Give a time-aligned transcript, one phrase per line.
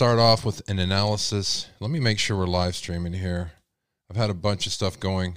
[0.00, 1.66] start off with an analysis.
[1.78, 3.52] Let me make sure we're live streaming here.
[4.08, 5.36] I've had a bunch of stuff going.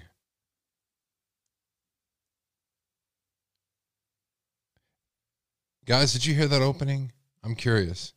[5.85, 7.11] Guys, did you hear that opening?
[7.43, 8.13] I'm curious.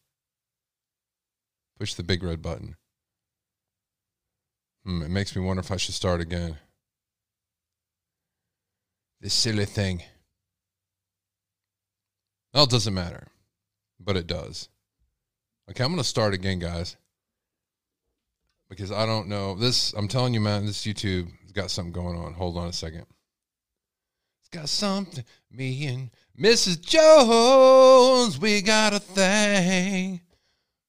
[1.80, 2.76] Push the big red button.
[4.84, 6.58] Hmm, it makes me wonder if I should start again.
[9.20, 10.04] This silly thing.
[12.54, 13.26] Well, it doesn't matter,
[13.98, 14.68] but it does.
[15.68, 16.96] Okay, I'm going to start again, guys,
[18.68, 19.56] because I don't know.
[19.56, 22.34] This, I'm telling you, man, this YouTube has got something going on.
[22.34, 23.04] Hold on a second.
[24.40, 25.24] It's got something.
[25.50, 26.80] Me and Mrs.
[26.80, 30.20] Jones, we got a thing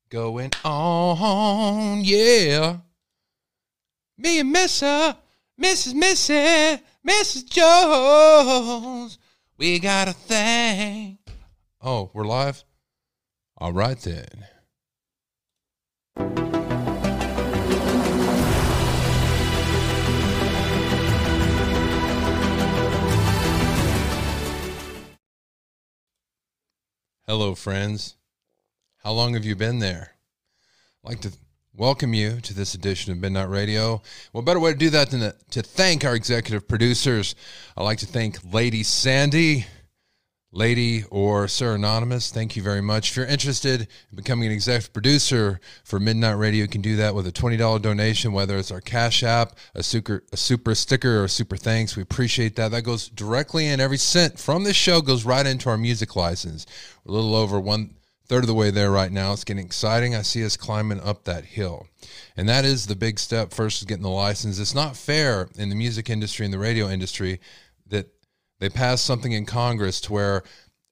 [0.09, 2.03] going on.
[2.03, 2.77] Yeah.
[4.15, 5.17] Me and Missa,
[5.59, 5.95] Mrs.
[5.95, 7.45] Missy, Mrs.
[7.49, 9.17] Jones,
[9.57, 11.17] we got a thing.
[11.81, 12.63] Oh, we're live?
[13.57, 14.45] All right then.
[27.29, 28.15] Hello, friends.
[29.03, 30.11] How long have you been there?
[31.03, 31.33] I'd like to
[31.75, 34.01] welcome you to this edition of Midnight Radio.
[34.31, 37.35] Well, better way to do that than to thank our executive producers.
[37.75, 39.65] I'd like to thank Lady Sandy,
[40.57, 42.31] Lady or Sir Anonymous.
[42.31, 43.11] Thank you very much.
[43.11, 47.13] If you're interested in becoming an executive producer for Midnight Radio, you can do that
[47.13, 51.27] with a $20 donation, whether it's our Cash App, a super, a super sticker, or
[51.27, 51.95] super thanks.
[51.95, 52.71] We appreciate that.
[52.71, 53.79] That goes directly in.
[53.79, 56.65] Every cent from this show goes right into our music license.
[57.05, 57.91] We're a little over one
[58.25, 59.33] third of the way there right now.
[59.33, 60.15] It's getting exciting.
[60.15, 61.85] I see us climbing up that hill.
[62.35, 63.53] And that is the big step.
[63.53, 64.57] First is getting the license.
[64.57, 67.39] It's not fair in the music industry and the radio industry
[68.59, 70.43] they passed something in Congress to where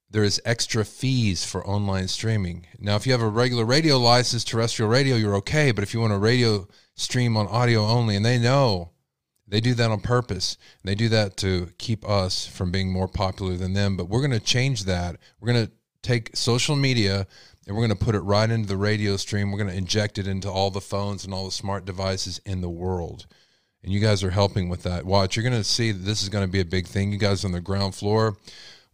[0.09, 2.67] there is extra fees for online streaming.
[2.79, 5.71] Now, if you have a regular radio license, terrestrial radio, you're okay.
[5.71, 8.91] But if you want a radio stream on audio only, and they know
[9.47, 13.55] they do that on purpose, they do that to keep us from being more popular
[13.57, 13.97] than them.
[13.97, 15.17] But we're going to change that.
[15.39, 15.71] We're going to
[16.01, 17.27] take social media
[17.67, 19.51] and we're going to put it right into the radio stream.
[19.51, 22.61] We're going to inject it into all the phones and all the smart devices in
[22.61, 23.25] the world.
[23.85, 25.05] And you guys are helping with that.
[25.05, 27.11] Watch, you're going to see that this is going to be a big thing.
[27.11, 28.35] You guys on the ground floor,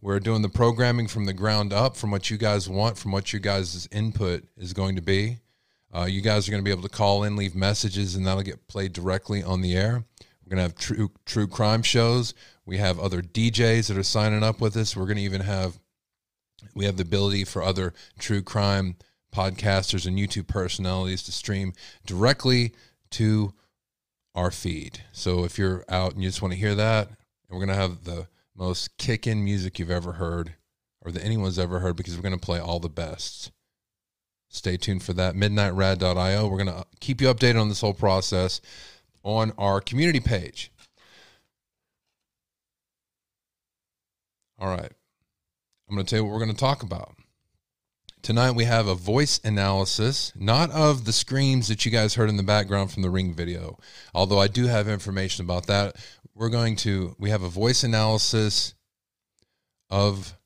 [0.02, 3.32] we're doing the programming from the ground up, from what you guys want, from what
[3.32, 5.38] you guys' input is going to be.
[5.94, 8.42] Uh, you guys are going to be able to call in, leave messages, and that'll
[8.42, 10.04] get played directly on the air.
[10.44, 12.34] We're going to have true true crime shows.
[12.66, 14.94] We have other DJs that are signing up with us.
[14.94, 15.78] We're going to even have
[16.74, 18.96] we have the ability for other true crime
[19.34, 21.72] podcasters and YouTube personalities to stream
[22.04, 22.74] directly
[23.12, 23.54] to
[24.34, 25.00] our feed.
[25.12, 27.08] So if you're out and you just want to hear that,
[27.48, 30.54] we're going to have the most kick-in music you've ever heard
[31.00, 33.50] or that anyone's ever heard because we're going to play all the best.
[34.48, 35.34] Stay tuned for that.
[35.34, 36.46] MidnightRad.io.
[36.46, 38.60] We're going to keep you updated on this whole process
[39.22, 40.70] on our community page.
[44.58, 44.92] All right.
[45.88, 47.16] I'm going to tell you what we're going to talk about.
[48.22, 52.36] Tonight we have a voice analysis, not of the screams that you guys heard in
[52.36, 53.80] the background from the ring video,
[54.14, 55.96] although I do have information about that.
[56.32, 58.74] We're going to, we have a voice analysis
[59.90, 60.38] of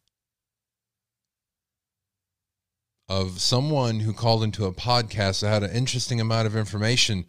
[3.09, 7.25] of someone who called into a podcast that had an interesting amount of information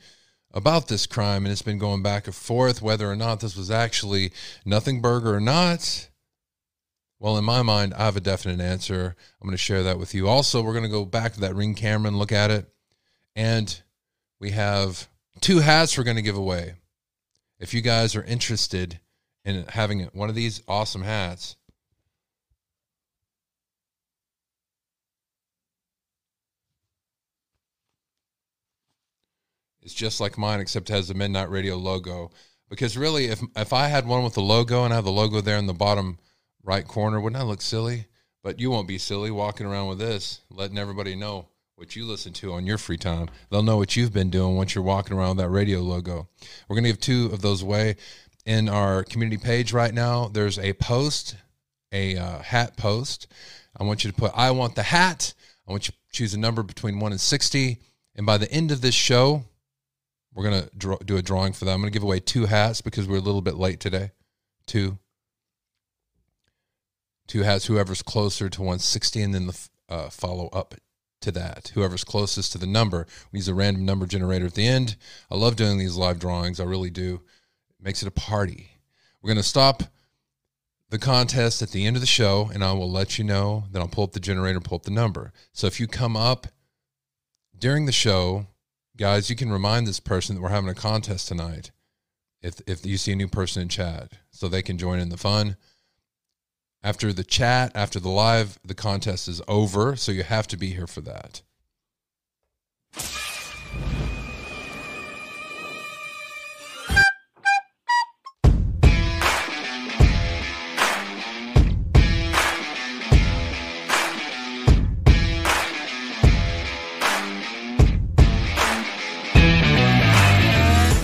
[0.51, 3.69] about this crime and it's been going back and forth whether or not this was
[3.69, 4.31] actually
[4.65, 6.09] nothing burger or not
[7.19, 9.15] well, in my mind, I have a definite answer.
[9.41, 10.27] I'm going to share that with you.
[10.27, 12.69] Also, we're going to go back to that ring camera and look at it.
[13.35, 13.81] And
[14.39, 15.07] we have
[15.41, 16.75] two hats we're going to give away.
[17.59, 18.99] If you guys are interested
[19.43, 21.55] in having one of these awesome hats,
[29.81, 32.29] it's just like mine, except it has the Midnight Radio logo.
[32.69, 35.41] Because really, if if I had one with the logo and I have the logo
[35.41, 36.19] there in the bottom
[36.67, 37.19] right corner.
[37.19, 38.05] Wouldn't that look silly?
[38.43, 42.33] But you won't be silly walking around with this, letting everybody know what you listen
[42.33, 43.29] to on your free time.
[43.49, 46.27] They'll know what you've been doing once you're walking around with that radio logo.
[46.67, 47.95] We're going to give two of those away
[48.45, 50.27] in our community page right now.
[50.27, 51.35] There's a post,
[51.91, 53.27] a uh, hat post.
[53.77, 55.33] I want you to put, I want the hat.
[55.67, 57.79] I want you to choose a number between 1 and 60.
[58.15, 59.43] And by the end of this show,
[60.33, 61.71] we're going to do a drawing for that.
[61.71, 64.11] I'm going to give away two hats because we're a little bit late today.
[64.65, 64.97] Two
[67.27, 70.75] two has whoever's closer to 160 and then the uh, follow up
[71.21, 71.71] to that.
[71.73, 73.07] Whoever's closest to the number.
[73.31, 74.95] We use a random number generator at the end.
[75.29, 76.59] I love doing these live drawings.
[76.59, 77.21] I really do.
[77.79, 78.71] It makes it a party.
[79.21, 79.83] We're going to stop
[80.89, 83.65] the contest at the end of the show, and I will let you know.
[83.71, 85.33] Then I'll pull up the generator, pull up the number.
[85.51, 86.47] So if you come up
[87.57, 88.47] during the show,
[88.95, 91.71] guys, you can remind this person that we're having a contest tonight.
[92.41, 95.17] If if you see a new person in chat, so they can join in the
[95.17, 95.57] fun.
[96.87, 100.67] After the chat, after the live, the contest is over, so you have to be
[100.67, 101.41] here for that.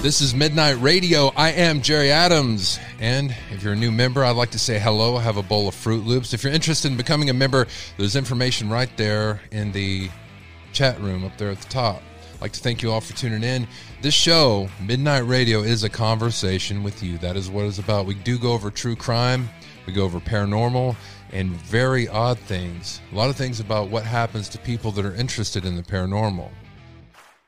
[0.04, 1.32] This is Midnight Radio.
[1.38, 2.78] I am Jerry Adams.
[3.00, 5.16] And if you're a new member, I'd like to say hello.
[5.16, 6.34] I have a bowl of Froot Loops.
[6.34, 10.10] If you're interested in becoming a member, there's information right there in the
[10.74, 12.02] chat room up there at the top.
[12.34, 13.66] I'd like to thank you all for tuning in.
[14.02, 17.18] This show, Midnight Radio, is a conversation with you.
[17.20, 18.06] That is what it's about.
[18.06, 19.48] We do go over true crime,
[19.88, 20.98] we go over paranormal,
[21.32, 23.00] and very odd things.
[23.14, 26.52] A lot of things about what happens to people that are interested in the paranormal.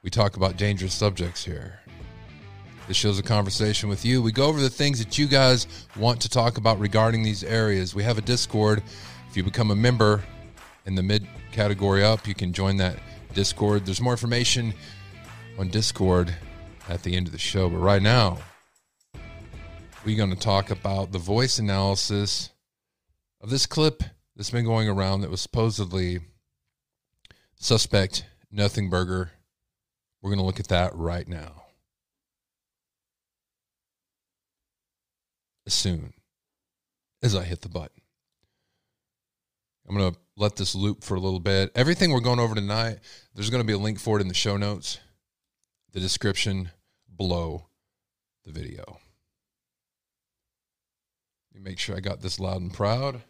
[0.03, 1.81] We talk about dangerous subjects here.
[2.87, 4.21] This show's a conversation with you.
[4.21, 5.65] We go over the things that you guys
[5.97, 7.95] want to talk about regarding these areas.
[7.95, 8.83] We have a Discord.
[9.27, 10.23] If you become a member
[10.85, 12.99] in the mid category up, you can join that
[13.33, 13.87] Discord.
[13.87, 14.71] There's more information
[15.57, 16.35] on Discord
[16.87, 17.69] at the end of the show.
[17.69, 18.37] But right now,
[20.05, 22.51] we're going to talk about the voice analysis
[23.41, 24.03] of this clip
[24.35, 26.19] that's been going around that was supposedly
[27.55, 29.31] suspect Nothing Burger.
[30.21, 31.64] We're going to look at that right now.
[35.65, 36.13] As soon
[37.23, 38.01] as I hit the button.
[39.87, 41.71] I'm going to let this loop for a little bit.
[41.75, 42.99] Everything we're going over tonight,
[43.33, 44.99] there's going to be a link for it in the show notes,
[45.91, 46.71] the description
[47.15, 47.67] below
[48.45, 48.83] the video.
[51.53, 53.21] Let me make sure I got this loud and proud.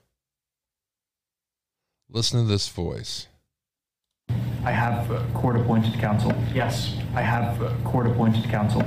[2.09, 3.27] Listen to this voice.
[4.63, 6.33] I have uh, court appointed counsel.
[6.53, 8.83] Yes, I have uh, court appointed counsel.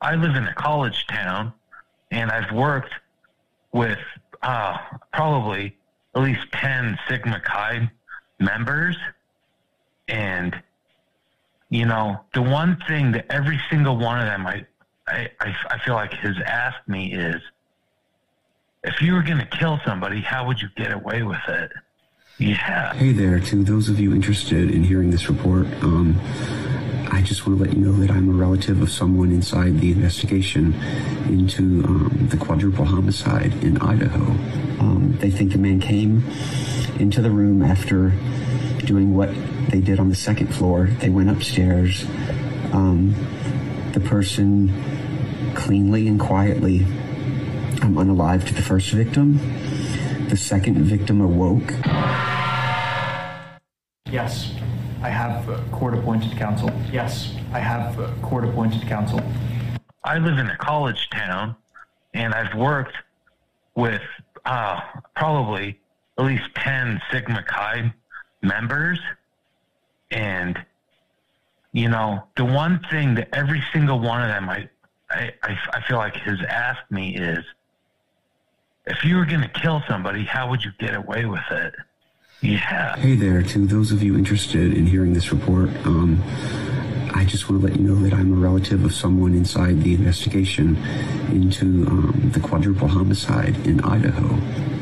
[0.00, 1.52] I live in a college town
[2.10, 2.92] and I've worked
[3.72, 3.98] with
[4.42, 4.78] uh,
[5.12, 5.76] probably
[6.14, 7.90] at least 10 Sigma Chi
[8.38, 8.96] members.
[10.08, 10.60] And,
[11.68, 14.66] you know, the one thing that every single one of them I,
[15.06, 17.40] I, I feel like has asked me is
[18.82, 21.70] if you were going to kill somebody, how would you get away with it?
[22.40, 22.94] Yeah.
[22.94, 26.18] Hey there, to those of you interested in hearing this report, um,
[27.12, 29.92] I just want to let you know that I'm a relative of someone inside the
[29.92, 30.72] investigation
[31.28, 34.22] into um, the quadruple homicide in Idaho.
[34.80, 36.24] Um, they think the man came
[36.98, 38.14] into the room after
[38.86, 39.28] doing what
[39.68, 40.86] they did on the second floor.
[40.86, 42.06] They went upstairs.
[42.72, 43.14] Um,
[43.92, 44.72] the person
[45.54, 46.84] cleanly and quietly
[47.82, 49.59] um, unalived the first victim.
[50.30, 51.72] The second victim awoke.
[54.08, 54.54] Yes.
[55.02, 56.70] I have court appointed counsel.
[56.92, 59.20] Yes, I have court appointed counsel.
[60.04, 61.56] I live in a college town
[62.14, 62.94] and I've worked
[63.74, 64.02] with
[64.44, 64.80] uh,
[65.16, 65.80] probably
[66.16, 67.92] at least 10 Sigma Chi
[68.40, 69.00] members.
[70.12, 70.64] And,
[71.72, 74.68] you know, the one thing that every single one of them I,
[75.10, 77.44] I, I feel like has asked me is
[78.90, 81.74] if you were going to kill somebody, how would you get away with it?
[82.42, 82.96] Yeah.
[82.96, 86.22] Hey there, to those of you interested in hearing this report, um,
[87.14, 89.94] I just want to let you know that I'm a relative of someone inside the
[89.94, 90.76] investigation
[91.28, 94.26] into um, the quadruple homicide in Idaho.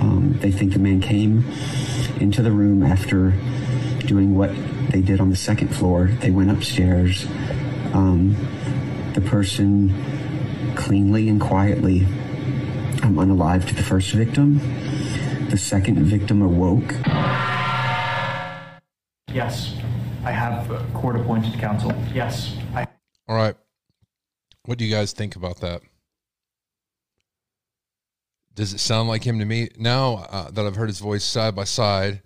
[0.00, 1.44] Um, they think the man came
[2.20, 3.34] into the room after
[4.06, 4.50] doing what
[4.90, 6.06] they did on the second floor.
[6.20, 7.26] They went upstairs.
[7.92, 8.36] Um,
[9.14, 9.92] the person
[10.76, 12.06] cleanly and quietly
[13.02, 14.58] um, unalived the first victim.
[15.50, 16.94] The second victim awoke.
[19.32, 19.74] Yes,
[20.24, 21.92] I have court appointed counsel.
[22.12, 22.86] Yes, I.
[23.28, 23.54] All right.
[24.64, 25.82] What do you guys think about that?
[28.54, 29.68] Does it sound like him to me?
[29.78, 32.22] Now uh, that I've heard his voice side by side,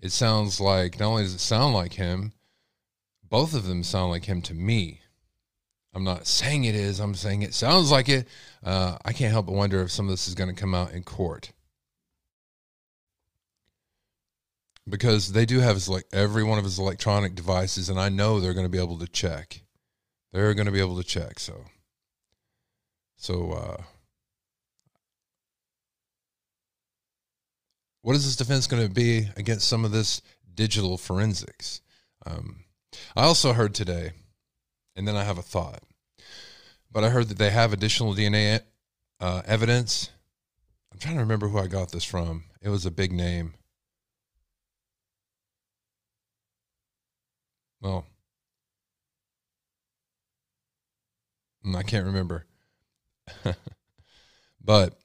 [0.00, 2.32] it sounds like not only does it sound like him,
[3.22, 5.00] both of them sound like him to me.
[5.92, 8.28] I'm not saying it is, I'm saying it sounds like it.
[8.62, 10.92] Uh, I can't help but wonder if some of this is going to come out
[10.92, 11.52] in court.
[14.90, 18.40] because they do have his like every one of his electronic devices, and I know
[18.40, 19.62] they're going to be able to check.
[20.32, 21.38] They're going to be able to check.
[21.38, 21.64] So,
[23.16, 23.82] so uh,
[28.02, 30.22] what is this defense going to be against some of this
[30.54, 31.80] digital forensics?
[32.26, 32.64] Um,
[33.16, 34.12] I also heard today,
[34.96, 35.82] and then I have a thought.
[36.92, 38.60] But I heard that they have additional DNA
[39.20, 40.10] uh, evidence.
[40.92, 42.44] I'm trying to remember who I got this from.
[42.60, 43.54] It was a big name.
[47.80, 48.04] Well,
[51.62, 52.46] hmm, I can't remember.
[54.64, 54.98] but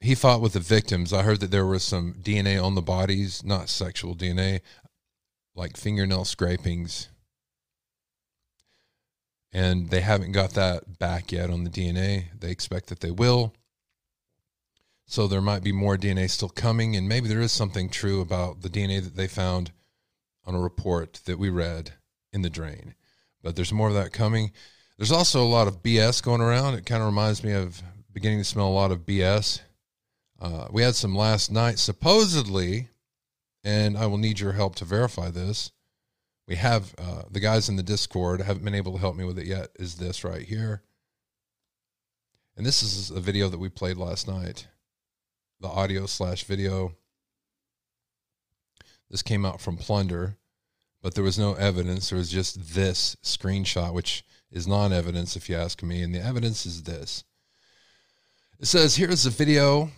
[0.00, 1.12] he fought with the victims.
[1.12, 4.60] I heard that there was some DNA on the bodies, not sexual DNA,
[5.54, 7.08] like fingernail scrapings,
[9.56, 12.26] and they haven't got that back yet on the DNA.
[12.38, 13.54] They expect that they will.
[15.06, 16.94] So there might be more DNA still coming.
[16.94, 19.72] And maybe there is something true about the DNA that they found
[20.44, 21.94] on a report that we read
[22.34, 22.94] in the drain.
[23.42, 24.52] But there's more of that coming.
[24.98, 26.74] There's also a lot of BS going around.
[26.74, 27.82] It kind of reminds me of
[28.12, 29.62] beginning to smell a lot of BS.
[30.38, 32.88] Uh, we had some last night, supposedly,
[33.64, 35.72] and I will need your help to verify this.
[36.48, 39.38] We have uh, the guys in the Discord haven't been able to help me with
[39.38, 39.70] it yet.
[39.76, 40.82] Is this right here?
[42.56, 44.68] And this is a video that we played last night,
[45.60, 46.94] the audio slash video.
[49.10, 50.36] This came out from Plunder,
[51.02, 52.10] but there was no evidence.
[52.10, 56.02] There was just this screenshot, which is non evidence, if you ask me.
[56.02, 57.24] And the evidence is this
[58.58, 59.90] it says, Here's the video.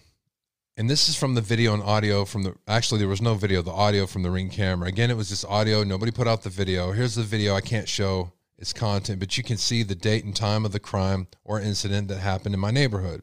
[0.78, 2.54] And this is from the video and audio from the.
[2.68, 4.86] Actually, there was no video, the audio from the ring camera.
[4.86, 5.82] Again, it was just audio.
[5.82, 6.92] Nobody put out the video.
[6.92, 7.56] Here's the video.
[7.56, 10.78] I can't show its content, but you can see the date and time of the
[10.78, 13.22] crime or incident that happened in my neighborhood.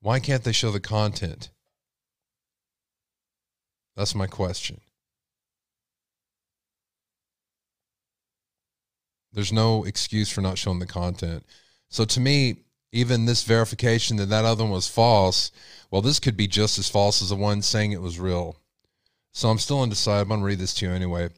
[0.00, 1.50] Why can't they show the content?
[3.94, 4.80] That's my question.
[9.32, 11.46] There's no excuse for not showing the content.
[11.90, 15.50] So to me, even this verification that that other one was false,
[15.90, 18.56] well, this could be just as false as the one saying it was real.
[19.32, 20.22] So I'm still undecided.
[20.22, 21.30] I'm going to read this to you anyway.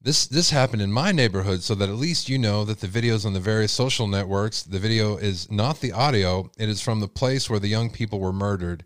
[0.00, 3.24] This this happened in my neighborhood, so that at least you know that the videos
[3.24, 6.50] on the various social networks, the video is not the audio.
[6.58, 8.84] It is from the place where the young people were murdered.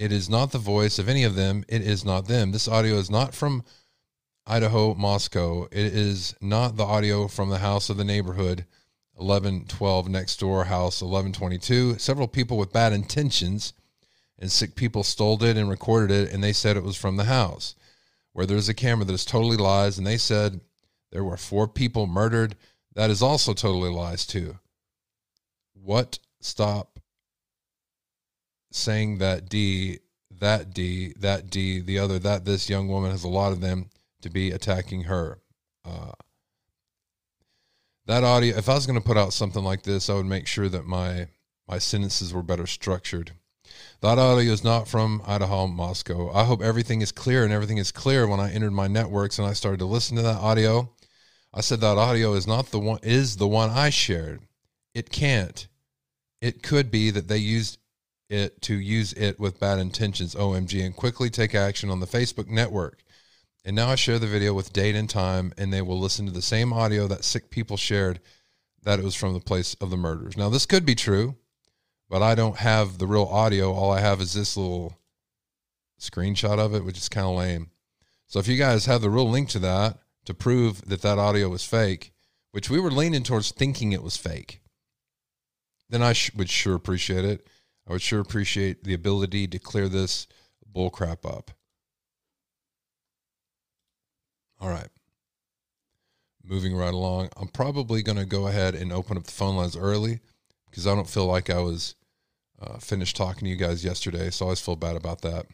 [0.00, 1.64] It is not the voice of any of them.
[1.68, 2.50] It is not them.
[2.50, 3.62] This audio is not from
[4.46, 5.68] Idaho, Moscow.
[5.70, 8.66] It is not the audio from the house of the neighborhood,
[9.16, 11.98] 1112 next door, house 1122.
[11.98, 13.72] Several people with bad intentions
[14.38, 17.24] and sick people stole it and recorded it, and they said it was from the
[17.24, 17.74] house.
[18.32, 20.60] Where there's a camera that is totally lies, and they said
[21.10, 22.54] there were four people murdered.
[22.94, 24.58] That is also totally lies, too.
[25.72, 26.98] What stop
[28.70, 33.28] saying that D, that D, that D, the other, that this young woman has a
[33.28, 33.88] lot of them
[34.20, 35.38] to be attacking her.
[35.84, 36.12] Uh,
[38.06, 40.46] that audio, if I was going to put out something like this, I would make
[40.46, 41.28] sure that my
[41.68, 43.32] my sentences were better structured.
[44.00, 46.30] That audio is not from Idaho, Moscow.
[46.32, 49.48] I hope everything is clear and everything is clear when I entered my networks and
[49.48, 50.92] I started to listen to that audio.
[51.52, 54.42] I said that audio is not the one is the one I shared.
[54.94, 55.66] It can't.
[56.40, 57.78] It could be that they used
[58.28, 62.48] it to use it with bad intentions, OMG, and quickly take action on the Facebook
[62.48, 63.02] network.
[63.66, 66.30] And now I share the video with date and time, and they will listen to
[66.30, 68.20] the same audio that sick people shared
[68.84, 70.36] that it was from the place of the murders.
[70.36, 71.34] Now, this could be true,
[72.08, 73.72] but I don't have the real audio.
[73.72, 75.00] All I have is this little
[75.98, 77.70] screenshot of it, which is kind of lame.
[78.28, 81.48] So if you guys have the real link to that to prove that that audio
[81.48, 82.12] was fake,
[82.52, 84.60] which we were leaning towards thinking it was fake,
[85.90, 87.48] then I sh- would sure appreciate it.
[87.88, 90.28] I would sure appreciate the ability to clear this
[90.64, 91.50] bull crap up.
[94.60, 94.88] All right.
[96.44, 97.30] Moving right along.
[97.36, 100.20] I'm probably going to go ahead and open up the phone lines early
[100.70, 101.94] because I don't feel like I was
[102.60, 104.30] uh, finished talking to you guys yesterday.
[104.30, 105.46] So I always feel bad about that.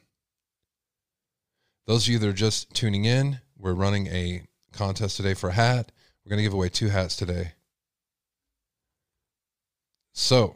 [1.87, 4.43] Those of you that are just tuning in, we're running a
[4.73, 5.91] contest today for a hat.
[6.25, 7.53] We're going to give away two hats today.
[10.13, 10.55] So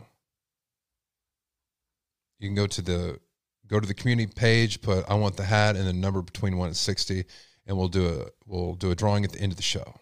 [2.39, 3.19] you can go to the
[3.67, 6.69] go to the community page, put I want the hat and the number between one
[6.69, 7.25] and sixty
[7.67, 9.95] and we'll do a we'll do a drawing at the end of the show.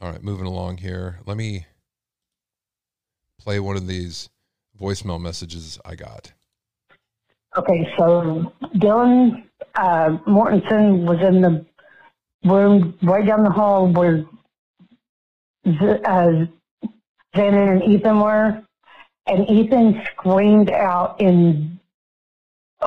[0.00, 1.20] All right, moving along here.
[1.26, 1.66] Let me
[3.40, 4.28] play one of these
[4.80, 6.32] voicemail messages I got.
[7.56, 9.44] Okay, so Dylan
[9.76, 11.64] uh, Mortensen was in the
[12.44, 14.24] room right down the hall where
[16.04, 16.46] uh,
[17.32, 18.62] and Ethan were,
[19.26, 21.73] and Ethan screamed out in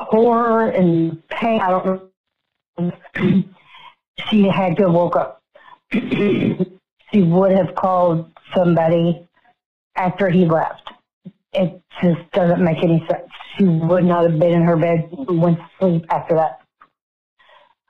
[0.04, 1.60] horror and pain.
[1.60, 2.10] I don't
[2.78, 3.44] know.
[4.30, 5.42] she had to woke up.
[5.92, 9.26] she would have called somebody
[9.96, 10.90] after he left.
[11.52, 13.28] It just doesn't make any sense.
[13.56, 16.60] She would not have been in her bed went to sleep after that.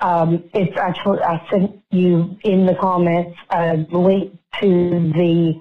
[0.01, 5.61] Um, it's actually, I sent you in the comments a link to the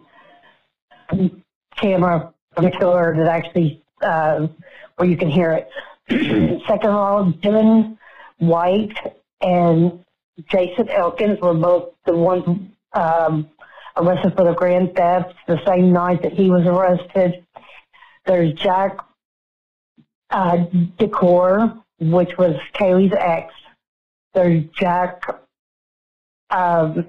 [1.75, 4.47] camera from the killer that actually, uh,
[4.95, 5.69] where you can hear it.
[6.09, 7.97] Second of all, Dylan
[8.37, 8.97] White
[9.41, 10.03] and
[10.49, 13.49] Jason Elkins were both the ones um,
[13.97, 17.45] arrested for the grand theft the same night that he was arrested.
[18.25, 18.99] There's Jack
[20.29, 20.65] uh,
[20.97, 23.53] DuCoeur, which was Kaylee's ex.
[24.33, 25.23] There's Jack
[26.49, 27.07] um,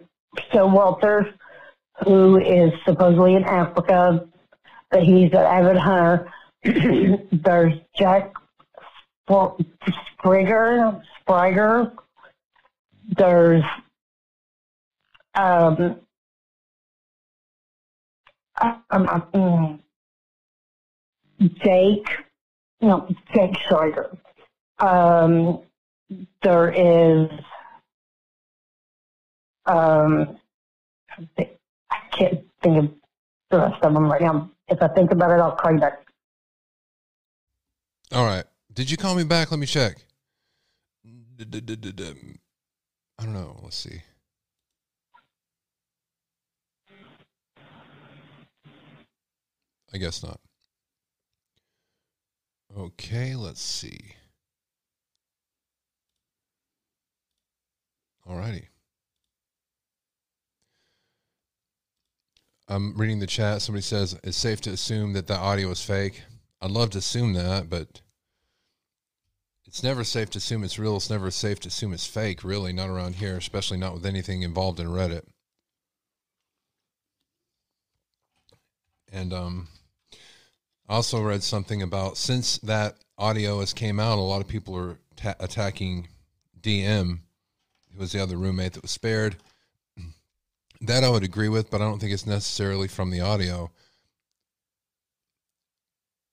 [0.53, 1.35] Showalter,
[2.05, 4.27] who is supposedly in Africa,
[4.91, 6.33] but he's an avid hunter.
[6.63, 8.33] There's Jack
[9.29, 9.65] Sprigger,
[10.19, 11.03] Spriger.
[11.21, 11.93] Spriger
[13.17, 13.65] there's
[15.35, 16.01] um,
[18.91, 19.81] um, um,
[21.41, 22.07] Jake,
[22.81, 24.17] no, Jake Schreider.
[24.79, 25.63] Um,
[26.43, 27.31] there is,
[29.67, 30.39] um,
[31.39, 31.49] I
[32.13, 32.91] can't think of
[33.51, 34.51] the rest of them right now.
[34.69, 36.07] If I think about it, I'll call you back.
[38.13, 38.45] All right.
[38.79, 39.51] Did you call me back?
[39.51, 39.97] Let me check.
[41.41, 41.45] I
[43.25, 43.59] don't know.
[43.61, 44.01] Let's see.
[49.93, 50.39] I guess not.
[52.79, 53.99] Okay, let's see.
[58.31, 58.67] Alrighty.
[62.69, 63.61] I'm reading the chat.
[63.61, 66.23] Somebody says it's safe to assume that the audio is fake.
[66.63, 68.03] I'd love to assume that, but
[69.69, 70.97] it's never safe to assume it's real.
[70.97, 74.43] It's never safe to assume it's fake, really, not around here, especially not with anything
[74.43, 75.25] involved in Reddit.
[79.13, 79.69] And um,
[80.89, 84.75] I also read something about since that audio has came out, a lot of people
[84.75, 86.09] are ta- attacking
[86.59, 87.19] DM,
[87.93, 89.37] who was the other roommate that was spared.
[90.81, 93.73] That I would agree with, but I don't think it's necessarily from the audio.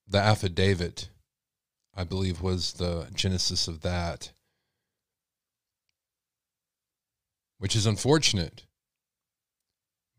[0.07, 1.09] The affidavit,
[1.95, 4.31] I believe, was the genesis of that,
[7.57, 8.65] which is unfortunate,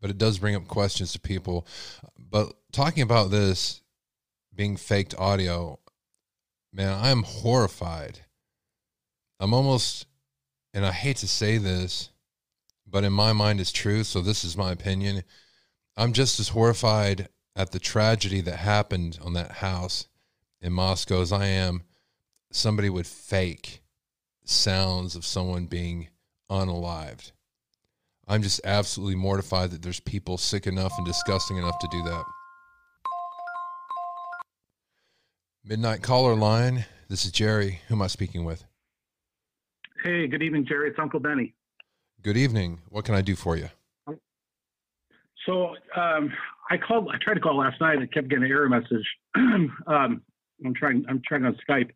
[0.01, 1.67] but it does bring up questions to people.
[2.17, 3.81] But talking about this
[4.55, 5.79] being faked audio,
[6.73, 8.21] man, I'm horrified.
[9.39, 10.07] I'm almost,
[10.73, 12.09] and I hate to say this,
[12.87, 14.03] but in my mind it's true.
[14.03, 15.23] So this is my opinion.
[15.95, 20.07] I'm just as horrified at the tragedy that happened on that house
[20.61, 21.83] in Moscow as I am
[22.51, 23.81] somebody would fake
[24.43, 26.07] sounds of someone being
[26.49, 27.31] unalived.
[28.27, 32.23] I'm just absolutely mortified that there's people sick enough and disgusting enough to do that.
[35.63, 36.85] Midnight caller line.
[37.09, 37.81] This is Jerry.
[37.87, 38.65] Who am I speaking with?
[40.03, 40.89] Hey, good evening, Jerry.
[40.89, 41.53] It's Uncle Benny.
[42.21, 42.79] Good evening.
[42.89, 43.69] What can I do for you?
[45.45, 46.31] So um,
[46.69, 47.09] I called.
[47.13, 47.99] I tried to call last night.
[47.99, 49.07] I kept getting an error message.
[49.87, 50.21] um,
[50.65, 51.05] I'm trying.
[51.09, 51.89] I'm trying on Skype.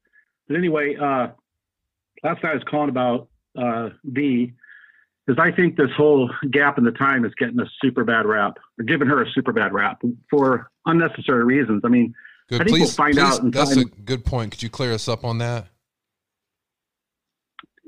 [0.47, 1.27] But anyway, uh,
[2.23, 4.53] last night I was calling about uh, V
[5.25, 8.57] because I think this whole gap in the time is getting a super bad rap,
[8.79, 11.81] or giving her a super bad rap for unnecessary reasons.
[11.85, 12.13] I mean,
[12.49, 12.61] Good.
[12.61, 13.85] I think please, we'll find please, out That's time.
[13.85, 14.51] a good point.
[14.51, 15.67] Could you clear us up on that?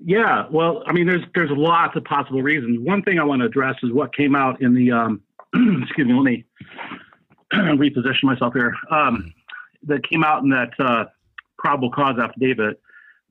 [0.05, 2.79] Yeah, well, I mean, there's there's lots of possible reasons.
[2.86, 5.21] One thing I want to address is what came out in the um,
[5.83, 6.45] excuse me, let me
[7.53, 8.75] reposition myself here.
[8.91, 9.33] Um,
[9.88, 11.06] that came out in that uh,
[11.58, 12.80] probable cause affidavit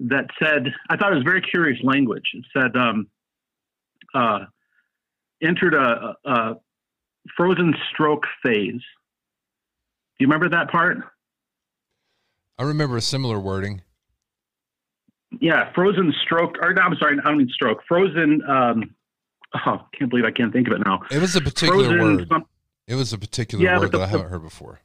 [0.00, 2.30] that said I thought it was very curious language.
[2.34, 3.06] It said um,
[4.14, 4.40] uh,
[5.42, 6.54] entered a, a,
[7.36, 8.72] frozen stroke phase.
[8.72, 8.80] Do
[10.18, 10.98] you remember that part?
[12.58, 13.82] I remember a similar wording.
[15.40, 16.56] Yeah, frozen stroke.
[16.60, 17.80] Or no, I'm sorry, I don't mean stroke.
[17.88, 18.42] Frozen.
[18.48, 18.94] Um,
[19.66, 21.00] oh, can't believe I can't think of it now.
[21.10, 22.28] It was a particular Frozen word.
[22.28, 22.46] some-
[22.86, 24.80] It was a particular Yeah, word the- that I haven't heard before.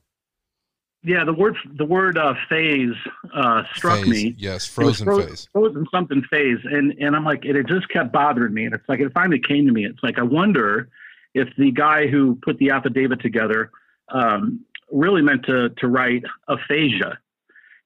[1.03, 2.95] Yeah, the word the word uh, phase
[3.33, 4.07] uh, struck Phase.
[4.07, 4.35] me.
[4.37, 5.47] Yes, was frozen phase.
[5.53, 8.87] Frozen something phase, and and I'm like, it, it just kept bothering me, and it's
[8.89, 9.85] like it finally came to me.
[9.85, 10.89] It's like I wonder
[11.33, 13.71] if the guy who put the affidavit together
[14.09, 17.19] um, really meant to to write aphasia.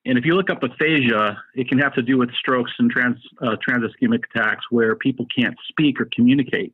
[0.05, 3.17] And if you look up aphasia, it can have to do with strokes and trans
[3.41, 6.73] uh, transischemic attacks where people can't speak or communicate.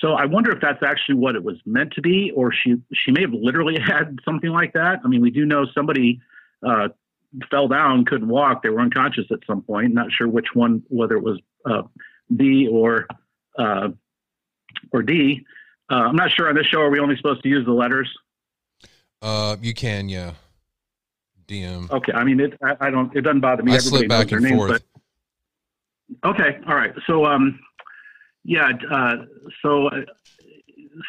[0.00, 3.10] So I wonder if that's actually what it was meant to be, or she she
[3.12, 5.00] may have literally had something like that.
[5.04, 6.20] I mean, we do know somebody
[6.66, 6.88] uh,
[7.50, 9.94] fell down, couldn't walk, they were unconscious at some point.
[9.94, 11.82] Not sure which one, whether it was uh,
[12.34, 13.06] B or
[13.58, 13.88] uh,
[14.92, 15.44] or D.
[15.90, 16.80] Uh, I'm not sure on this show.
[16.80, 18.08] Are we only supposed to use the letters?
[19.20, 20.32] Uh, you can, yeah.
[21.46, 21.90] DM.
[21.90, 22.58] Okay, I mean, it.
[22.62, 23.14] I, I don't.
[23.14, 23.72] It doesn't bother me.
[23.72, 24.82] I Everybody slip back and their names, forth.
[26.22, 26.92] but okay, all right.
[27.06, 27.60] So, um,
[28.44, 28.70] yeah.
[28.90, 29.16] Uh,
[29.62, 30.00] so, uh,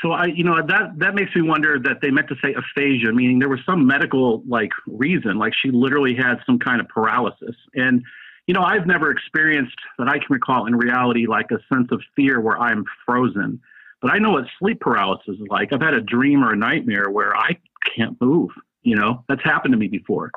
[0.01, 3.11] so I, you know, that that makes me wonder that they meant to say aphasia,
[3.11, 7.55] meaning there was some medical like reason, like she literally had some kind of paralysis.
[7.75, 8.03] And
[8.47, 12.01] you know, I've never experienced that I can recall in reality like a sense of
[12.15, 13.59] fear where I'm frozen.
[14.01, 15.71] but I know what sleep paralysis is like.
[15.71, 17.57] I've had a dream or a nightmare where I
[17.95, 18.51] can't move.
[18.81, 20.29] You know, that's happened to me before.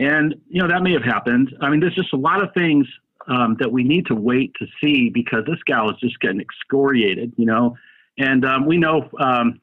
[0.00, 1.54] And, you know, that may have happened.
[1.60, 2.86] I mean, there's just a lot of things
[3.26, 7.32] um, that we need to wait to see because this gal is just getting excoriated,
[7.36, 7.76] you know.
[8.18, 9.60] And um, we know um,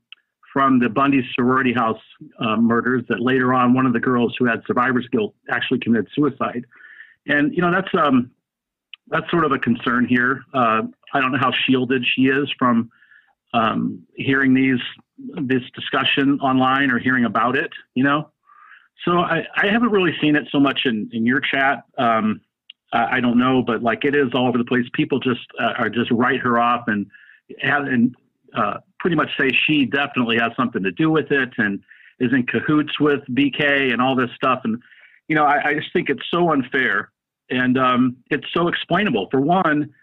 [0.54, 2.00] from the Bundy sorority house
[2.40, 6.08] uh, murders that later on one of the girls who had survivor's guilt actually committed
[6.14, 6.66] suicide.
[7.28, 8.32] And, you know, that's um,
[9.08, 10.42] that's sort of a concern here.
[10.54, 12.90] Uh, I don't know how shielded she is from
[13.54, 14.80] um, hearing these
[15.44, 18.30] this discussion online or hearing about it, you know.
[19.04, 21.84] So I, I haven't really seen it so much in, in your chat.
[21.98, 22.42] Um,
[22.96, 24.86] I, I don't know, but like it is all over the place.
[24.94, 27.06] People just uh, are just write her off and
[27.62, 28.16] and
[28.56, 31.84] uh, pretty much say she definitely has something to do with it and
[32.20, 34.62] is in cahoots with BK and all this stuff.
[34.64, 34.82] And
[35.28, 37.12] you know, I, I just think it's so unfair
[37.50, 39.28] and um, it's so explainable.
[39.30, 39.94] For one,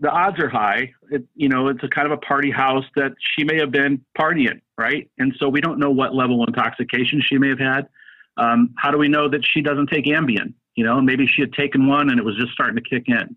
[0.00, 0.92] the odds are high.
[1.10, 4.04] It, you know, it's a kind of a party house that she may have been
[4.18, 5.10] partying, right?
[5.18, 7.88] And so we don't know what level of intoxication she may have had.
[8.36, 10.54] Um, how do we know that she doesn't take Ambien?
[10.74, 13.36] You know, maybe she had taken one and it was just starting to kick in.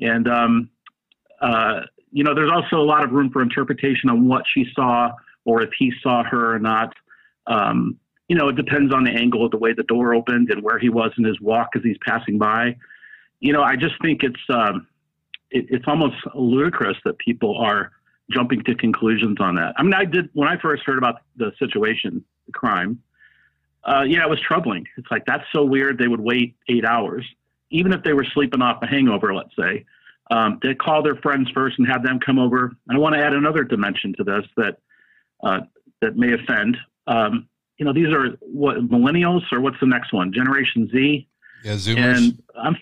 [0.00, 0.70] And, um,
[1.40, 5.12] uh, you know, there's also a lot of room for interpretation on what she saw
[5.44, 6.92] or if he saw her or not.
[7.46, 10.62] Um, you know, it depends on the angle of the way the door opened and
[10.62, 12.76] where he was in his walk as he's passing by.
[13.40, 14.86] You know, I just think it's um,
[15.50, 17.90] it, it's almost ludicrous that people are
[18.30, 19.74] jumping to conclusions on that.
[19.76, 23.02] I mean, I did when I first heard about the situation, the crime
[23.84, 24.86] uh, yeah, it was troubling.
[24.96, 25.98] It's like that's so weird.
[25.98, 27.24] They would wait eight hours,
[27.70, 29.84] even if they were sleeping off a hangover, let's say.
[30.30, 32.72] Um, they call their friends first and have them come over.
[32.88, 34.78] And I want to add another dimension to this that
[35.42, 35.60] uh,
[36.00, 36.76] that may offend.
[37.06, 40.32] Um, you know, these are what millennials or what's the next one?
[40.32, 41.26] Generation Z.
[41.64, 42.16] Yeah, Zoomers.
[42.16, 42.76] And I'm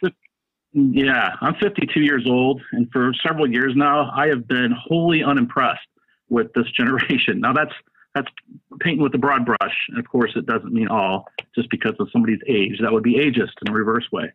[0.73, 5.89] yeah, I'm 52 years old, and for several years now, I have been wholly unimpressed
[6.29, 7.41] with this generation.
[7.41, 7.73] Now that's
[8.19, 9.77] that's painting with a broad brush.
[9.89, 12.79] And of course, it doesn't mean all just because of somebody's age.
[12.81, 14.33] That would be ageist in a reverse way.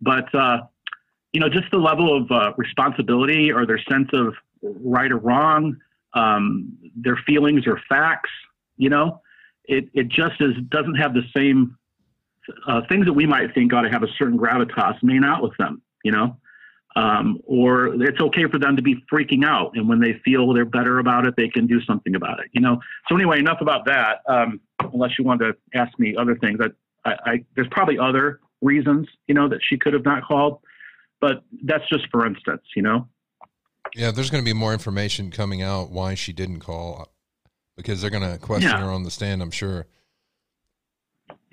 [0.00, 0.62] But, uh,
[1.32, 5.76] you know, just the level of uh, responsibility or their sense of right or wrong,
[6.14, 8.30] um, their feelings or facts,
[8.76, 9.20] you know,
[9.64, 11.76] it, it just is, doesn't have the same
[12.66, 15.56] uh, things that we might think ought to have a certain gravitas may not with
[15.58, 16.36] them, you know
[16.96, 19.72] um, or it's okay for them to be freaking out.
[19.74, 22.46] And when they feel they're better about it, they can do something about it.
[22.52, 22.80] You know.
[23.08, 24.22] So anyway, enough about that.
[24.28, 28.40] Um, unless you want to ask me other things, I, I, I, there's probably other
[28.62, 30.60] reasons, you know, that she could have not called,
[31.20, 33.06] but that's just for instance, you know.
[33.94, 37.12] Yeah, there's going to be more information coming out why she didn't call
[37.76, 38.80] because they're going to question yeah.
[38.80, 39.42] her on the stand.
[39.42, 39.86] I'm sure.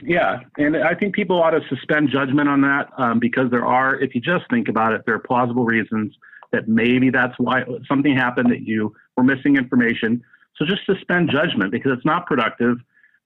[0.01, 3.95] Yeah, and I think people ought to suspend judgment on that um, because there are,
[3.95, 6.13] if you just think about it, there are plausible reasons
[6.51, 10.21] that maybe that's why something happened that you were missing information.
[10.58, 12.77] So just suspend judgment because it's not productive.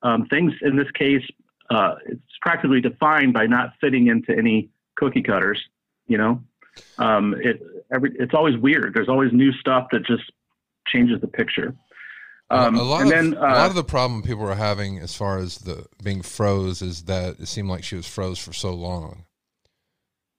[0.01, 1.23] Um, things in this case,
[1.69, 5.61] uh, it's practically defined by not fitting into any cookie cutters.
[6.07, 6.43] You know,
[6.99, 8.93] um, it every it's always weird.
[8.93, 10.23] There's always new stuff that just
[10.87, 11.75] changes the picture.
[12.49, 15.15] Um, a lot of then, uh, a lot of the problem people are having as
[15.15, 18.73] far as the being froze is that it seemed like she was froze for so
[18.73, 19.25] long.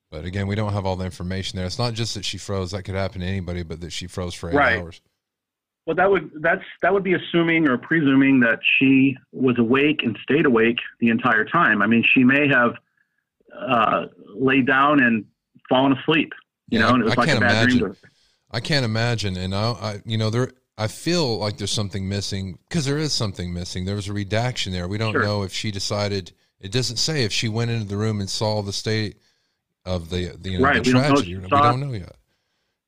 [0.09, 1.67] But again, we don't have all the information there.
[1.67, 4.33] It's not just that she froze; that could happen to anybody, but that she froze
[4.33, 4.79] for eight right.
[4.79, 5.01] hours.
[5.85, 10.17] Well, that would that's that would be assuming or presuming that she was awake and
[10.23, 11.83] stayed awake the entire time.
[11.83, 12.75] I mean, she may have
[13.55, 15.25] uh, laid down and
[15.67, 16.33] fallen asleep.
[16.69, 17.79] You yeah, know, and it was I like a bad imagine.
[17.79, 17.95] dream.
[18.51, 22.57] I can't imagine, and I, I, you know, there I feel like there's something missing
[22.69, 23.83] because there is something missing.
[23.83, 24.87] There was a redaction there.
[24.87, 25.23] We don't sure.
[25.23, 26.31] know if she decided.
[26.61, 29.17] It doesn't say if she went into the room and saw the state
[29.85, 30.81] of the the, you know, right.
[30.81, 31.33] the tragedy.
[31.33, 32.15] Don't we don't know yet.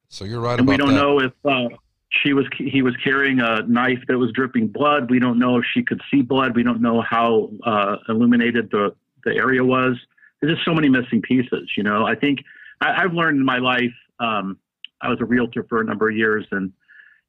[0.07, 0.95] So you're right and We don't that.
[0.95, 1.75] know if uh,
[2.23, 5.11] she was he was carrying a knife that was dripping blood.
[5.11, 6.55] We don't know if she could see blood.
[6.55, 9.97] We don't know how uh, illuminated the the area was.
[10.39, 11.71] There's just so many missing pieces.
[11.75, 12.39] You know, I think
[12.79, 13.93] I, have learned in my life.
[14.19, 14.57] Um,
[15.01, 16.71] I was a realtor for a number of years, and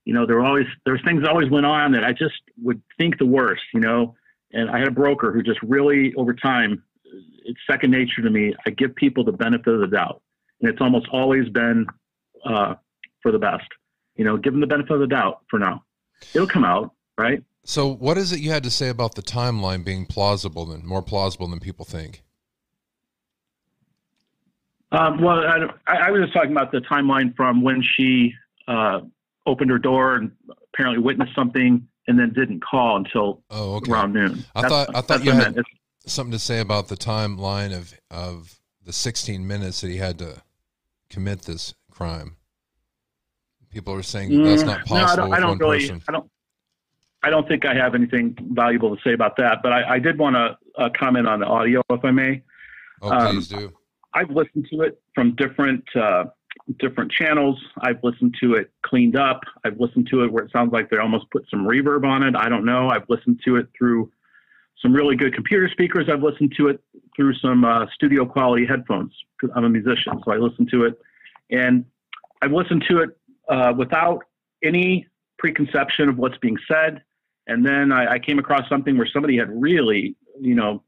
[0.05, 2.83] you know, there were always there's things that always went on that I just would
[2.99, 4.15] think the worst, you know.
[4.53, 6.83] And I had a broker who just really over time,
[7.45, 8.55] it's second nature to me.
[8.67, 10.23] I give people the benefit of the doubt,
[10.61, 11.87] and it's almost always been
[12.45, 12.75] uh,
[13.23, 13.69] for the best.
[14.17, 15.85] You know, give them the benefit of the doubt for now.
[16.35, 17.43] It'll come out, right?
[17.65, 21.03] So, what is it you had to say about the timeline being plausible than more
[21.03, 22.23] plausible than people think?
[24.91, 28.35] Um, well, I, I, was just talking about the timeline from when she
[28.69, 29.01] uh,
[29.47, 30.33] opened her door and
[30.73, 33.93] apparently witnessed something and then didn't call until oh, okay.
[33.93, 34.45] around noon.
[34.55, 35.61] I that's, thought I thought you had
[36.07, 40.43] something to say about the timeline of of the 16 minutes that he had to
[41.11, 42.37] commit this crime.
[43.71, 44.97] people are saying that that's not possible.
[44.97, 45.81] Mm, no, I don't, I don't really.
[45.81, 46.03] person.
[46.09, 46.31] I don't.
[47.25, 49.63] I don't think I have anything valuable to say about that.
[49.63, 52.43] But I, I did want to uh, comment on the audio, if I may.
[53.01, 53.73] Oh, um, please do.
[54.13, 56.25] I've listened to it from different uh,
[56.79, 57.59] different channels.
[57.81, 59.41] I've listened to it cleaned up.
[59.65, 62.35] I've listened to it where it sounds like they almost put some reverb on it.
[62.37, 62.89] I don't know.
[62.89, 64.11] I've listened to it through
[64.81, 66.09] some really good computer speakers.
[66.13, 66.83] I've listened to it
[67.15, 70.99] through some uh, studio quality headphones because I'm a musician, so I listen to it,
[71.51, 71.85] and
[72.43, 73.11] I've listened to it
[73.49, 74.25] uh, without
[74.65, 75.07] any
[75.39, 77.03] preconception of what's being said.
[77.47, 80.83] And then I, I came across something where somebody had really, you know,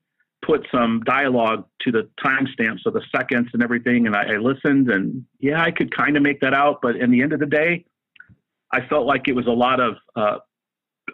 [0.44, 4.06] put some dialogue to the timestamps of the seconds and everything.
[4.06, 6.80] And I, I listened, and yeah, I could kind of make that out.
[6.82, 7.84] But in the end of the day,
[8.72, 10.38] I felt like it was a lot of uh,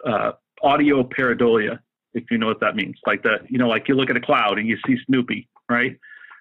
[0.05, 0.31] uh,
[0.63, 1.79] audio pareidolia,
[2.13, 2.95] if you know what that means.
[3.05, 5.97] Like that, you know, like you look at a cloud and you see Snoopy, right?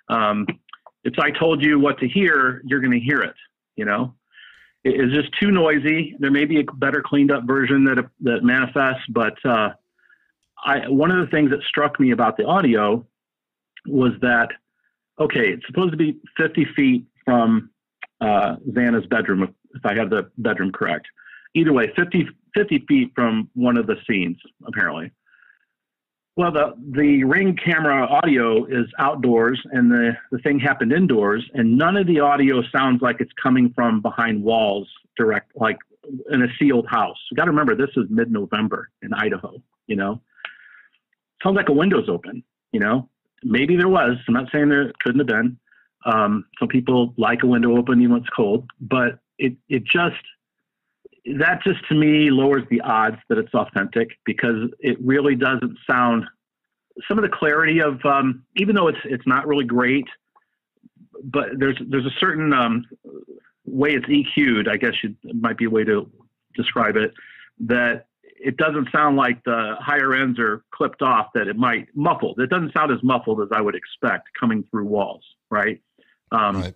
[0.09, 0.47] Um,
[1.05, 3.35] it's I told you what to hear, you're going to hear it.
[3.77, 4.15] You know,
[4.85, 6.17] it is just too noisy.
[6.19, 9.71] There may be a better cleaned up version that that manifests, but uh,
[10.65, 13.07] I one of the things that struck me about the audio
[13.87, 14.51] was that
[15.21, 17.71] okay, it's supposed to be 50 feet from
[18.21, 21.07] uh, Xana's bedroom, if, if I have the bedroom correct.
[21.55, 25.11] Either way, 50, 50 feet from one of the scenes, apparently.
[26.37, 31.77] Well, the, the ring camera audio is outdoors and the, the thing happened indoors, and
[31.77, 35.77] none of the audio sounds like it's coming from behind walls direct, like
[36.31, 37.19] in a sealed house.
[37.31, 40.23] You got to remember, this is mid November in Idaho, you know?
[41.43, 43.09] Sounds like a window's open, you know?
[43.43, 44.17] Maybe there was.
[44.29, 45.59] I'm not saying there couldn't have been.
[46.05, 50.17] Um, some people like a window open even when it's cold, but it, it just,
[51.39, 56.25] that just to me lowers the odds that it's authentic because it really doesn't sound
[57.09, 60.07] some of the clarity of um, even though it's it's not really great
[61.25, 62.85] but there's there's a certain um,
[63.67, 66.11] way it's EQ'd I guess you, might be a way to
[66.55, 67.13] describe it
[67.61, 68.07] that
[68.43, 72.51] it doesn't sound like the higher ends are clipped off that it might muffled it
[72.51, 75.81] doesn't sound as muffled as I would expect coming through walls right,
[76.33, 76.75] um, Right.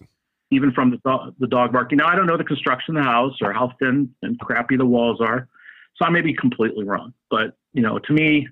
[0.50, 1.98] even from the dog, the dog barking.
[1.98, 4.86] Now I don't know the construction of the house or how thin and crappy the
[4.86, 5.48] walls are,
[5.96, 7.14] so I may be completely wrong.
[7.30, 8.48] But you know, to me,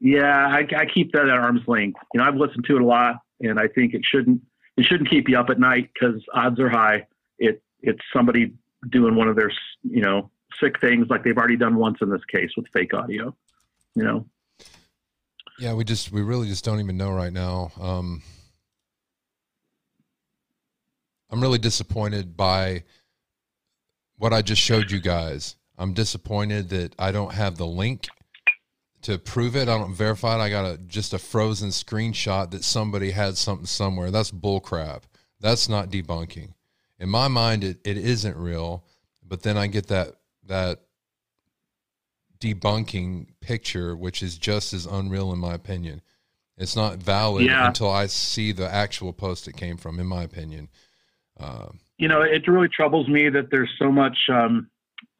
[0.00, 2.00] yeah, I, I keep that at arm's length.
[2.12, 4.40] You know, I've listened to it a lot, and I think it shouldn't
[4.76, 7.06] it shouldn't keep you up at night because odds are high
[7.38, 8.52] it it's somebody
[8.88, 9.50] doing one of their
[9.82, 13.34] you know sick things like they've already done once in this case with fake audio.
[13.94, 14.26] You know,
[15.58, 17.72] Yeah, we just we really just don't even know right now.
[17.80, 18.22] Um,
[21.30, 22.84] I'm really disappointed by
[24.18, 25.56] what I just showed you guys.
[25.78, 28.06] I'm disappointed that I don't have the link
[29.02, 29.68] to prove it.
[29.68, 30.40] I don't verify it.
[30.40, 34.10] I got a just a frozen screenshot that somebody had something somewhere.
[34.10, 35.02] That's bullcrap.
[35.40, 36.54] That's not debunking.
[36.98, 38.84] In my mind, it, it isn't real.
[39.22, 40.14] But then I get that
[40.48, 40.80] that
[42.38, 46.02] debunking picture, which is just as unreal in my opinion.
[46.58, 47.66] It's not valid Yeah.
[47.66, 50.68] until I see the actual post it came from, in my opinion.
[51.38, 54.68] Um, you know, it really troubles me that there's so much um,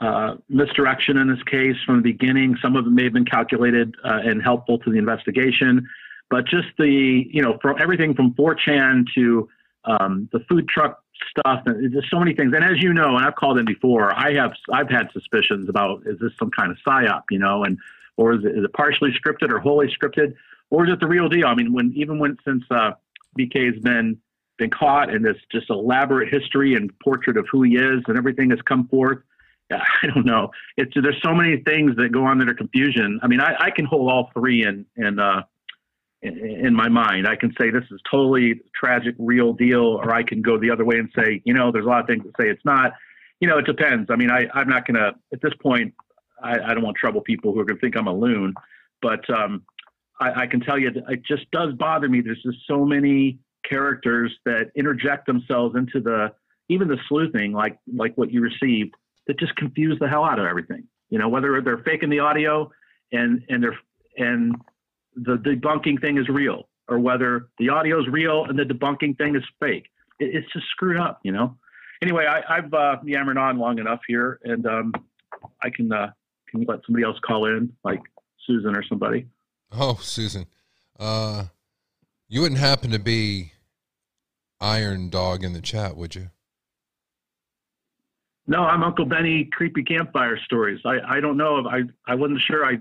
[0.01, 2.57] uh, misdirection in this case from the beginning.
[2.61, 5.87] Some of it may have been calculated uh, and helpful to the investigation,
[6.31, 9.49] but just the, you know, from everything from 4chan to
[9.85, 12.53] um, the food truck stuff, and just so many things.
[12.55, 16.03] And as you know, and I've called in before, I have, I've had suspicions about
[16.07, 17.79] is this some kind of psyop, you know, and
[18.17, 20.35] or is it, is it partially scripted or wholly scripted,
[20.71, 21.47] or is it the real deal?
[21.47, 22.93] I mean, when even when since uh,
[23.39, 24.19] BK's been
[24.59, 28.51] been caught in this just elaborate history and portrait of who he is and everything
[28.51, 29.19] has come forth.
[29.73, 30.51] I don't know.
[30.77, 33.21] It's there's so many things that go on that are confusion.
[33.23, 35.43] I mean, I, I can hold all three in in uh,
[36.23, 37.27] in, my mind.
[37.27, 40.85] I can say this is totally tragic, real deal, or I can go the other
[40.85, 42.93] way and say, you know, there's a lot of things that say it's not.
[43.41, 44.11] You know, it depends.
[44.11, 45.95] I mean, I I'm not gonna at this point.
[46.43, 48.55] I, I don't want to trouble people who are gonna think I'm a loon,
[49.03, 49.63] but um,
[50.21, 52.21] I, I can tell you that it just does bother me.
[52.21, 56.33] There's just so many characters that interject themselves into the
[56.69, 58.95] even the sleuthing, like like what you received,
[59.27, 60.85] that just confuse the hell out of everything.
[61.11, 62.71] You know, whether they're faking the audio
[63.13, 63.79] and and they're
[64.17, 64.57] and
[65.17, 69.35] the debunking thing is real, or whether the audio is real and the debunking thing
[69.35, 69.87] is fake.
[70.21, 71.21] It, it's just screwed up.
[71.25, 71.57] You know.
[72.03, 74.93] Anyway, I, I've uh, yammered on long enough here, and um,
[75.63, 76.11] I can uh,
[76.51, 78.01] can let somebody else call in, like
[78.47, 79.27] Susan or somebody.
[79.73, 80.47] Oh, Susan,
[80.99, 81.45] uh,
[82.29, 83.53] you wouldn't happen to be
[84.61, 86.31] Iron Dog in the chat, would you?
[88.47, 89.49] No, I'm Uncle Benny.
[89.53, 90.81] Creepy campfire stories.
[90.85, 92.65] I, I don't know I I wasn't sure.
[92.65, 92.79] I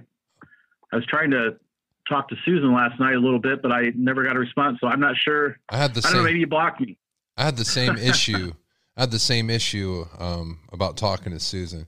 [0.91, 1.57] I was trying to
[2.07, 4.79] talk to Susan last night a little bit, but I never got a response.
[4.79, 5.57] So I'm not sure.
[5.69, 6.17] I had the I don't know.
[6.19, 6.25] same.
[6.25, 6.97] Maybe you blocked me.
[7.37, 8.53] I had the same issue.
[8.97, 11.87] I had the same issue um, about talking to Susan.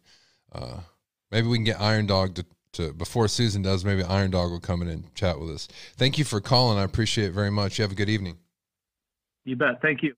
[0.52, 0.80] Uh,
[1.32, 3.86] maybe we can get Iron Dog to, to before Susan does.
[3.86, 5.68] Maybe Iron Dog will come in and chat with us.
[5.96, 6.78] Thank you for calling.
[6.78, 7.78] I appreciate it very much.
[7.78, 8.38] You have a good evening.
[9.46, 9.82] You bet.
[9.82, 10.14] Thank you.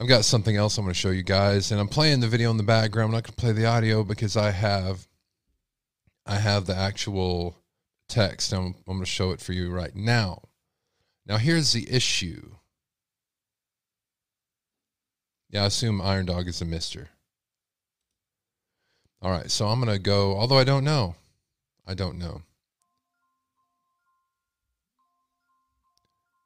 [0.00, 2.50] I've got something else I'm going to show you guys, and I'm playing the video
[2.50, 3.08] in the background.
[3.08, 5.06] I'm not going to play the audio because I have,
[6.30, 7.56] I have the actual
[8.08, 8.52] text.
[8.52, 10.42] I'm, I'm going to show it for you right now.
[11.26, 12.52] Now here's the issue.
[15.50, 17.08] Yeah, I assume Iron Dog is a Mister.
[19.20, 20.36] All right, so I'm going to go.
[20.36, 21.16] Although I don't know,
[21.84, 22.42] I don't know.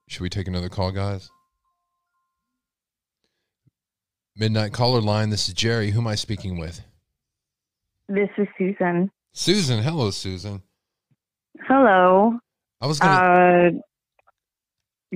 [0.09, 1.29] Should we take another call, guys?
[4.35, 5.29] Midnight caller line.
[5.29, 5.91] This is Jerry.
[5.91, 6.81] Who am I speaking with?
[8.09, 9.11] This is Susan.
[9.35, 9.83] Susan.
[9.83, 10.63] Hello, Susan.
[11.67, 12.39] Hello.
[12.81, 13.15] I was gonna.
[13.15, 13.71] Uh,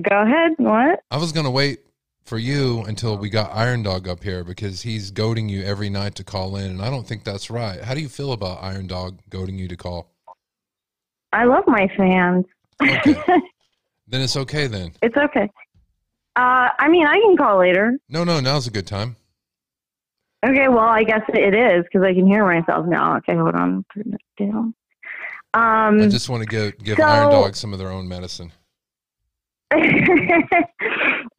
[0.01, 0.51] go ahead.
[0.57, 0.99] What?
[1.09, 1.79] I was gonna wait
[2.25, 6.15] for you until we got Iron Dog up here because he's goading you every night
[6.15, 7.81] to call in, and I don't think that's right.
[7.81, 10.11] How do you feel about Iron Dog goading you to call?
[11.31, 12.45] I love my fans.
[12.81, 13.13] Okay.
[14.07, 14.91] then it's okay then.
[15.01, 15.49] It's okay.
[16.35, 17.97] Uh, I mean, I can call later.
[18.09, 19.15] No, no, now's a good time.
[20.45, 23.17] Okay, well, I guess it is because I can hear myself now.
[23.17, 23.83] Okay, hold on.
[23.93, 24.73] Put it down.
[25.53, 28.51] Um, I just want to give give so- Iron Dog some of their own medicine.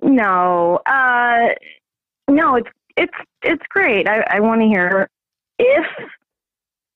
[0.02, 1.48] no, uh,
[2.28, 4.08] no, it's it's it's great.
[4.08, 5.08] I, I want to hear
[5.58, 5.86] if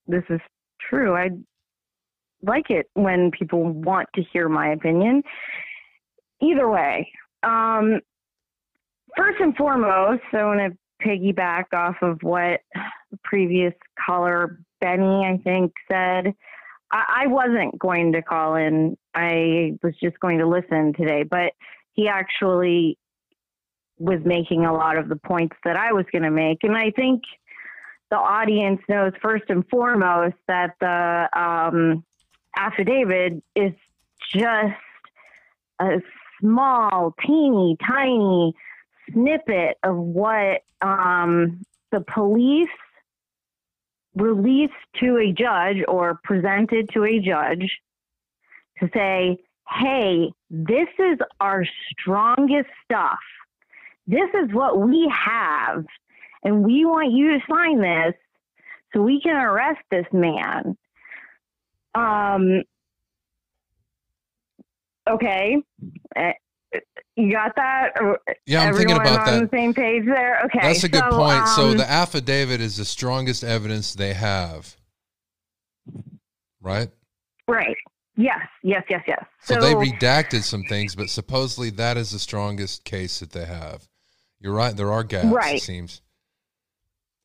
[0.07, 0.41] this is
[0.81, 1.17] true.
[1.17, 1.31] I
[2.43, 5.23] like it when people want to hear my opinion.
[6.41, 7.11] Either way,
[7.43, 8.01] um,
[9.17, 12.61] first and foremost, I want to piggyback off of what
[13.23, 16.35] previous caller Benny, I think, said.
[16.93, 18.97] I, I wasn't going to call in.
[19.15, 21.53] I was just going to listen today, but
[21.93, 22.99] he actually
[23.99, 26.59] was making a lot of the points that I was going to make.
[26.65, 27.23] And I think
[28.11, 32.05] the audience knows first and foremost that the um,
[32.57, 33.73] affidavit is
[34.33, 34.75] just
[35.81, 36.01] a
[36.41, 38.55] small, teeny, tiny
[39.13, 41.63] snippet of what um,
[41.93, 42.69] the police
[44.15, 47.71] released to a judge or presented to a judge
[48.79, 49.37] to say,
[49.69, 53.19] hey, this is our strongest stuff.
[54.07, 55.85] This is what we have,
[56.43, 58.15] and we want you to sign this
[58.93, 60.77] so we can arrest this man.
[61.95, 62.63] Um,
[65.09, 65.63] okay.
[67.17, 67.91] You got that?
[68.47, 69.51] Yeah, I'm Everyone thinking about on that.
[69.51, 70.41] the same page there.
[70.47, 71.47] Okay, That's a good so, point.
[71.49, 74.77] so um, the affidavit is the strongest evidence they have,
[76.61, 76.89] right?
[77.47, 77.77] right.
[78.17, 79.25] Yes, yes, yes, yes.
[79.43, 83.89] So, they redacted some things, but supposedly that is the strongest case that they have.
[84.41, 84.77] You're right.
[84.77, 85.27] There are gaps.
[85.27, 85.57] Right.
[85.57, 86.01] It seems.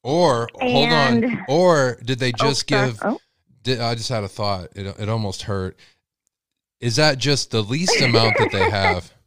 [0.03, 1.45] Or hold on.
[1.47, 2.89] Or did they Oh, just sorry.
[2.91, 2.99] give?
[3.03, 3.19] Oh.
[3.61, 4.69] Did, I just had a thought.
[4.75, 5.77] It it almost hurt.
[6.79, 9.11] Is that just the least amount that they have?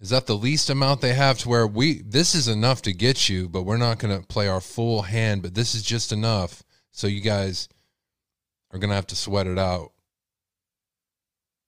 [0.00, 3.28] Is that the least amount they have to where we this is enough to get
[3.28, 6.62] you, but we're not going to play our full hand, but this is just enough
[6.90, 7.68] so you guys
[8.72, 9.92] are going to have to sweat it out.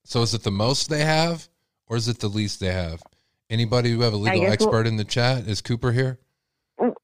[0.05, 1.49] So is it the most they have
[1.87, 3.03] or is it the least they have?
[3.51, 5.47] Anybody who have a legal guess we'll- expert in the chat?
[5.47, 6.19] Is Cooper here?
[6.81, 6.95] Oh.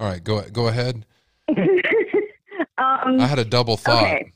[0.00, 1.06] All right, go go ahead.
[1.48, 4.02] um, I had a double thought.
[4.02, 4.32] okay.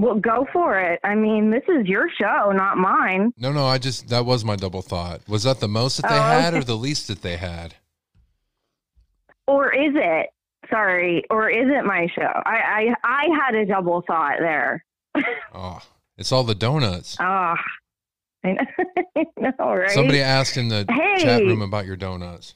[0.00, 0.98] Well, go for it.
[1.04, 3.34] I mean, this is your show, not mine.
[3.36, 5.20] No, no, I just that was my double thought.
[5.28, 7.74] Was that the most that they Oh, had or the least that they had?
[9.46, 10.30] Or is it?
[10.70, 12.22] Sorry, or is it my show?
[12.46, 14.82] I I, I had a double thought there.
[15.54, 15.80] Oh,
[16.16, 17.18] it's all the donuts.
[17.20, 17.56] I ah.
[18.44, 18.56] know,
[19.16, 19.90] I know, right?
[19.90, 21.18] Somebody asked in the Hey.
[21.22, 22.54] chat room about your donuts.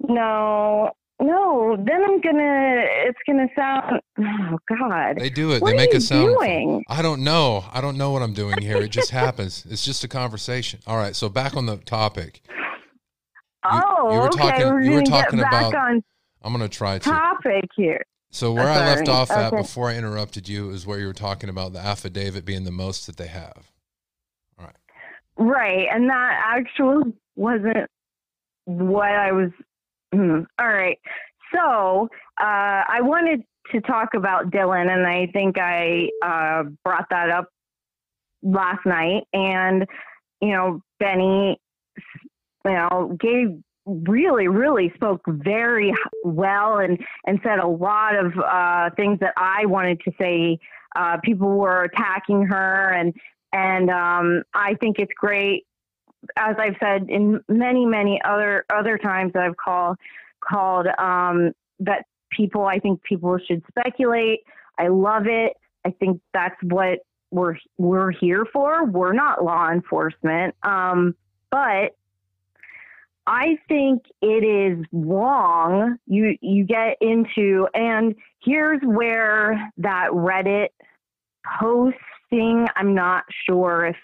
[0.00, 0.92] No,
[1.26, 1.76] no.
[1.76, 2.84] Then I'm gonna.
[3.06, 4.00] It's gonna sound.
[4.18, 5.16] Oh God.
[5.18, 5.62] They do it.
[5.62, 6.26] What they make you a sound.
[6.38, 6.84] doing?
[6.88, 7.64] I don't know.
[7.72, 8.76] I don't know what I'm doing here.
[8.78, 9.66] It just happens.
[9.68, 10.80] It's just a conversation.
[10.86, 11.14] All right.
[11.16, 12.42] So back on the topic.
[13.64, 14.38] oh, you were okay.
[14.38, 16.04] talking- We're you were talking back about- on
[16.42, 17.10] I'm gonna try to.
[17.10, 18.04] topic here.
[18.30, 21.48] So where I left off at before I interrupted you is where you were talking
[21.48, 23.70] about the affidavit being the most that they have.
[24.58, 24.76] All right.
[25.36, 27.88] Right, and that actually wasn't
[28.64, 29.50] what I was.
[30.14, 30.40] Hmm.
[30.58, 30.98] All right,
[31.54, 32.08] so
[32.40, 33.42] uh, I wanted
[33.72, 37.48] to talk about Dylan, and I think I uh, brought that up
[38.42, 39.24] last night.
[39.32, 39.86] And
[40.40, 41.58] you know, Benny,
[42.64, 43.48] you know, gave
[43.86, 45.92] really, really spoke very
[46.24, 50.58] well and and said a lot of uh, things that I wanted to say.
[50.96, 53.12] Uh, people were attacking her and
[53.52, 55.64] and um, I think it's great
[56.36, 59.96] as I've said in many, many other other times that I've called
[60.40, 62.64] called um, that people.
[62.64, 64.40] I think people should speculate.
[64.78, 65.54] I love it.
[65.84, 67.00] I think that's what
[67.30, 68.84] we're we're here for.
[68.84, 71.14] We're not law enforcement, um,
[71.50, 71.96] but
[73.26, 75.98] I think it is wrong.
[76.06, 80.68] You you get into and here's where that Reddit
[81.58, 82.66] posting.
[82.76, 83.96] I'm not sure if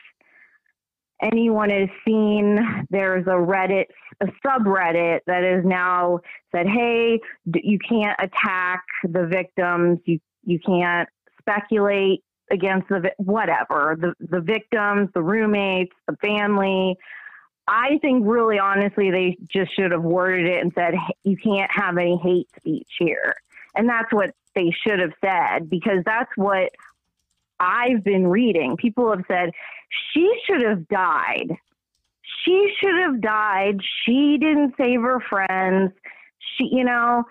[1.23, 2.59] anyone has seen.
[2.91, 3.87] There's a Reddit,
[4.21, 6.21] a subreddit that is now
[6.53, 10.01] said, "Hey, you can't attack the victims.
[10.05, 11.09] You you can't
[11.39, 16.97] speculate against the whatever the the victims, the roommates, the family."
[17.71, 21.97] I think really honestly, they just should have worded it and said, you can't have
[21.99, 23.35] any hate speech here.
[23.77, 26.71] And that's what they should have said because that's what
[27.61, 28.77] I've been reading.
[28.77, 29.51] People have said,
[30.13, 31.57] she should have died.
[32.45, 33.81] She should have died.
[34.05, 35.93] She didn't save her friends.
[36.39, 37.25] She, you know,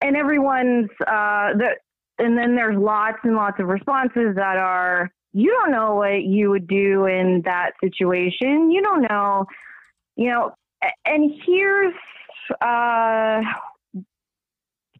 [0.00, 1.76] and everyone's, uh, the,
[2.18, 6.50] and then there's lots and lots of responses that are, you don't know what you
[6.50, 8.70] would do in that situation.
[8.70, 9.46] You don't know,
[10.16, 10.54] you know,
[11.04, 11.94] and here's
[12.60, 13.42] uh,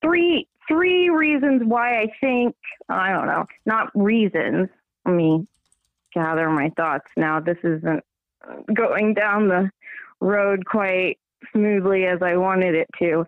[0.02, 2.56] three three reasons why I think
[2.88, 4.68] I don't know, not reasons.
[5.04, 5.46] Let me
[6.16, 7.38] gather my thoughts now.
[7.40, 8.02] This isn't
[8.72, 9.70] going down the
[10.20, 11.18] road quite
[11.52, 13.26] smoothly as I wanted it to.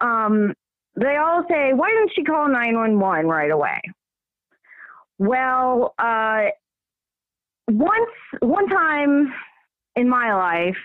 [0.00, 0.54] Um,
[0.94, 3.80] they all say, "Why didn't she call 911 right away?"
[5.18, 6.50] Well, uh,
[7.66, 8.10] once
[8.40, 9.34] one time
[9.96, 10.78] in my life,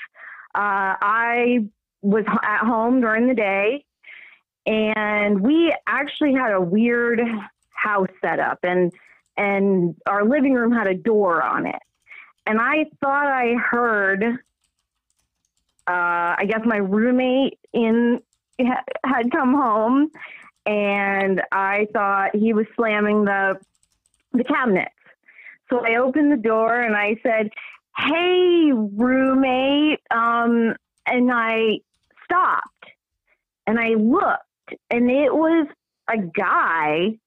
[0.56, 1.70] uh, I
[2.02, 3.86] was at home during the day,
[4.66, 7.22] and we actually had a weird
[7.70, 8.92] house set up, and
[9.38, 11.82] and our living room had a door on it,
[12.46, 14.24] and I thought I heard.
[15.86, 18.22] Uh, I guess my roommate in
[18.60, 20.12] had come home,
[20.66, 23.60] and I thought he was slamming the
[24.32, 24.92] the cabinets.
[25.70, 27.50] So I opened the door and I said,
[27.98, 30.76] "Hey, roommate," um,
[31.06, 31.80] and I
[32.24, 32.86] stopped
[33.68, 35.68] and I looked, and it was
[36.08, 37.18] a guy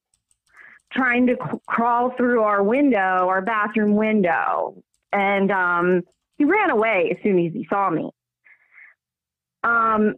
[0.97, 4.83] trying to c- crawl through our window, our bathroom window,
[5.13, 6.03] and um,
[6.39, 8.11] he ran away as soon as he saw me.
[9.63, 10.15] Um,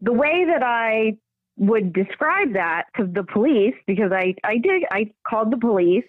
[0.00, 1.16] the way that I
[1.56, 6.04] would describe that to the police, because I, I did, I called the police.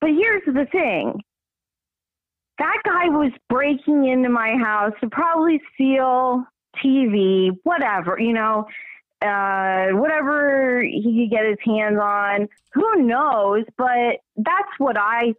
[0.00, 1.20] But here's the thing.
[2.58, 6.44] That guy was breaking into my house to probably steal
[6.82, 8.66] TV, whatever, you know,
[9.22, 12.48] uh, whatever he could get his hands on.
[12.74, 13.64] Who knows?
[13.76, 15.34] But that's what I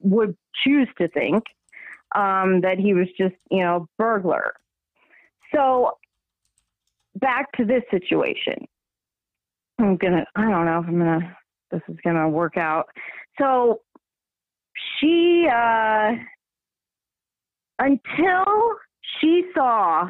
[0.00, 1.44] would choose to think
[2.14, 4.54] um, that he was just, you know, burglar.
[5.54, 5.98] So
[7.16, 8.66] back to this situation.
[9.78, 10.24] I'm gonna.
[10.34, 11.36] I don't know if I'm gonna.
[11.70, 12.86] This is gonna work out.
[13.38, 13.80] So
[14.98, 16.12] she uh,
[17.78, 18.44] until
[19.20, 20.08] she saw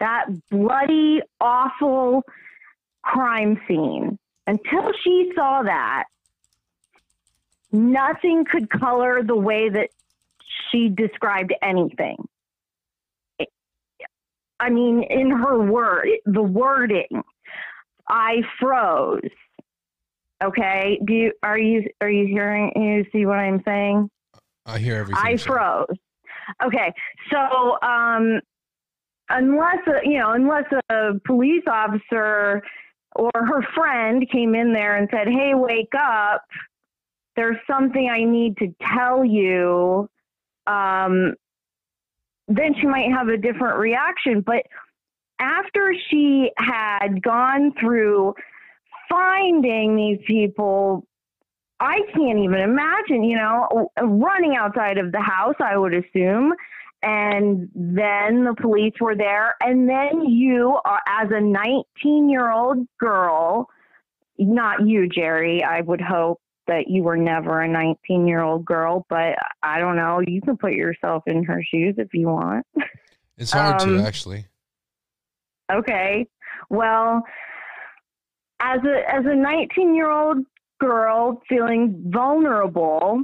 [0.00, 2.22] that bloody awful
[3.02, 6.04] crime scene until she saw that
[7.72, 9.90] nothing could color the way that
[10.70, 12.16] she described anything
[14.58, 17.22] i mean in her word the wording
[18.08, 19.30] i froze
[20.42, 20.98] Okay.
[21.04, 24.10] Do you are you are you hearing you see what I'm saying?
[24.66, 25.22] I hear everything.
[25.22, 25.86] I froze.
[26.64, 26.92] Okay.
[27.30, 28.40] So um
[29.30, 32.62] unless a, you know, unless a police officer
[33.16, 36.44] or her friend came in there and said, "Hey, wake up.
[37.36, 40.08] There's something I need to tell you."
[40.66, 41.34] Um
[42.48, 44.64] then she might have a different reaction, but
[45.38, 48.34] after she had gone through
[49.08, 51.06] finding these people
[51.80, 56.52] I can't even imagine, you know, running outside of the house, I would assume.
[57.02, 59.54] And then the police were there.
[59.62, 63.68] And then you, are, as a 19 year old girl,
[64.38, 69.06] not you, Jerry, I would hope that you were never a 19 year old girl,
[69.08, 70.20] but I don't know.
[70.20, 72.66] You can put yourself in her shoes if you want.
[73.38, 74.46] It's hard um, to, actually.
[75.72, 76.26] Okay.
[76.68, 77.22] Well,
[78.60, 80.44] as a as a 19 year old
[80.78, 83.22] girl feeling vulnerable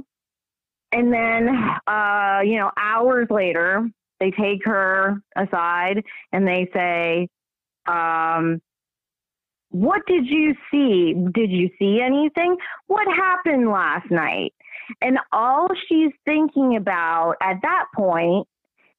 [0.91, 1.49] and then
[1.87, 3.87] uh, you know hours later
[4.19, 7.27] they take her aside and they say
[7.87, 8.61] um,
[9.69, 11.13] what did you see?
[11.33, 12.57] Did you see anything?
[12.87, 14.53] What happened last night?
[15.01, 18.47] And all she's thinking about at that point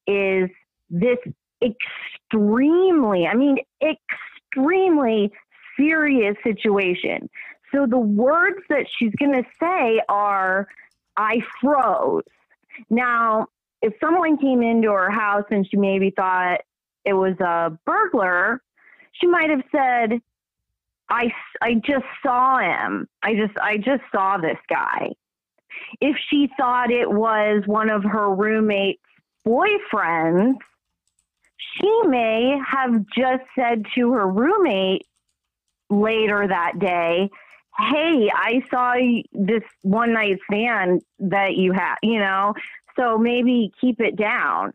[0.06, 0.50] is
[0.90, 1.18] this
[1.62, 5.32] extremely, I mean, extremely
[5.78, 7.30] serious situation.
[7.72, 10.68] So the words that she's going to say are,
[11.18, 12.22] I froze.
[12.88, 13.48] Now,
[13.82, 16.60] if someone came into her house and she maybe thought
[17.04, 18.62] it was a burglar,
[19.12, 20.20] she might have said,
[21.08, 23.08] I, I just saw him.
[23.22, 25.10] I just I just saw this guy.
[26.00, 29.02] If she thought it was one of her roommate's
[29.46, 30.58] boyfriends,
[31.56, 35.06] she may have just said to her roommate
[35.90, 37.30] later that day,
[37.78, 38.94] "Hey, I saw
[39.32, 42.54] this one night stand that you had, you know,
[42.96, 44.72] so maybe keep it down."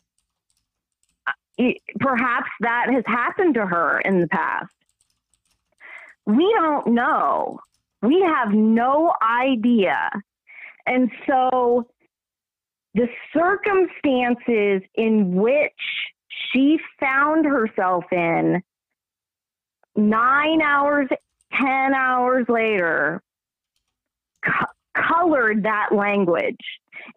[1.99, 4.73] Perhaps that has happened to her in the past
[6.25, 7.59] we don't know.
[8.01, 10.09] We have no idea.
[10.85, 11.87] And so
[12.93, 15.71] the circumstances in which
[16.51, 18.61] she found herself in
[19.95, 21.07] nine hours,
[21.59, 23.21] 10 hours later
[24.45, 26.57] co- colored that language.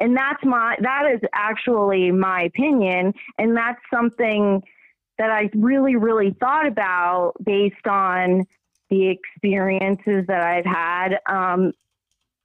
[0.01, 3.13] And that's my, that is actually my opinion.
[3.39, 4.63] And that's something
[5.19, 8.45] that I really, really thought about based on
[8.91, 11.73] the experiences that I've had um,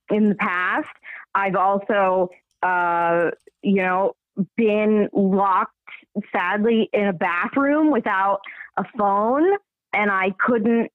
[0.10, 0.88] in the past.
[1.36, 2.30] I've also,
[2.64, 3.32] uh,
[3.62, 4.14] you know,
[4.56, 5.74] been locked
[6.32, 8.42] sadly in a bathroom without
[8.78, 9.58] a phone
[9.94, 10.92] and I couldn't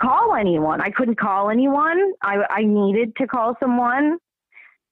[0.00, 0.80] call anyone.
[0.80, 2.12] I couldn't call anyone.
[2.22, 4.18] I, I needed to call someone.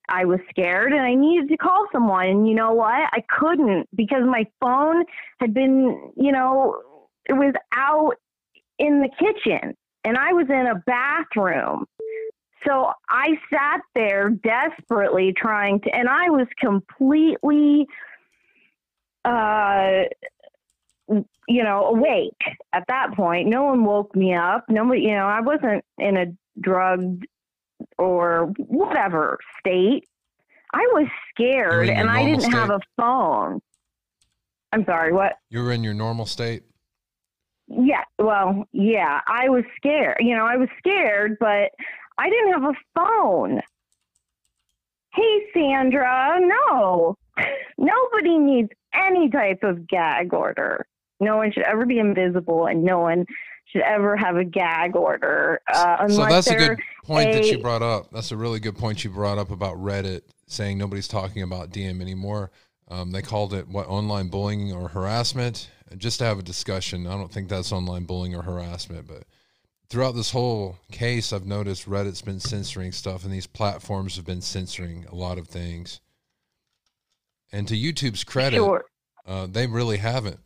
[0.08, 2.26] I was scared and I needed to call someone.
[2.26, 3.08] And you know what?
[3.12, 5.04] I couldn't because my phone
[5.40, 6.80] had been, you know,
[7.26, 8.14] it was out
[8.78, 11.84] in the kitchen and I was in a bathroom.
[12.66, 17.86] So I sat there desperately trying to, and I was completely,
[19.24, 20.04] uh,
[21.08, 22.40] you know, awake
[22.72, 23.48] at that point.
[23.48, 24.64] No one woke me up.
[24.68, 26.26] Nobody, you know, I wasn't in a
[26.60, 27.26] drugged
[27.96, 30.04] or whatever state.
[30.74, 32.54] I was scared and I didn't state?
[32.54, 33.60] have a phone.
[34.72, 35.36] I'm sorry, what?
[35.48, 36.62] You were in your normal state?
[37.68, 40.18] Yeah, well, yeah, I was scared.
[40.20, 41.70] You know, I was scared, but
[42.18, 43.60] I didn't have a phone.
[45.14, 47.16] Hey, Sandra, no.
[47.78, 50.86] Nobody needs any type of gag order.
[51.20, 53.26] No one should ever be invisible, and no one
[53.66, 55.60] should ever have a gag order.
[55.72, 58.10] Uh, so that's a good point a, that you brought up.
[58.10, 62.00] That's a really good point you brought up about Reddit saying nobody's talking about DM
[62.00, 62.50] anymore.
[62.88, 67.06] Um, they called it what online bullying or harassment just to have a discussion.
[67.06, 69.24] I don't think that's online bullying or harassment, but
[69.88, 74.42] throughout this whole case, I've noticed Reddit's been censoring stuff, and these platforms have been
[74.42, 76.00] censoring a lot of things.
[77.52, 78.84] And to YouTube's credit, sure.
[79.26, 80.40] uh, they really haven't.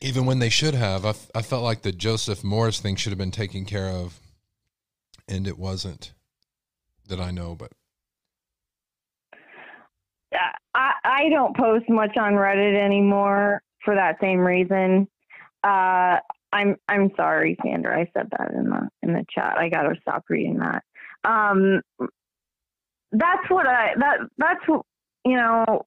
[0.00, 3.30] Even when they should have, I, felt like the Joseph Morris thing should have been
[3.30, 4.18] taken care of,
[5.28, 6.12] and it wasn't
[7.08, 7.72] that I know, but
[10.74, 15.08] I, I don't post much on Reddit anymore for that same reason.
[15.64, 16.18] Uh,
[16.52, 17.98] I'm I'm sorry, Sandra.
[18.00, 19.58] I said that in the in the chat.
[19.58, 20.82] I got to stop reading that.
[21.24, 21.80] Um,
[23.12, 24.82] that's what I that that's what
[25.24, 25.82] you know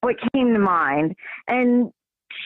[0.00, 1.16] what came to mind,
[1.48, 1.90] and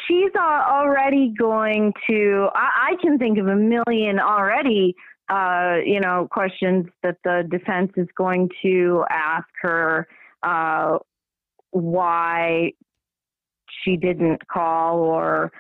[0.06, 2.48] she's already going to.
[2.54, 4.94] I, I can think of a million already.
[5.28, 10.08] Uh, you know, questions that the defense is going to ask her.
[10.42, 10.98] Uh,
[11.72, 12.72] why
[13.84, 15.52] she didn't call or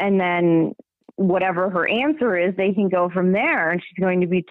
[0.00, 0.74] and then
[1.16, 4.44] whatever her answer is they can go from there and she's going to be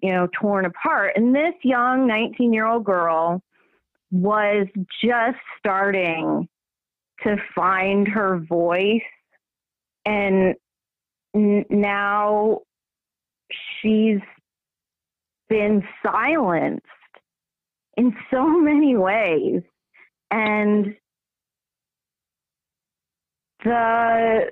[0.00, 3.42] you know torn apart and this young 19 year old girl
[4.10, 4.66] was
[5.02, 6.48] just starting
[7.24, 9.02] to find her voice.
[10.04, 10.54] And
[11.34, 12.60] n- now
[13.52, 14.20] she's
[15.48, 16.84] been silenced
[17.96, 19.62] in so many ways.
[20.30, 20.94] And
[23.64, 24.50] the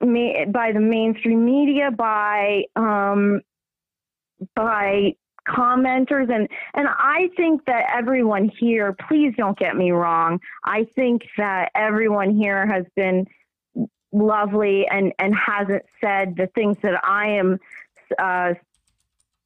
[0.00, 3.40] by the mainstream media, by um,
[4.54, 5.14] by
[5.46, 8.94] commenters, and and I think that everyone here.
[9.08, 10.40] Please don't get me wrong.
[10.64, 13.26] I think that everyone here has been
[14.12, 17.58] lovely and and hasn't said the things that I am,
[18.18, 18.54] uh,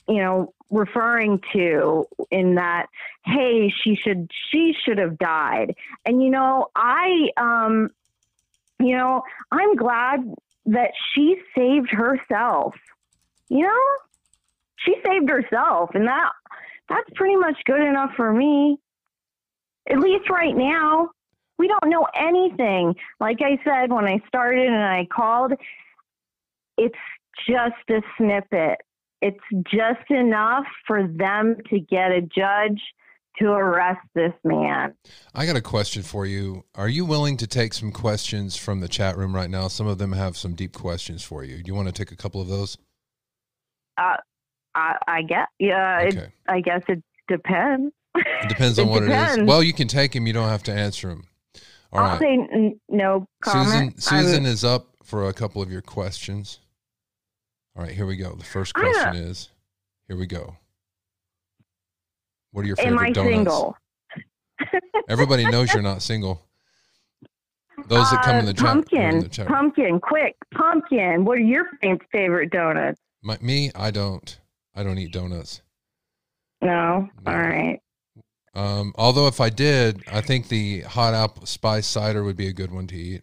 [0.08, 2.86] you know, referring to in that
[3.24, 5.74] hey she should she should have died
[6.04, 7.88] and you know i um
[8.78, 10.20] you know i'm glad
[10.66, 12.74] that she saved herself
[13.48, 13.82] you know
[14.84, 16.30] she saved herself and that
[16.88, 18.78] that's pretty much good enough for me
[19.90, 21.10] At least right now,
[21.58, 22.94] we don't know anything.
[23.20, 25.52] Like I said when I started and I called,
[26.76, 26.94] it's
[27.48, 28.78] just a snippet.
[29.20, 32.80] It's just enough for them to get a judge
[33.40, 34.94] to arrest this man.
[35.34, 36.64] I got a question for you.
[36.74, 39.68] Are you willing to take some questions from the chat room right now?
[39.68, 41.56] Some of them have some deep questions for you.
[41.56, 42.76] Do you want to take a couple of those?
[43.96, 44.16] Uh,
[44.78, 46.18] I, I guess, yeah, Okay.
[46.18, 47.92] it, I guess it depends.
[48.14, 49.38] It depends It on what it is.
[49.46, 50.26] Well, you can take them.
[50.26, 51.24] You don't have to answer them.
[51.92, 52.20] All I'll right.
[52.20, 54.00] say n- no comment.
[54.02, 56.60] Susan, Susan I'm- is up for a couple of your questions.
[57.76, 58.34] All right, here we go.
[58.34, 59.50] The first question is,
[60.06, 60.56] here we go.
[62.52, 63.34] What are your favorite Am I donuts?
[63.34, 63.76] single?
[65.08, 66.42] Everybody knows you're not single.
[67.86, 71.24] Those that come in Uh, the chat, pumpkin, in the pumpkin, quick, pumpkin.
[71.24, 71.66] What are your
[72.10, 73.00] favorite donuts?
[73.22, 74.38] My, me, I don't.
[74.78, 75.60] I don't eat donuts.
[76.62, 77.32] No, No.
[77.32, 77.80] all right.
[78.54, 82.52] Um, although if I did, I think the hot apple spice cider would be a
[82.52, 83.22] good one to eat.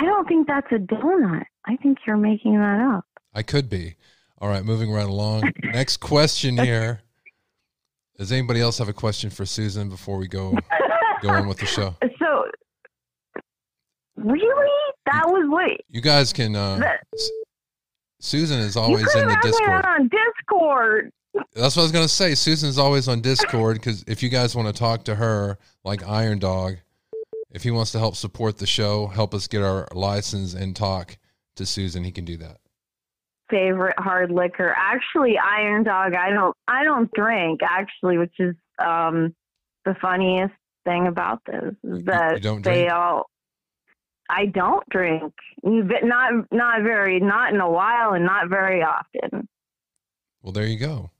[0.00, 1.44] I don't think that's a donut.
[1.66, 3.04] I think you're making that up.
[3.34, 3.94] I could be.
[4.40, 5.50] All right, moving right along.
[5.64, 7.00] Next question here.
[8.16, 10.56] Does anybody else have a question for Susan before we go
[11.22, 11.94] go on with the show?
[12.18, 12.44] So,
[14.16, 14.70] really,
[15.06, 16.54] that was what You guys can.
[16.56, 16.80] Uh,
[18.20, 19.84] Susan is always in the Discord.
[19.84, 21.12] on Discord.
[21.54, 22.34] That's what I was gonna say.
[22.34, 26.38] Susan's always on Discord because if you guys want to talk to her, like Iron
[26.38, 26.76] Dog,
[27.52, 31.16] if he wants to help support the show, help us get our license and talk
[31.56, 32.58] to Susan, he can do that.
[33.50, 36.12] Favorite hard liquor, actually, Iron Dog.
[36.14, 39.34] I don't, I don't drink actually, which is um
[39.84, 40.54] the funniest
[40.84, 43.30] thing about this is You- that you they all.
[44.30, 49.48] I don't drink, but not not very, not in a while, and not very often.
[50.42, 51.10] Well, there you go.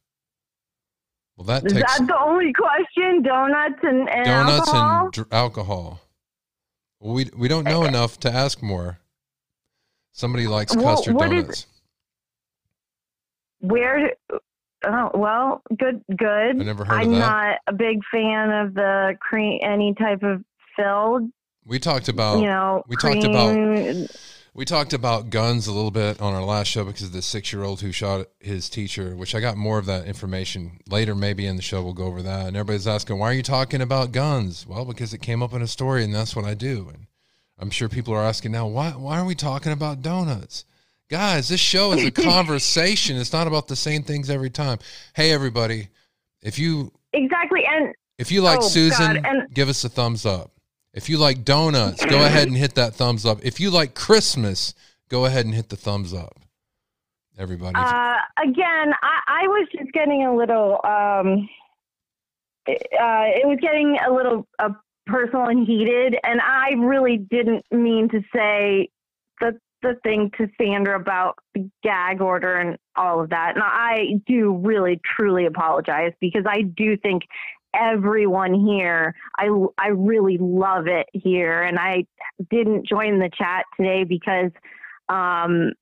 [1.36, 3.22] Well, that Is takes that the only question?
[3.22, 5.04] Donuts and, and donuts alcohol?
[5.04, 6.00] and dr- alcohol.
[7.00, 8.98] Well, we we don't know enough to ask more.
[10.12, 11.66] Somebody likes Well, custard what is- donuts.
[13.60, 14.12] Where?
[14.86, 16.28] Oh well, good, good.
[16.60, 17.18] I never heard I'm of that.
[17.18, 20.42] not a big fan of the cream, any type of
[20.76, 21.30] filled.
[21.68, 24.08] We talked about you know, we talked about
[24.54, 27.52] we talked about guns a little bit on our last show because of the six
[27.52, 31.14] year old who shot his teacher, which I got more of that information later.
[31.14, 32.46] Maybe in the show we'll go over that.
[32.46, 34.66] And everybody's asking, why are you talking about guns?
[34.66, 36.88] Well, because it came up in a story, and that's what I do.
[36.92, 37.06] And
[37.58, 40.64] I'm sure people are asking now, why why are we talking about donuts?
[41.10, 43.18] Guys, this show is a conversation.
[43.18, 44.78] It's not about the same things every time.
[45.14, 45.88] Hey, everybody,
[46.42, 50.24] if you exactly, and if you like Oh, Susan, God, and- give us a thumbs
[50.24, 50.50] up.
[50.98, 53.38] If you like donuts, go ahead and hit that thumbs up.
[53.44, 54.74] If you like Christmas,
[55.08, 56.40] go ahead and hit the thumbs up.
[57.38, 57.76] Everybody.
[57.76, 60.80] uh, again, I, I was just getting a little.
[60.82, 61.48] Um,
[62.68, 64.70] uh, it was getting a little uh,
[65.06, 68.88] personal and heated, and I really didn't mean to say
[69.40, 73.52] the the thing to Sandra about the gag order and all of that.
[73.54, 77.22] And I do really truly apologize because I do think
[77.74, 79.14] everyone here.
[79.36, 82.04] I I really love it here and I
[82.50, 84.50] didn't join the chat today because
[85.08, 85.72] um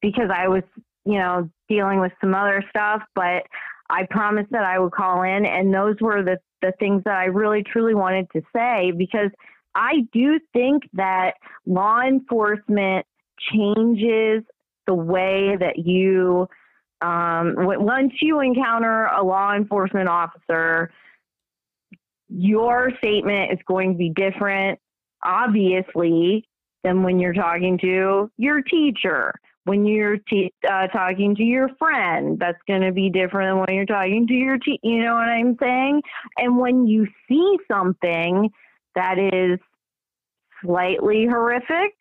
[0.00, 0.62] because I was
[1.04, 3.44] you know dealing with some other stuff but
[3.88, 7.26] I promised that I would call in and those were the the things that I
[7.26, 9.30] really truly wanted to say because
[9.74, 11.34] I do think that
[11.66, 13.04] law enforcement
[13.52, 14.42] changes
[14.86, 16.48] the way that you
[17.02, 20.90] um, once you encounter a law enforcement officer,
[22.28, 24.78] your statement is going to be different,
[25.24, 26.48] obviously,
[26.82, 29.34] than when you're talking to your teacher.
[29.64, 33.74] When you're te- uh, talking to your friend, that's going to be different than when
[33.74, 36.02] you're talking to your te- You know what I'm saying?
[36.36, 38.48] And when you see something
[38.94, 39.58] that is
[40.64, 41.94] slightly horrific,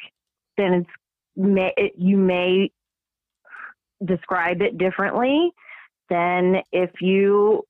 [0.58, 0.90] then it's
[1.36, 2.70] may, it, you may
[4.04, 5.52] describe it differently
[6.10, 7.64] than if you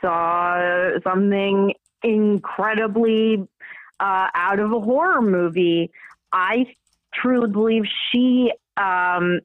[0.00, 3.46] saw something incredibly
[4.00, 5.90] uh, out of a horror movie.
[6.32, 6.66] I
[7.14, 9.40] truly believe she um,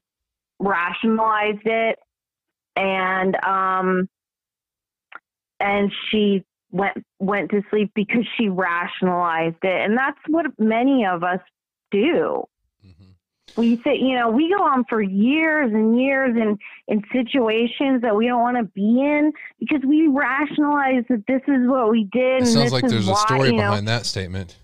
[0.58, 1.98] rationalized it
[2.76, 4.08] and um,
[5.60, 11.22] and she went went to sleep because she rationalized it, and that's what many of
[11.22, 11.40] us
[11.90, 12.44] do.
[13.56, 18.14] We say you know we go on for years and years in in situations that
[18.14, 22.36] we don't want to be in because we rationalize that this is what we did
[22.36, 24.56] It and sounds like there's a story you know, behind that statement.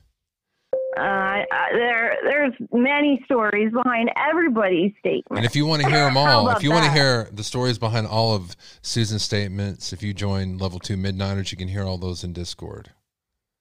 [0.96, 5.38] Uh, there, there's many stories behind everybody's statement.
[5.38, 7.78] And if you want to hear them all, if you want to hear the stories
[7.78, 11.96] behind all of Susan's statements, if you join Level 2 Midnighters, you can hear all
[11.96, 12.90] those in Discord.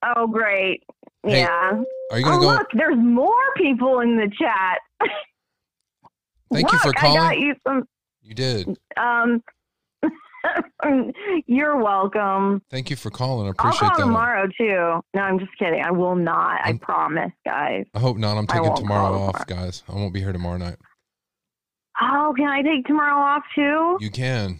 [0.04, 0.84] Oh, great.
[1.24, 1.82] Hey, yeah.
[2.12, 2.52] Are you Oh, going to go?
[2.54, 4.80] look, there's more people in the chat.
[6.52, 7.42] Thank you for Look, I got calling.
[7.42, 7.88] you some.
[8.24, 8.78] You did.
[8.98, 9.44] Um,
[11.46, 12.62] you're welcome.
[12.72, 13.48] Thank you for calling.
[13.48, 14.04] I appreciate I'll call that.
[14.06, 15.00] tomorrow too.
[15.14, 15.84] No, I'm just kidding.
[15.84, 16.62] I will not.
[16.64, 17.86] I I'm- promise, guys.
[17.94, 18.38] I hope not.
[18.38, 19.84] I'm taking tomorrow off, guys.
[19.90, 20.78] I won't be here tomorrow night.
[22.02, 23.98] Oh, can I take tomorrow off too?
[24.00, 24.60] You can.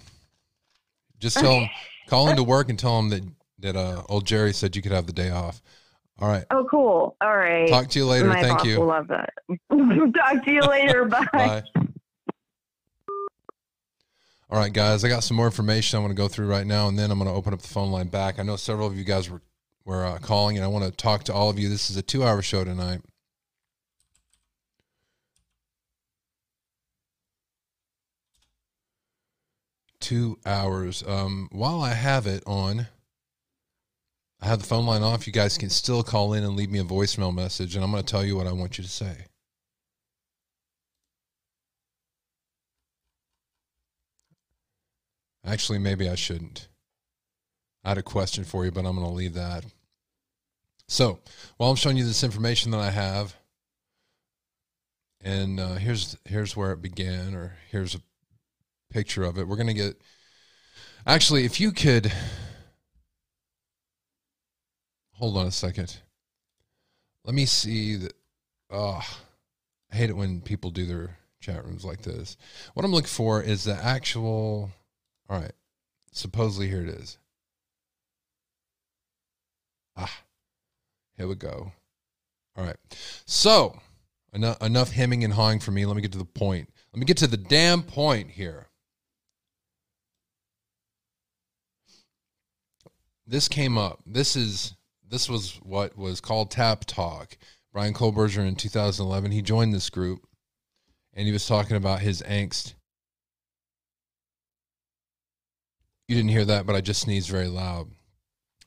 [1.20, 1.70] Just tell him,
[2.08, 3.24] call into work and tell him that
[3.62, 5.62] that uh, old Jerry said you could have the day off.
[6.20, 6.46] All right.
[6.52, 7.16] Oh, cool.
[7.22, 7.70] All right.
[7.70, 8.28] Talk to you later.
[8.28, 8.80] My Thank boss you.
[8.80, 9.34] will love that.
[9.70, 11.06] Talk to you later.
[11.06, 11.28] Bye.
[11.32, 11.64] Bye.
[14.52, 15.04] All right, guys.
[15.04, 17.20] I got some more information I want to go through right now, and then I'm
[17.20, 18.40] going to open up the phone line back.
[18.40, 19.42] I know several of you guys were
[19.86, 21.70] were uh, calling, and I want to talk to all of you.
[21.70, 23.02] This is a two hour show tonight.
[30.00, 31.04] Two hours.
[31.08, 32.88] Um, while I have it on,
[34.42, 35.28] I have the phone line off.
[35.28, 38.04] You guys can still call in and leave me a voicemail message, and I'm going
[38.04, 39.26] to tell you what I want you to say.
[45.46, 46.68] Actually, maybe I shouldn't.
[47.84, 49.66] I had a question for you, but I'm going to leave that.
[50.88, 51.20] So,
[51.58, 53.36] while I'm showing you this information that I have,
[55.22, 58.02] and uh, here's here's where it began, or here's a
[58.90, 59.48] picture of it.
[59.48, 60.02] We're going to get.
[61.06, 62.12] Actually, if you could
[65.20, 65.98] hold on a second.
[67.26, 68.14] Let me see that.
[68.72, 69.06] Oh,
[69.92, 72.38] I hate it when people do their chat rooms like this.
[72.74, 74.72] What I'm looking for is the actual.
[75.30, 75.52] All right.
[76.12, 77.18] Supposedly, here it is.
[79.98, 80.22] Ah,
[81.18, 81.72] here we go.
[82.56, 82.78] All right.
[83.26, 83.78] So,
[84.34, 85.86] enough, enough hemming and hawing for me.
[85.86, 86.70] Let me get to the point.
[86.94, 88.68] Let me get to the damn point here.
[93.28, 94.00] This came up.
[94.06, 94.74] This is
[95.10, 97.38] this was what was called Tap Talk.
[97.74, 100.26] Bryan Kohberger in 2011, he joined this group,
[101.14, 102.74] and he was talking about his angst.
[106.08, 107.90] You didn't hear that, but I just sneezed very loud.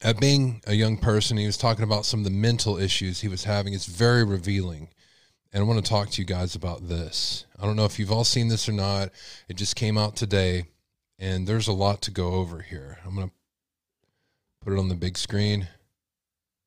[0.01, 3.29] At being a young person, he was talking about some of the mental issues he
[3.29, 3.75] was having.
[3.75, 4.89] It's very revealing.
[5.53, 7.45] And I want to talk to you guys about this.
[7.59, 9.11] I don't know if you've all seen this or not.
[9.49, 10.67] It just came out today,
[11.19, 12.99] and there's a lot to go over here.
[13.05, 13.35] I'm going to
[14.65, 15.69] put it on the big screen.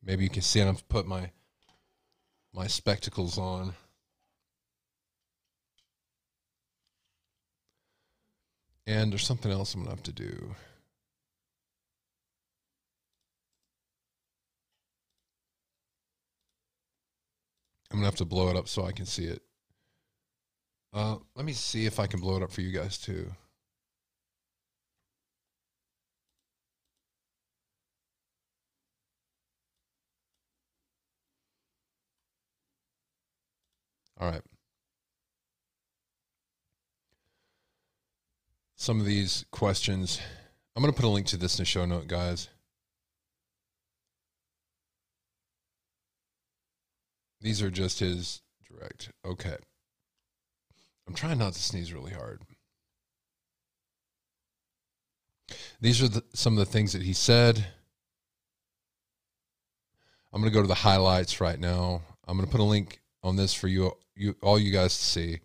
[0.05, 0.61] Maybe you can see.
[0.61, 1.31] I've put my
[2.53, 3.73] my spectacles on.
[8.87, 10.55] And there's something else I'm gonna have to do.
[17.91, 19.41] I'm gonna have to blow it up so I can see it.
[20.93, 23.31] Uh, let me see if I can blow it up for you guys too.
[34.19, 34.41] All right.
[38.77, 40.19] Some of these questions,
[40.75, 42.49] I'm going to put a link to this in the show note, guys.
[47.41, 49.11] These are just his direct.
[49.25, 49.55] Okay.
[51.07, 52.41] I'm trying not to sneeze really hard.
[55.79, 57.65] These are the, some of the things that he said.
[60.33, 62.01] I'm going to go to the highlights right now.
[62.27, 65.03] I'm going to put a link on this for you, you all you guys to
[65.03, 65.39] see.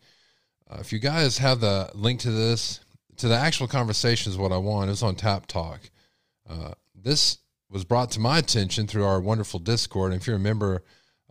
[0.70, 2.80] Uh, if you guys have the link to this,
[3.16, 4.90] to the actual conversation is what I want.
[4.90, 5.90] It's on Tap Talk.
[6.48, 7.38] Uh, this
[7.70, 10.12] was brought to my attention through our wonderful Discord.
[10.12, 10.82] And if you're a member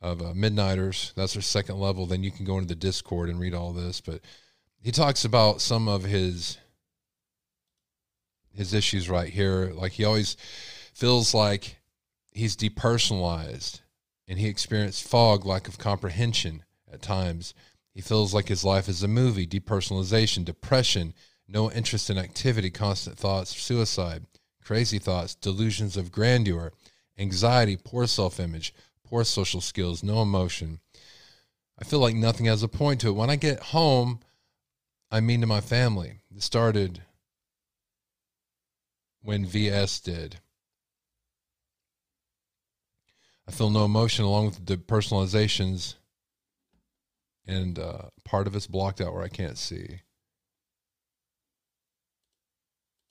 [0.02, 3.40] of uh, Midnighters, that's our second level, then you can go into the Discord and
[3.40, 4.02] read all this.
[4.02, 4.22] But
[4.82, 6.58] he talks about some of his
[8.56, 9.72] his issues right here.
[9.74, 10.36] Like he always
[10.94, 11.78] feels like
[12.32, 13.82] he's depersonalized
[14.30, 16.64] and he experienced fog, lack of comprehension
[16.94, 17.56] at times.
[17.92, 21.16] He feels like his life is a movie, depersonalization, depression,
[21.48, 24.26] no interest in activity, constant thoughts suicide,
[24.64, 26.72] crazy thoughts, delusions of grandeur,
[27.18, 28.72] anxiety, poor self image,
[29.04, 30.80] poor social skills, no emotion.
[31.80, 33.16] I feel like nothing has a point to it.
[33.16, 34.20] When I get home,
[35.10, 36.20] I mean to my family.
[36.36, 37.02] It started
[39.24, 40.40] when VS did.
[43.50, 45.96] I feel no emotion along with the personalizations,
[47.48, 50.02] and uh, part of it's blocked out where I can't see.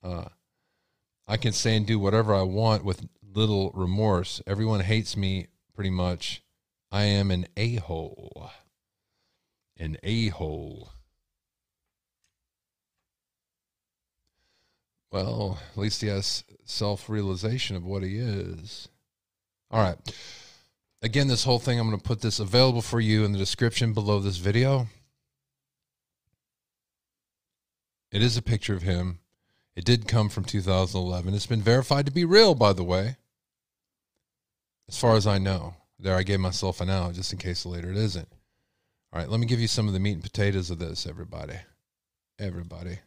[0.01, 0.27] Uh,
[1.27, 4.41] I can say and do whatever I want with little remorse.
[4.47, 6.41] Everyone hates me pretty much.
[6.93, 8.49] I am an a hole.
[9.77, 10.91] An a hole.
[15.11, 18.89] Well, at least he has self realization of what he is.
[19.71, 19.97] All right.
[21.03, 23.93] Again, this whole thing, I'm going to put this available for you in the description
[23.93, 24.89] below this video.
[28.11, 29.21] It is a picture of him.
[29.77, 31.35] It did come from 2011.
[31.35, 33.17] It's been verified to be real, by the way.
[34.89, 35.75] As far as I know.
[36.01, 38.29] There, I gave myself an out just in case later it isn't.
[39.13, 41.59] All right, let me give you some of the meat and potatoes of this, everybody.
[42.39, 42.99] Everybody.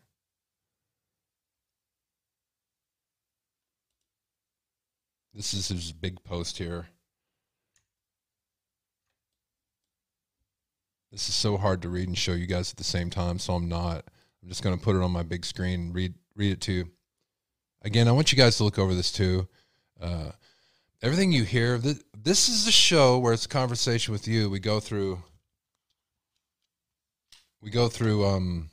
[5.33, 6.87] This is his big post here.
[11.11, 13.53] This is so hard to read and show you guys at the same time, so
[13.53, 14.05] I'm not.
[14.41, 16.71] I'm just going to put it on my big screen and read read it to
[16.71, 16.89] you.
[17.83, 19.47] Again, I want you guys to look over this too.
[19.99, 20.31] Uh,
[21.01, 24.49] everything you hear, this, this is a show where it's a conversation with you.
[24.49, 25.21] We go through,
[27.61, 28.69] we go through um,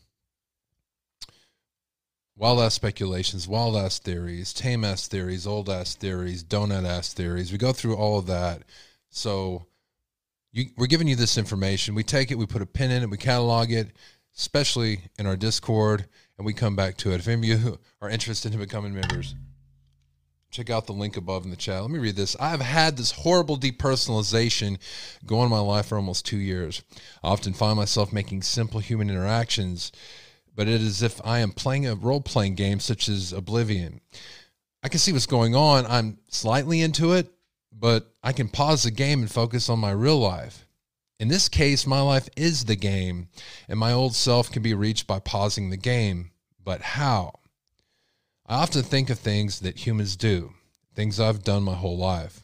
[2.38, 7.50] wild ass speculations, wild ass theories, tame ass theories, old ass theories, donut ass theories.
[7.50, 8.62] We go through all of that.
[9.10, 9.66] So
[10.52, 11.94] you, we're giving you this information.
[11.94, 13.88] We take it, we put a pin in it, we catalog it,
[14.36, 16.06] especially in our Discord,
[16.38, 17.16] and we come back to it.
[17.16, 19.34] If any of you are interested in becoming members,
[20.50, 21.82] check out the link above in the chat.
[21.82, 22.36] Let me read this.
[22.38, 24.78] I have had this horrible depersonalization
[25.26, 26.82] go on in my life for almost two years.
[27.22, 29.90] I often find myself making simple human interactions,
[30.58, 34.00] but it is as if I am playing a role playing game such as Oblivion.
[34.82, 35.86] I can see what's going on.
[35.86, 37.32] I'm slightly into it,
[37.72, 40.66] but I can pause the game and focus on my real life.
[41.20, 43.28] In this case, my life is the game,
[43.68, 46.32] and my old self can be reached by pausing the game.
[46.64, 47.38] But how?
[48.44, 50.54] I often think of things that humans do,
[50.92, 52.42] things I've done my whole life.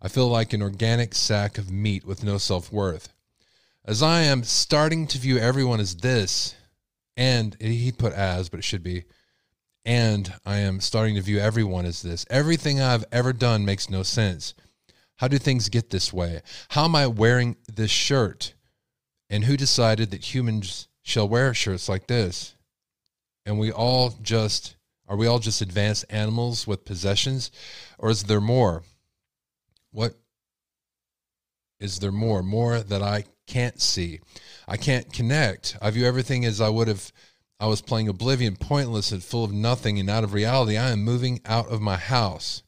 [0.00, 3.14] I feel like an organic sack of meat with no self worth.
[3.84, 6.56] As I am starting to view everyone as this,
[7.16, 9.04] and he put as, but it should be,
[9.84, 12.24] and I am starting to view everyone as this.
[12.30, 14.54] Everything I've ever done makes no sense.
[15.16, 16.42] How do things get this way?
[16.70, 18.54] How am I wearing this shirt?
[19.28, 22.54] And who decided that humans shall wear shirts like this?
[23.44, 24.76] And we all just
[25.08, 27.50] are we all just advanced animals with possessions?
[27.98, 28.82] Or is there more?
[29.90, 30.14] What
[31.80, 32.42] is there more?
[32.42, 34.20] More that I can't see.
[34.66, 35.76] I can't connect.
[35.80, 37.12] I view everything as I would have
[37.62, 40.76] I was playing Oblivion, pointless and full of nothing and out of reality.
[40.76, 42.64] I am moving out of my house.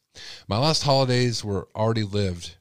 [0.46, 2.54] My last holidays were already lived,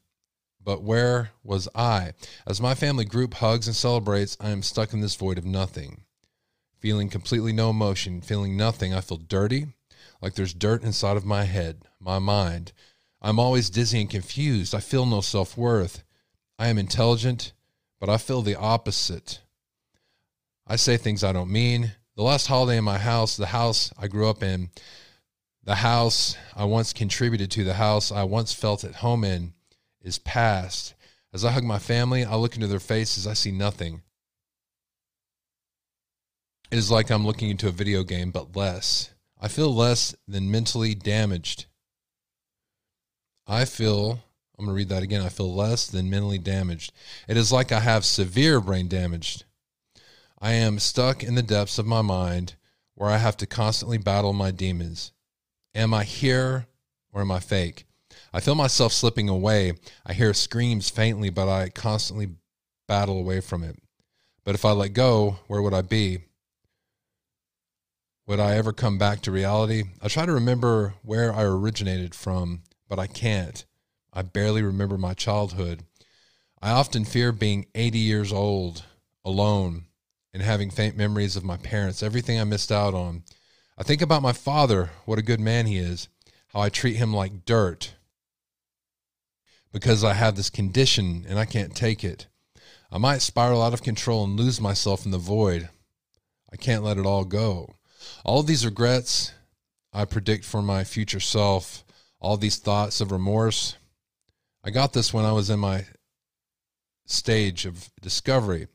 [0.59, 2.13] but where was I?
[2.47, 6.05] As my family group hugs and celebrates, I am stuck in this void of nothing.
[6.79, 9.67] Feeling completely no emotion, feeling nothing, I feel dirty,
[10.19, 12.73] like there's dirt inside of my head, my mind.
[13.21, 14.73] I'm always dizzy and confused.
[14.73, 16.03] I feel no self worth.
[16.57, 17.53] I am intelligent,
[18.03, 19.39] but I feel the opposite.
[20.67, 21.93] I say things I don't mean.
[22.17, 24.71] The last holiday in my house, the house I grew up in,
[25.63, 29.53] the house I once contributed to, the house I once felt at home in,
[30.01, 30.95] is past.
[31.31, 34.01] As I hug my family, I look into their faces, I see nothing.
[36.71, 39.13] It is like I'm looking into a video game, but less.
[39.39, 41.67] I feel less than mentally damaged.
[43.47, 44.19] I feel,
[44.57, 45.21] I'm going to read that again.
[45.21, 46.93] I feel less than mentally damaged.
[47.27, 49.43] It is like I have severe brain damage.
[50.39, 52.55] I am stuck in the depths of my mind
[52.95, 55.11] where I have to constantly battle my demons.
[55.73, 56.67] Am I here
[57.11, 57.85] or am I fake?
[58.31, 59.73] I feel myself slipping away.
[60.05, 62.29] I hear screams faintly, but I constantly
[62.87, 63.77] battle away from it.
[64.43, 66.19] But if I let go, where would I be?
[68.27, 69.83] Would I ever come back to reality?
[70.01, 73.65] I try to remember where I originated from, but I can't.
[74.13, 75.83] I barely remember my childhood.
[76.61, 78.85] I often fear being 80 years old,
[79.25, 79.85] alone,
[80.33, 83.23] and having faint memories of my parents, everything I missed out on.
[83.77, 86.07] I think about my father, what a good man he is,
[86.49, 87.93] how I treat him like dirt
[89.73, 92.27] because I have this condition and I can't take it.
[92.91, 95.67] I might spiral out of control and lose myself in the void.
[96.51, 97.75] I can't let it all go.
[98.23, 99.33] All these regrets
[99.91, 101.83] I predict for my future self,
[102.19, 103.75] all these thoughts of remorse.
[104.63, 105.85] I got this when I was in my
[107.05, 108.67] stage of discovery.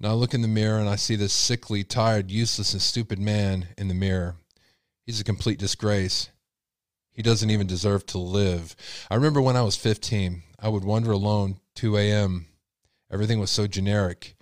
[0.00, 3.18] Now I look in the mirror and I see this sickly, tired, useless, and stupid
[3.20, 4.36] man in the mirror.
[5.04, 6.30] He's a complete disgrace.
[7.12, 8.74] He doesn't even deserve to live.
[9.08, 12.46] I remember when I was 15, I would wander alone 2 a.m.
[13.10, 14.34] Everything was so generic.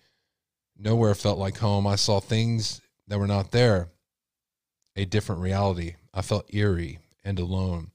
[0.76, 1.86] Nowhere felt like home.
[1.86, 3.88] I saw things that were not there.
[4.96, 5.96] A different reality.
[6.14, 7.90] I felt eerie and alone.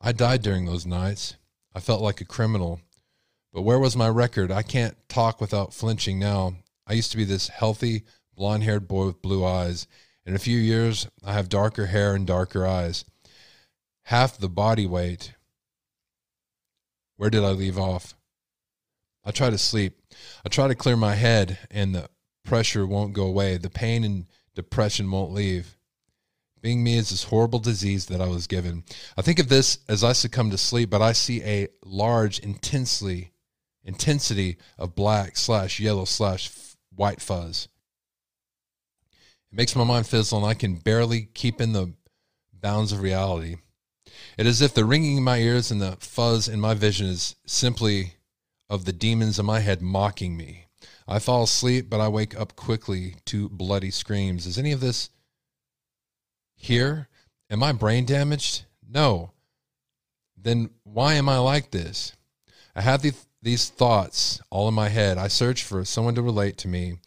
[0.00, 1.36] I died during those nights.
[1.76, 2.80] I felt like a criminal
[3.52, 4.50] But where was my record?
[4.50, 6.54] I can't talk without flinching now.
[6.86, 8.04] I used to be this healthy,
[8.34, 9.86] blonde haired boy with blue eyes.
[10.24, 13.04] In a few years, I have darker hair and darker eyes.
[14.04, 15.34] Half the body weight.
[17.18, 18.14] Where did I leave off?
[19.22, 20.00] I try to sleep.
[20.46, 22.08] I try to clear my head, and the
[22.42, 23.58] pressure won't go away.
[23.58, 25.75] The pain and depression won't leave.
[26.66, 28.82] Being me is this horrible disease that I was given.
[29.16, 33.30] I think of this as I succumb to sleep, but I see a large, intensely
[33.84, 36.50] intensity of black slash yellow slash
[36.92, 37.68] white fuzz.
[39.52, 41.94] It makes my mind fizzle, and I can barely keep in the
[42.52, 43.58] bounds of reality.
[44.36, 47.06] It is as if the ringing in my ears and the fuzz in my vision
[47.06, 48.14] is simply
[48.68, 50.66] of the demons in my head mocking me.
[51.06, 54.46] I fall asleep, but I wake up quickly to bloody screams.
[54.46, 55.10] Is any of this
[56.56, 57.08] here?
[57.48, 58.64] Am I brain damaged?
[58.88, 59.30] No.
[60.36, 62.12] Then why am I like this?
[62.74, 65.18] I have the, these thoughts all in my head.
[65.18, 66.98] I search for someone to relate to me.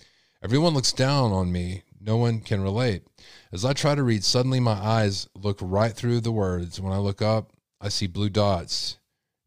[0.42, 1.84] Everyone looks down on me.
[2.00, 3.04] No one can relate.
[3.52, 6.80] As I try to read, suddenly my eyes look right through the words.
[6.80, 8.98] When I look up, I see blue dots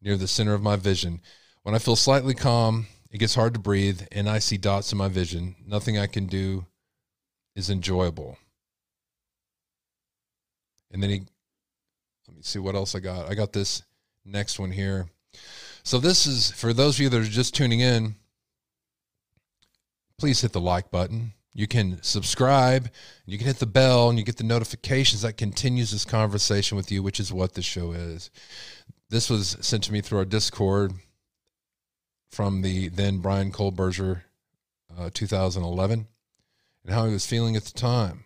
[0.02, 1.20] near the center of my vision.
[1.62, 4.98] When I feel slightly calm, it gets hard to breathe, and I see dots in
[4.98, 5.54] my vision.
[5.66, 6.66] Nothing I can do
[7.54, 8.38] is enjoyable.
[10.92, 11.22] And then he,
[12.28, 13.30] let me see what else I got.
[13.30, 13.82] I got this
[14.24, 15.06] next one here.
[15.82, 18.14] So, this is for those of you that are just tuning in,
[20.18, 21.32] please hit the like button.
[21.54, 22.88] You can subscribe,
[23.26, 26.90] you can hit the bell, and you get the notifications that continues this conversation with
[26.90, 28.30] you, which is what the show is.
[29.10, 30.92] This was sent to me through our Discord
[32.30, 34.22] from the then Bryan Kohberger,
[34.96, 36.06] uh, 2011,
[36.84, 38.24] and how he was feeling at the time.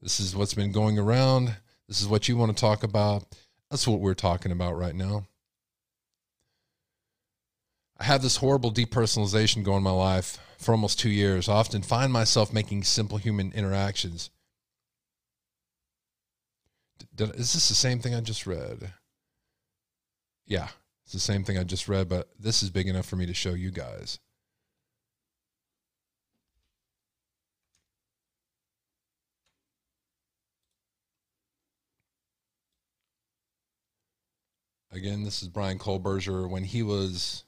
[0.00, 1.56] This is what's been going around.
[1.88, 3.24] This is what you want to talk about.
[3.70, 5.26] That's what we're talking about right now.
[7.98, 11.48] I have this horrible depersonalization going in my life for almost two years.
[11.48, 14.30] I often find myself making simple human interactions.
[17.14, 18.92] Did, is this the same thing I just read?
[20.46, 20.68] Yeah,
[21.04, 23.34] it's the same thing I just read, but this is big enough for me to
[23.34, 24.18] show you guys.
[34.96, 37.44] Again, this is Bryan Kohberger when he was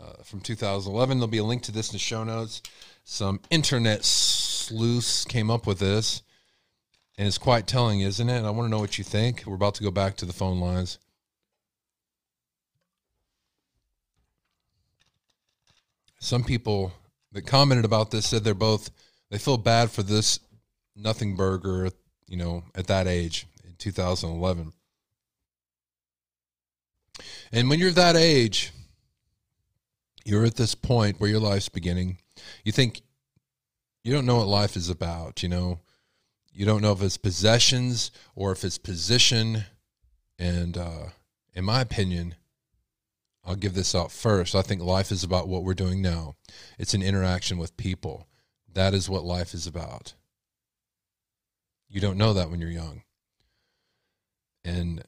[0.00, 1.18] uh, from 2011.
[1.18, 2.62] There'll be a link to this in the show notes.
[3.02, 6.22] Some internet sleuths came up with this,
[7.18, 8.36] and it's quite telling, isn't it?
[8.38, 9.42] And I want to know what you think.
[9.44, 11.00] We're about to go back to the phone lines.
[16.20, 16.92] Some people
[17.32, 18.88] that commented about this said they're both
[19.32, 20.38] they feel bad for this
[20.94, 21.90] nothing burger,
[22.28, 24.73] you know, at that age in 2011.
[27.52, 28.72] And when you're that age,
[30.24, 32.18] you're at this point where your life's beginning.
[32.64, 33.02] You think
[34.02, 35.80] you don't know what life is about, you know.
[36.52, 39.64] You don't know if it's possessions or if it's position.
[40.38, 41.06] And uh,
[41.54, 42.36] in my opinion,
[43.44, 44.54] I'll give this out first.
[44.54, 46.36] I think life is about what we're doing now.
[46.78, 48.28] It's an interaction with people.
[48.72, 50.14] That is what life is about.
[51.88, 53.02] You don't know that when you're young.
[54.64, 55.04] And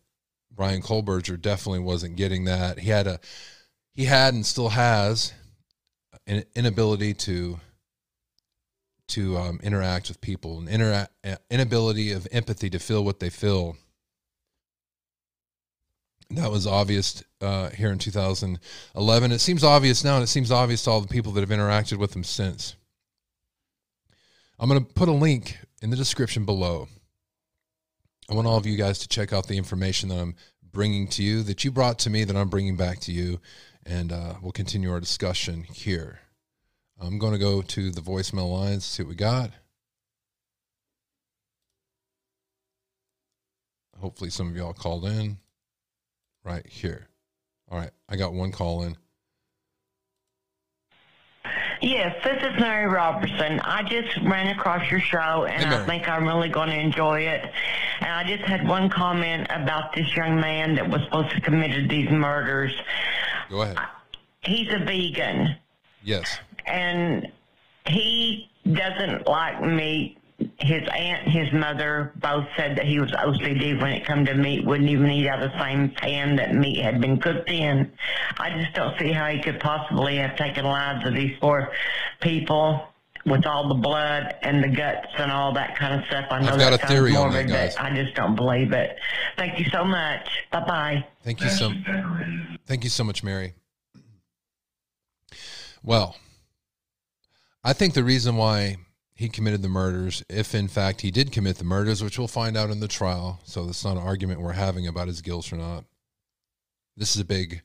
[0.57, 2.79] Bryan Kohberger definitely wasn't getting that.
[2.79, 3.21] He had a
[3.93, 5.33] he had and still has
[6.27, 7.61] an inability to
[9.09, 11.09] to um, interact with people, an intera-
[11.51, 13.77] inability of empathy to feel what they feel.
[16.31, 19.33] That was obvious uh, here in 2011.
[19.33, 21.99] It seems obvious now, and it seems obvious to all the people that have interacted
[21.99, 22.75] with him since.
[24.59, 26.89] I'm going to put a link in the description below.
[28.29, 30.35] I want all of you guys to check out the information that I'm
[30.73, 33.41] bringing to you, that you brought to me, that I'm bringing back to you,
[33.85, 36.21] and uh, we'll continue our discussion here.
[37.01, 39.51] I'm going to go to the voicemail lines, see what we got.
[44.01, 45.39] Hopefully, some of y'all called in
[46.45, 47.09] right here.
[47.71, 48.97] All right, I got one call in.
[51.83, 53.61] Yes, this is Mary Robertson.
[53.61, 57.21] I just ran across your show and Hey, I think I'm really going to enjoy
[57.21, 57.45] it.
[58.01, 61.89] And I just had one comment about this young man that was supposed to committed
[61.91, 62.73] these murders.
[63.51, 63.77] Go ahead.
[64.41, 65.57] He's a vegan
[66.03, 66.39] Yes.
[66.67, 67.31] and
[67.87, 70.19] he doesn't like meat.
[70.59, 74.35] His aunt and his mother both said that he was OCD when it come to
[74.35, 77.91] meat, wouldn't even eat out of the same pan that meat had been cooked in.
[78.39, 81.73] I just don't see how he could possibly have taken lives of these poor
[82.21, 82.87] people
[83.25, 86.27] with all the blood and the guts and all that kind of stuff.
[86.31, 87.77] I know I've got that a theory on that, guys.
[87.77, 88.99] I just don't believe it.
[89.37, 90.29] Thank you so much.
[90.53, 91.07] Bye bye.
[91.25, 91.73] Thank you so.
[92.67, 93.55] Thank you so much, Mary.
[95.83, 96.17] Well,
[97.65, 98.77] I think the reason why
[99.17, 102.55] he committed the murders, if in fact he did commit the murders, which we'll find
[102.55, 105.57] out in the trial, so it's not an argument we're having about his guilt or
[105.57, 105.85] not.
[106.99, 107.63] This is a big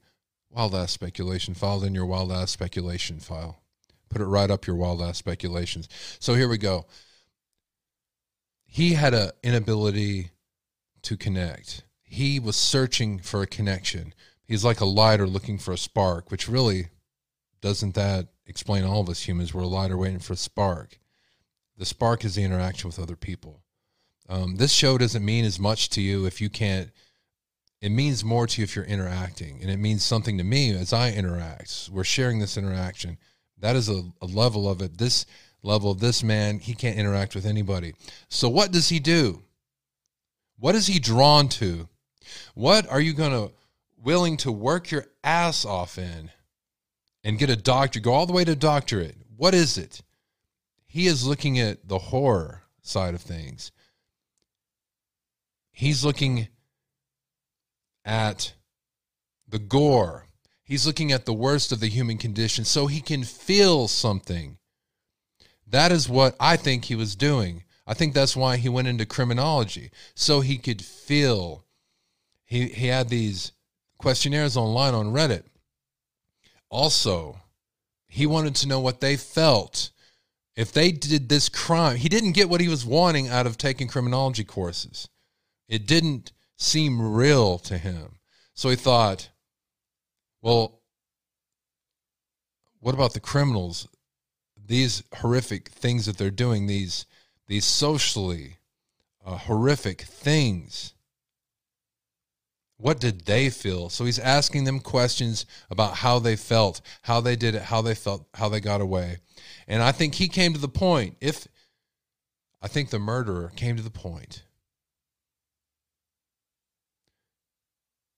[0.50, 3.62] wild ass speculation filed in your wild ass speculation file.
[4.10, 5.90] Put it right up your wild ass speculations.
[6.20, 6.86] So here we go.
[8.66, 10.32] He had an inability
[11.02, 11.84] to connect.
[12.02, 14.14] He was searching for a connection.
[14.46, 16.88] He's like a lighter looking for a spark, which really
[17.60, 19.54] doesn't that explain all of us humans?
[19.54, 20.98] We're a lighter waiting for a spark.
[21.82, 23.64] The spark is the interaction with other people.
[24.30, 26.92] Um, this show doesn't mean as much to you if you can't.
[27.82, 30.94] It means more to you if you're interacting, and it means something to me as
[30.94, 31.90] I interact.
[31.92, 33.18] We're sharing this interaction.
[33.58, 35.00] That is a, a level of it.
[35.00, 35.26] This
[35.64, 37.96] level of this man, he can't interact with anybody.
[38.30, 39.42] So what does he do?
[40.60, 41.90] What is he drawn to?
[42.54, 43.56] What are you going to
[43.98, 46.30] willing to work your ass off in
[47.24, 49.16] and get a doctor, go all the way to doctorate?
[49.36, 50.04] What is it?
[50.92, 53.72] He is looking at the horror side of things.
[55.72, 56.50] He's looking
[58.04, 58.54] at
[59.48, 60.28] the gore.
[60.66, 64.58] He's looking at the worst of the human condition so he can feel something.
[65.66, 67.64] That is what I think he was doing.
[67.88, 71.64] I think that's why he went into criminology, so he could feel.
[72.44, 73.54] He, he had these
[73.98, 75.44] questionnaires online on Reddit.
[76.70, 77.38] Also,
[78.10, 79.92] he wanted to know what they felt
[80.56, 81.98] if they did this crime.
[81.98, 85.08] He didn't get what he was wanting out of taking criminology courses.
[85.68, 88.20] It didn't seem real to him.
[88.54, 89.30] So he thought,
[90.42, 90.82] well,
[92.80, 93.88] what about the criminals?
[94.68, 97.06] These horrific things that they're doing, these
[97.48, 98.58] these socially
[99.26, 100.94] uh, horrific things.
[102.82, 103.90] What did they feel?
[103.90, 107.94] So he's asking them questions about how they felt, how they did it, how they
[107.94, 109.18] felt, how they got away.
[109.68, 111.48] And I think he came to the point, if
[112.60, 114.42] I think the murderer came to the point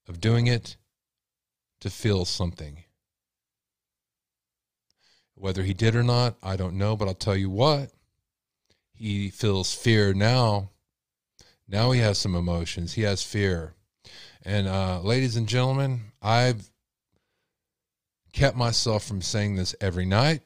[0.07, 0.77] of doing it
[1.81, 2.85] to feel something.
[5.35, 7.91] Whether he did or not, I don't know, but I'll tell you what,
[8.93, 10.69] he feels fear now.
[11.67, 12.93] Now he has some emotions.
[12.93, 13.75] He has fear.
[14.45, 16.69] And uh, ladies and gentlemen, I've
[18.33, 20.41] kept myself from saying this every night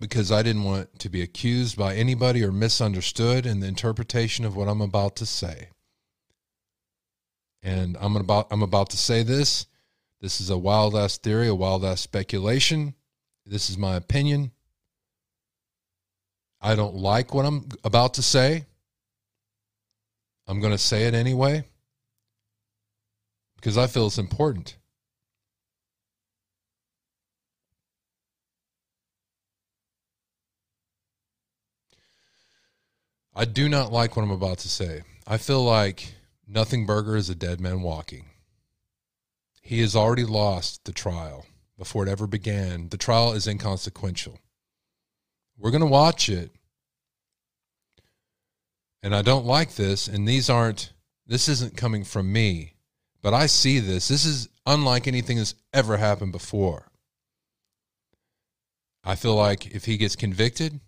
[0.00, 4.56] because I didn't want to be accused by anybody or misunderstood in the interpretation of
[4.56, 5.68] what I'm about to say.
[7.62, 9.66] And I'm about I'm about to say this.
[10.22, 12.94] This is a wild ass theory, a wild ass speculation.
[13.44, 14.52] This is my opinion.
[16.62, 18.64] I don't like what I'm about to say.
[20.46, 21.64] I'm going to say it anyway
[23.64, 24.76] because I feel it's important.
[33.34, 35.00] I do not like what I'm about to say.
[35.26, 36.12] I feel like
[36.46, 38.26] Nothing Burger is a dead man walking.
[39.62, 41.46] He has already lost the trial
[41.78, 42.90] before it ever began.
[42.90, 44.40] The trial is inconsequential.
[45.56, 46.50] We're going to watch it.
[49.02, 50.06] And I don't like this.
[50.06, 50.92] And these aren't,
[51.26, 52.73] this isn't coming from me,
[53.24, 54.08] but I see this.
[54.08, 56.90] This is unlike anything that's ever happened before.
[59.02, 60.78] I feel like if he gets convicted,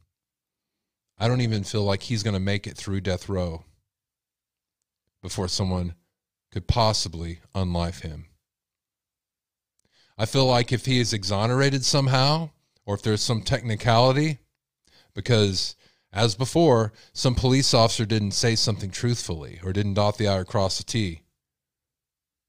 [1.18, 3.64] I don't even feel like he's going to make it through death row
[5.22, 5.94] before someone
[6.52, 8.26] could possibly unlife him.
[10.18, 12.50] I feel like if he is exonerated somehow,
[12.84, 14.40] or if there's some technicality,
[15.14, 15.74] because
[16.12, 20.44] as before, some police officer didn't say something truthfully or didn't dot the I or
[20.44, 21.22] cross the T,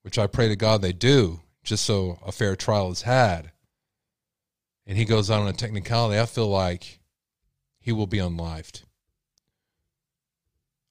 [0.08, 3.52] which I pray to God they do, just so a fair trial is had.
[4.86, 7.00] And he goes out on a technicality, I feel like
[7.82, 8.84] he will be unlived.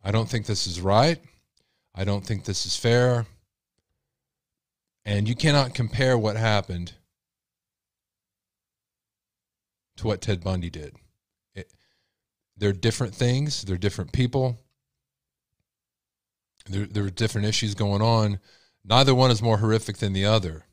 [0.05, 1.19] I don't think this is right.
[1.95, 3.25] I don't think this is fair.
[5.07, 6.93] And you cannot compare what happened
[9.97, 10.95] to what Ted Bundy did.
[11.55, 11.73] It,
[12.55, 14.59] they're different things, they're different people,
[16.69, 18.41] there, there are different issues going on.
[18.89, 20.65] Neither one is more horrific than the other,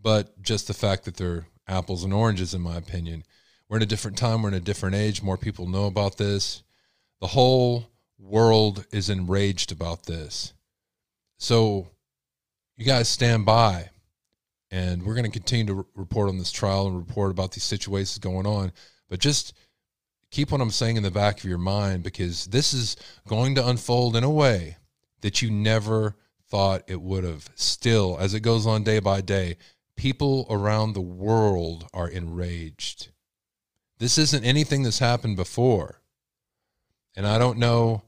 [0.00, 3.22] but just the fact that they're apples and oranges, in my opinion.
[3.68, 6.62] We're in a different time, we're in a different age, more people know about this.
[7.20, 10.54] The whole world is enraged about this.
[11.36, 11.88] So,
[12.78, 13.90] you guys stand by
[14.70, 18.18] and we're going to continue to report on this trial and report about these situations
[18.18, 18.72] going on
[19.08, 19.52] but just
[20.30, 22.96] keep what i'm saying in the back of your mind because this is
[23.26, 24.76] going to unfold in a way
[25.22, 26.14] that you never
[26.48, 29.56] thought it would have still as it goes on day by day
[29.98, 33.08] People around the world are enraged.
[33.98, 36.00] This isn't anything that's happened before.
[37.16, 38.04] And I don't know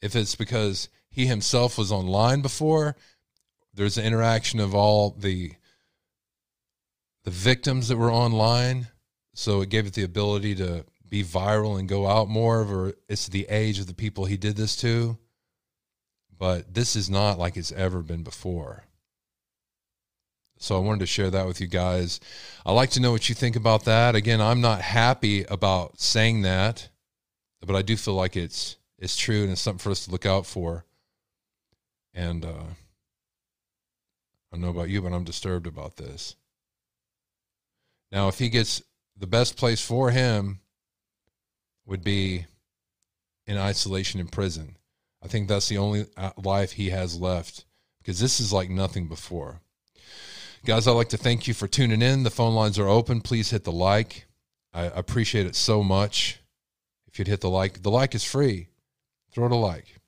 [0.00, 2.94] if it's because he himself was online before.
[3.74, 5.54] There's an interaction of all the
[7.24, 8.86] the victims that were online,
[9.34, 12.60] so it gave it the ability to be viral and go out more.
[12.60, 15.18] Or it's the age of the people he did this to.
[16.38, 18.84] But this is not like it's ever been before.
[20.58, 22.20] So I wanted to share that with you guys.
[22.64, 24.14] I like to know what you think about that.
[24.14, 26.88] Again, I'm not happy about saying that,
[27.64, 30.24] but I do feel like it's it's true and it's something for us to look
[30.24, 30.84] out for.
[32.14, 32.74] And uh, I
[34.52, 36.36] don't know about you, but I'm disturbed about this.
[38.10, 38.82] Now, if he gets
[39.18, 40.60] the best place for him
[41.84, 42.46] would be
[43.46, 44.76] in isolation in prison.
[45.22, 47.64] I think that's the only uh, life he has left
[47.98, 49.60] because this is like nothing before.
[50.64, 52.22] Guys, I'd like to thank you for tuning in.
[52.22, 53.20] The phone lines are open.
[53.20, 54.26] Please hit the like.
[54.74, 56.40] I appreciate it so much.
[57.06, 58.68] If you'd hit the like, the like is free.
[59.30, 60.00] Throw it a like.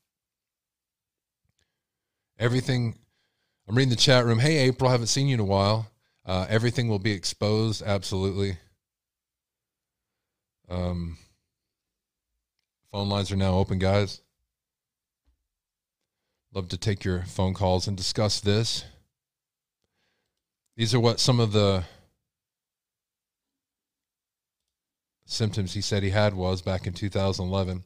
[2.39, 2.99] Everything,
[3.69, 4.39] I'm reading the chat room.
[4.39, 5.91] Hey, April, I haven't seen you in a while.
[6.27, 7.83] Uh, everything will be exposed.
[7.83, 8.59] Absolutely.
[10.69, 11.17] Um,
[12.93, 14.21] phone lines are now open, guys.
[16.55, 18.85] Love to take your phone calls and discuss this.
[20.77, 21.85] These are what some of the
[25.27, 27.85] symptoms he said he had was back in 2011.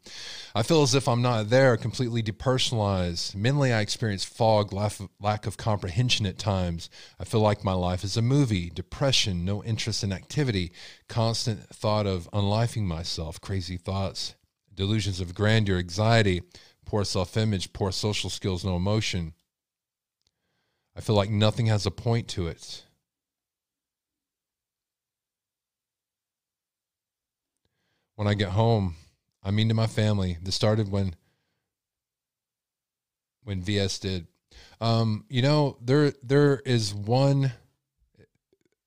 [0.54, 3.34] I feel as if I'm not there, completely depersonalized.
[3.34, 6.88] Mentally, I experience fog, lack of comprehension at times.
[7.18, 10.70] I feel like my life is a movie, depression, no interest in activity,
[11.08, 14.36] constant thought of unlifing myself, crazy thoughts,
[14.72, 16.42] delusions of grandeur, anxiety,
[16.84, 19.34] poor self image, poor social skills, no emotion.
[20.96, 22.84] I feel like nothing has a point to it.
[28.16, 28.96] When I get home,
[29.42, 30.38] I mean to my family.
[30.42, 31.14] This started when
[33.44, 34.26] when VS did.
[34.80, 37.52] Um, you know, there there is one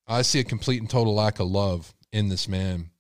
[0.08, 2.92] I see a complete and total lack of love in this man.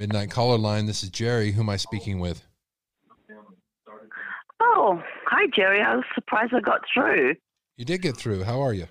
[0.00, 0.86] Midnight Caller Line.
[0.86, 1.52] This is Jerry.
[1.52, 2.42] Who am I speaking with?
[4.58, 5.82] Oh, hi, Jerry.
[5.82, 7.34] I was surprised I got through.
[7.76, 8.44] You did get through.
[8.44, 8.86] How are you?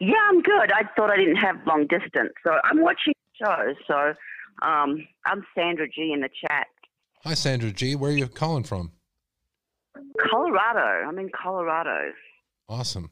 [0.00, 0.70] Yeah, I'm good.
[0.70, 2.32] I thought I didn't have long distance.
[2.44, 3.74] So I'm watching the show.
[3.86, 6.66] So um, I'm Sandra G in the chat.
[7.24, 7.96] Hi, Sandra G.
[7.96, 8.92] Where are you calling from?
[10.30, 11.08] Colorado.
[11.08, 12.12] I'm in Colorado.
[12.68, 13.10] Awesome.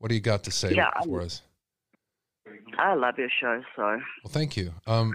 [0.00, 1.40] What do you got to say yeah, for I'm, us?
[2.78, 3.62] I love your show.
[3.74, 3.82] So.
[3.82, 4.74] Well, thank you.
[4.86, 5.14] Um,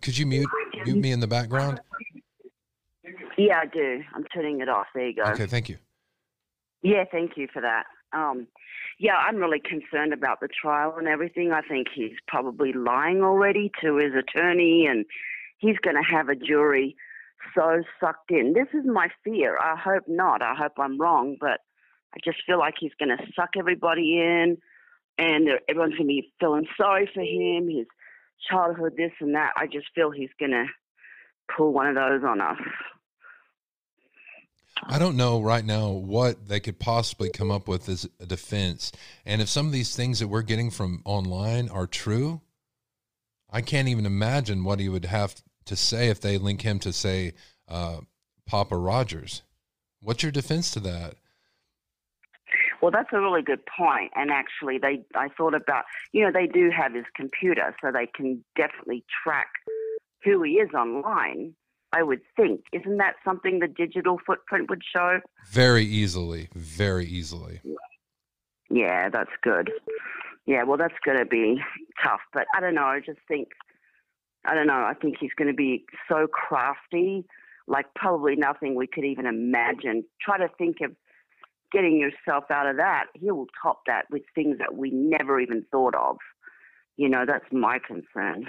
[0.00, 0.48] could you mute
[0.84, 1.80] mute me in the background?
[3.36, 4.02] Yeah, I do.
[4.14, 4.86] I'm turning it off.
[4.94, 5.22] There you go.
[5.32, 5.78] Okay, thank you.
[6.82, 7.84] Yeah, thank you for that.
[8.12, 8.46] Um,
[8.98, 11.52] yeah, I'm really concerned about the trial and everything.
[11.52, 15.04] I think he's probably lying already to his attorney, and
[15.58, 16.96] he's going to have a jury
[17.54, 18.52] so sucked in.
[18.52, 19.58] This is my fear.
[19.58, 20.42] I hope not.
[20.42, 21.60] I hope I'm wrong, but
[22.14, 24.58] I just feel like he's going to suck everybody in,
[25.18, 27.68] and everyone's going to be feeling sorry for him.
[27.68, 27.86] His
[28.48, 29.52] childhood, this and that.
[29.56, 30.66] I just feel he's going to
[31.56, 32.58] pull one of those on us.
[34.82, 38.92] I don't know right now what they could possibly come up with as a defense.
[39.26, 42.40] And if some of these things that we're getting from online are true,
[43.50, 45.34] I can't even imagine what he would have
[45.66, 47.34] to say if they link him to, say,
[47.68, 47.98] uh,
[48.46, 49.42] Papa Rogers.
[50.00, 51.14] What's your defense to that?
[52.80, 54.12] Well, that's a really good point.
[54.14, 58.06] And actually, they I thought about you know they do have his computer, so they
[58.06, 59.48] can definitely track
[60.24, 61.54] who he is online.
[61.92, 62.62] I would think.
[62.72, 65.20] Isn't that something the digital footprint would show?
[65.50, 67.60] Very easily, very easily.
[68.70, 69.72] Yeah, that's good.
[70.46, 71.60] Yeah, well, that's going to be
[72.02, 72.84] tough, but I don't know.
[72.84, 73.48] I just think,
[74.44, 74.84] I don't know.
[74.84, 77.24] I think he's going to be so crafty,
[77.66, 80.04] like probably nothing we could even imagine.
[80.20, 80.92] Try to think of
[81.72, 85.64] getting yourself out of that, he will top that with things that we never even
[85.70, 86.16] thought of.
[86.96, 88.46] You know, that's my concern.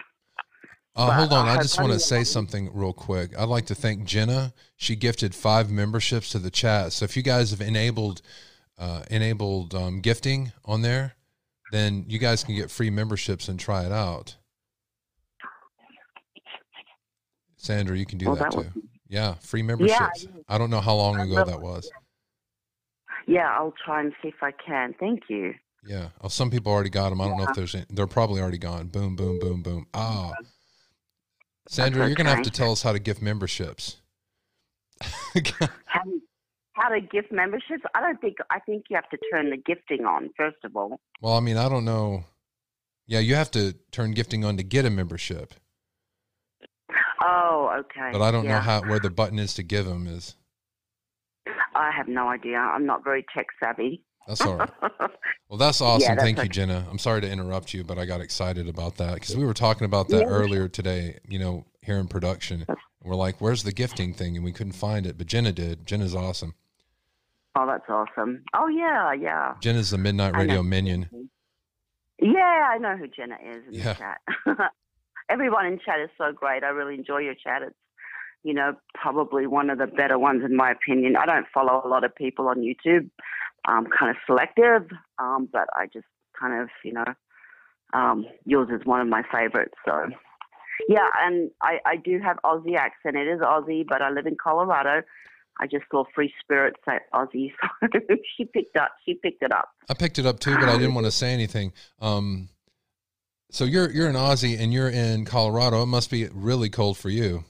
[0.94, 3.32] Uh, hold on, I, I just want to say something real quick.
[3.38, 4.54] I'd like to thank Jenna.
[4.76, 6.92] She gifted five memberships to the chat.
[6.92, 8.22] So if you guys have enabled
[8.78, 11.16] uh, enabled um, gifting on there,
[11.72, 14.36] then you guys can get free memberships and try it out.
[17.56, 18.58] Sandra, you can do well, that, that, too.
[18.58, 18.84] Was...
[19.08, 20.24] Yeah, free memberships.
[20.24, 21.90] Yeah, I don't know how long ago that was.
[23.28, 24.94] Yeah, I'll try and see if I can.
[25.00, 25.54] Thank you.
[25.86, 26.10] Yeah.
[26.22, 27.22] Oh, some people already got them.
[27.22, 27.46] I don't yeah.
[27.46, 27.76] know if there's.
[27.76, 28.88] Any, they're probably already gone.
[28.88, 29.88] Boom, boom, boom, boom.
[29.94, 30.32] Ah.
[31.68, 33.98] Sandra, That's you're going to have to tell us how to gift memberships.
[35.86, 36.04] How,
[36.74, 37.84] how to gift memberships?
[37.96, 38.38] I don't think.
[38.50, 41.00] I think you have to turn the gifting on first of all.
[41.22, 42.26] Well, I mean, I don't know.
[43.08, 45.54] Yeah, you have to turn gifting on to get a membership,
[47.22, 48.10] Oh, okay.
[48.12, 50.36] but I don't know how where the button is to give them is.
[51.76, 52.58] I have no idea.
[52.58, 54.04] I'm not very tech savvy.
[54.28, 54.70] That's all right.
[55.50, 56.16] Well, that's awesome.
[56.16, 56.48] that's Thank you.
[56.48, 56.88] Jenna.
[56.90, 59.84] I'm sorry to interrupt you, but I got excited about that because we were talking
[59.84, 60.28] about that Yeah.
[60.28, 62.66] earlier today, you know, here in production.
[63.04, 64.38] We're like, where's the gifting thing?
[64.38, 65.86] And we couldn't find it, but Jenna did.
[65.86, 66.56] Jenna's awesome.
[67.58, 68.46] Oh, that's awesome.
[68.54, 69.56] Oh, yeah, yeah.
[69.60, 71.10] Jenna's the Midnight Radio minion.
[72.22, 73.94] Yeah, I know who Jenna is in Yeah.
[74.46, 74.72] the chat.
[75.30, 76.64] Everyone in chat is so great.
[76.64, 77.62] I really enjoy your chat.
[77.62, 77.76] It's,
[78.44, 81.16] you know, probably one of the better ones in my opinion.
[81.16, 83.10] I don't follow a lot of people on YouTube.
[83.66, 84.90] I'm kind of selective,
[85.20, 86.08] um, but I just
[86.40, 87.06] kind of, you know,
[87.94, 89.76] um, yours is one of my favorites.
[89.86, 90.08] So,
[90.88, 93.16] yeah, and I, I do have Aussie accent.
[93.16, 95.04] It is Aussie, but I live in Colorado.
[95.60, 97.52] I just saw Free Spirit say Aussie,
[97.82, 98.92] so she picked up.
[99.06, 99.70] She picked it up.
[99.90, 101.74] I picked it up too, but I didn't want to say anything.
[102.00, 102.50] Um,
[103.52, 105.84] so you're you're an Aussie and you're in Colorado.
[105.84, 107.44] It must be really cold for you.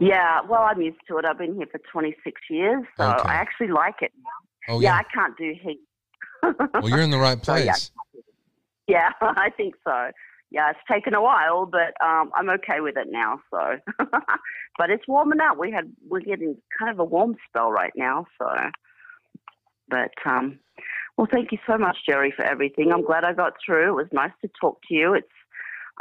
[0.00, 1.24] Yeah, well, I'm used to it.
[1.24, 3.28] I've been here for 26 years, so Okay.
[3.28, 4.12] I actually like it.
[4.68, 4.96] Oh yeah, yeah.
[4.96, 5.80] I can't do heat.
[6.74, 7.72] Well, you're in the right So, yeah.
[7.72, 7.90] place.
[8.86, 10.10] Yeah, I think so.
[10.50, 13.40] Yeah, it's taken a while, but um, I'm okay with it now.
[13.50, 13.78] So,
[14.78, 15.58] but it's warming up.
[15.58, 18.26] We had we're getting kind of a warm spell right now.
[18.38, 18.48] So,
[19.88, 20.58] but um,
[21.16, 22.92] well, thank you so much, Jerry, for everything.
[22.92, 23.90] I'm glad I got through.
[23.90, 25.14] It was nice to talk to you.
[25.14, 25.26] It's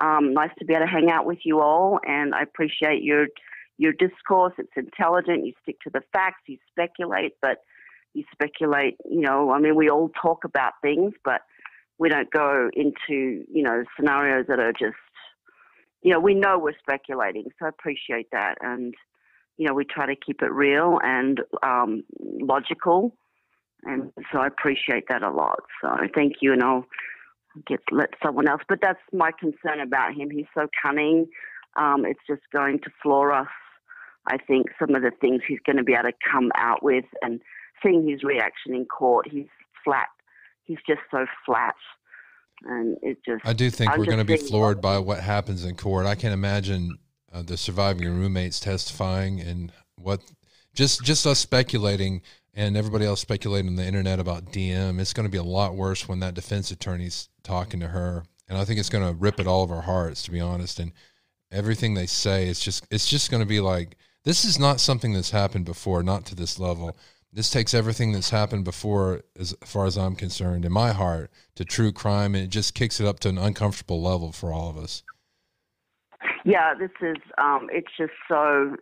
[0.02, 3.28] um, nice to be able to hang out with you all, and I appreciate your
[3.78, 4.54] your discourse.
[4.58, 5.46] It's intelligent.
[5.46, 6.42] You stick to the facts.
[6.48, 7.60] You speculate, but
[8.14, 8.98] you speculate.
[9.10, 11.42] You know, I mean, we all talk about things, but
[11.98, 14.96] we don't go into you know scenarios that are just
[16.02, 17.46] you know we know we're speculating.
[17.60, 18.94] So I appreciate that, and
[19.58, 23.16] you know we try to keep it real and um, logical,
[23.84, 25.64] and so I appreciate that a lot.
[25.82, 26.86] So thank you, and I'll
[27.68, 28.62] get let someone else.
[28.68, 30.30] But that's my concern about him.
[30.30, 31.28] He's so cunning.
[31.78, 33.48] Um, it's just going to floor us.
[34.28, 37.06] I think some of the things he's going to be able to come out with,
[37.22, 37.42] and
[37.84, 39.48] seeing his reaction in court, he's
[39.84, 40.08] flat.
[40.64, 41.76] He's just so flat,
[42.64, 43.46] and it just.
[43.46, 46.06] I do think I'm we're going to be floored by what happens in court.
[46.06, 46.98] I can't imagine
[47.32, 50.22] uh, the surviving roommates testifying and what
[50.74, 52.22] just just us speculating
[52.56, 55.00] and everybody else speculating on the internet about DM.
[55.00, 58.58] It's going to be a lot worse when that defense attorney's talking to her, and
[58.58, 60.80] I think it's going to rip at all of our hearts, to be honest.
[60.80, 60.94] And
[61.52, 65.14] everything they say, it's just it's just going to be like this is not something
[65.14, 66.98] that's happened before, not to this level.
[67.32, 71.64] This takes everything that's happened before, as far as I'm concerned, in my heart, to
[71.66, 74.78] true crime, and it just kicks it up to an uncomfortable level for all of
[74.78, 75.04] us.
[76.44, 77.18] Yeah, this is.
[77.38, 78.76] Um, it's just so.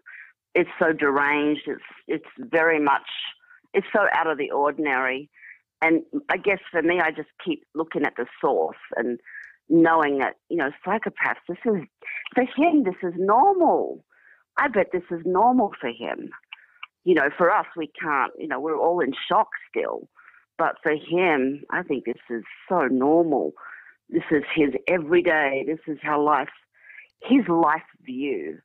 [0.55, 1.63] It's so deranged.
[1.65, 3.09] It's it's very much.
[3.73, 5.29] It's so out of the ordinary,
[5.81, 9.19] and I guess for me, I just keep looking at the source and
[9.67, 11.41] knowing that you know psychopaths.
[11.49, 11.81] This is
[12.35, 12.83] for him.
[12.83, 14.05] This is normal.
[14.57, 16.29] I bet this is normal for him.
[17.03, 18.31] You know, for us, we can't.
[18.37, 20.07] You know, we're all in shock still.
[20.57, 23.53] But for him, I think this is so normal.
[24.09, 25.63] This is his everyday.
[25.65, 26.49] This is how life,
[27.23, 28.59] his life view.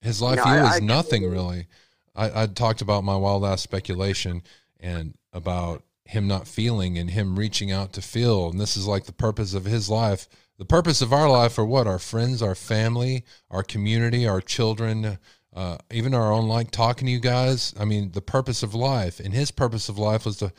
[0.00, 1.66] His life No, view I- is I- nothing really.
[2.14, 4.42] I, I talked about my wild ass speculation
[4.80, 8.48] and about him not feeling and him reaching out to feel.
[8.48, 10.28] And this is like the purpose of his life.
[10.58, 11.86] The purpose of our life are what?
[11.86, 15.18] Our friends, our family, our community, our children,
[15.54, 17.74] uh, even our own like talking to you guys.
[17.78, 19.20] I mean, the purpose of life.
[19.20, 20.52] And his purpose of life was to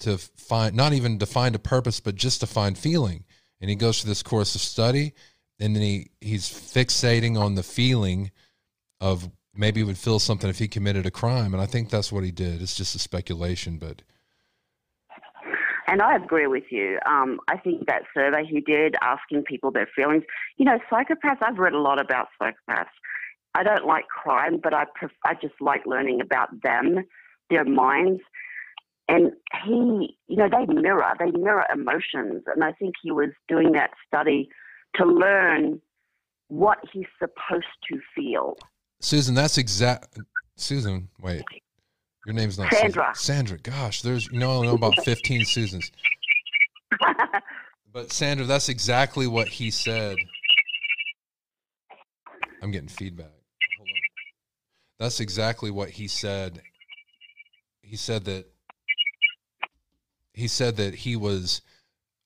[0.00, 3.24] to find not even to find a purpose, but just to find feeling.
[3.60, 5.12] And he goes through this course of study,
[5.58, 8.30] and then he he's fixating on the feeling
[9.00, 11.52] of maybe he would feel something if he committed a crime.
[11.52, 12.62] And I think that's what he did.
[12.62, 14.02] It's just a speculation, but
[15.90, 17.00] And I agree with you.
[17.04, 20.22] Um, I think that survey he did, asking people their feelings.
[20.56, 21.42] You know, psychopaths.
[21.42, 22.86] I've read a lot about psychopaths.
[23.56, 27.04] I don't like crime, but I pref- I just like learning about them,
[27.50, 28.20] their minds.
[29.08, 29.32] And
[29.64, 32.44] he, you know, they mirror, they mirror emotions.
[32.54, 34.48] And I think he was doing that study
[34.94, 35.82] to learn
[36.46, 38.56] what he's supposed to feel.
[39.00, 40.20] Susan, that's exact.
[40.54, 41.42] Susan, wait,
[42.26, 42.72] your name's not.
[42.72, 43.12] Sandra.
[43.14, 45.90] Sandra, gosh, there's you know I know about fifteen Susans,
[47.92, 50.16] but Sandra, that's exactly what he said.
[52.62, 53.32] I'm getting feedback.
[53.78, 53.94] Hold on.
[54.98, 56.60] That's exactly what he said.
[57.80, 58.46] He said that
[60.34, 61.62] he said that he was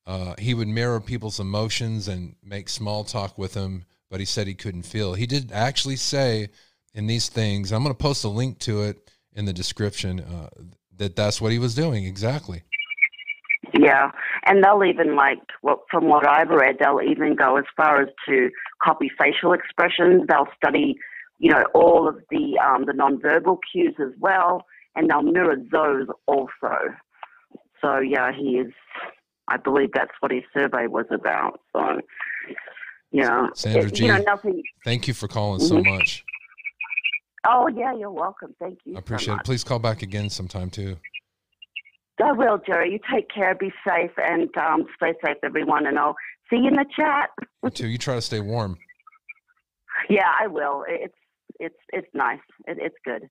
[0.06, 4.46] uh, he would mirror people's emotions and make small talk with them, but he said
[4.46, 5.14] he couldn't feel.
[5.14, 6.48] He did actually say
[6.94, 7.72] in these things.
[7.72, 10.20] I'm going to post a link to it in the description.
[10.20, 10.48] Uh,
[10.96, 12.62] that that's what he was doing exactly.
[13.76, 14.10] Yeah,
[14.46, 18.08] and they'll even like, well, from what I've read, they'll even go as far as
[18.28, 18.50] to
[18.82, 20.22] copy facial expressions.
[20.28, 20.96] They'll study,
[21.38, 26.06] you know, all of the um, the nonverbal cues as well, and they'll mirror those
[26.26, 26.76] also.
[27.80, 28.72] So yeah, he is.
[29.48, 31.60] I believe that's what his survey was about.
[31.74, 32.00] So,
[33.10, 34.04] yeah, Sandra it- G.
[34.06, 34.62] you know, nothing.
[34.84, 35.84] Thank you for calling so Mhm.
[35.98, 36.24] much.
[37.46, 38.54] Oh yeah, you're welcome.
[38.58, 38.92] Thank you.
[38.92, 39.44] I so appreciate it.
[39.44, 40.96] Please call back again sometime too.
[42.22, 42.92] I will, Jerry.
[42.92, 43.54] You take care.
[43.54, 45.86] Be safe and um, stay safe, everyone.
[45.86, 46.14] And I'll
[46.48, 47.30] see you in the chat.
[47.62, 47.88] You too.
[47.88, 48.78] You try to stay warm.
[50.10, 50.84] Yeah, I will.
[50.88, 51.14] It's
[51.60, 52.40] it's it's nice.
[52.66, 53.28] It, it's good.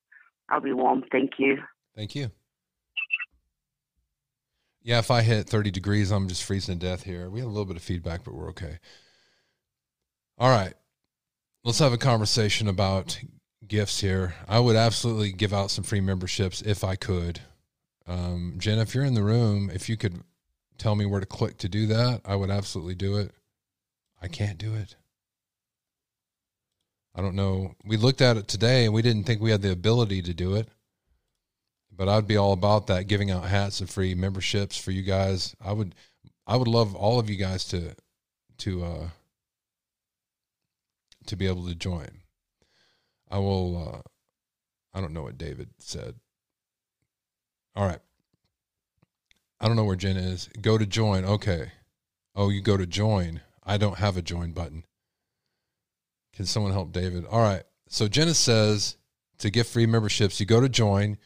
[0.49, 1.03] I'll be warm.
[1.11, 1.57] Thank you.
[1.93, 2.31] Thank you.
[4.81, 7.29] Yeah, if I hit 30 degrees, I'm just freezing to death here.
[7.29, 8.79] We had a little bit of feedback, but we're okay.
[10.37, 10.73] All right.
[11.63, 13.19] Let's have a conversation about
[13.67, 14.35] gifts here.
[14.47, 17.39] I would absolutely give out some free memberships if I could.
[18.07, 20.21] Um, Jen, if you're in the room, if you could
[20.77, 23.31] tell me where to click to do that, I would absolutely do it.
[24.21, 24.95] I can't do it.
[27.15, 27.75] I don't know.
[27.85, 30.55] We looked at it today and we didn't think we had the ability to do
[30.55, 30.67] it
[31.95, 35.55] but I'd be all about that, giving out hats and free memberships for you guys.
[35.63, 35.95] I would,
[36.47, 37.95] I would love all of you guys to,
[38.59, 39.09] to, uh,
[41.27, 42.09] to be able to join.
[43.33, 43.95] I will.
[43.95, 44.01] Uh,
[44.93, 46.13] I don't know what David said.
[47.75, 47.99] All right.
[49.59, 50.49] I don't know where Jen is.
[50.61, 51.25] Go to join.
[51.25, 51.71] Okay.
[52.35, 53.41] Oh, you go to join.
[53.63, 54.83] I don't have a join button.
[56.35, 57.25] Can someone help David?
[57.25, 57.63] All right.
[57.87, 58.97] So Jenna says
[59.39, 61.17] to get free memberships, you go to join,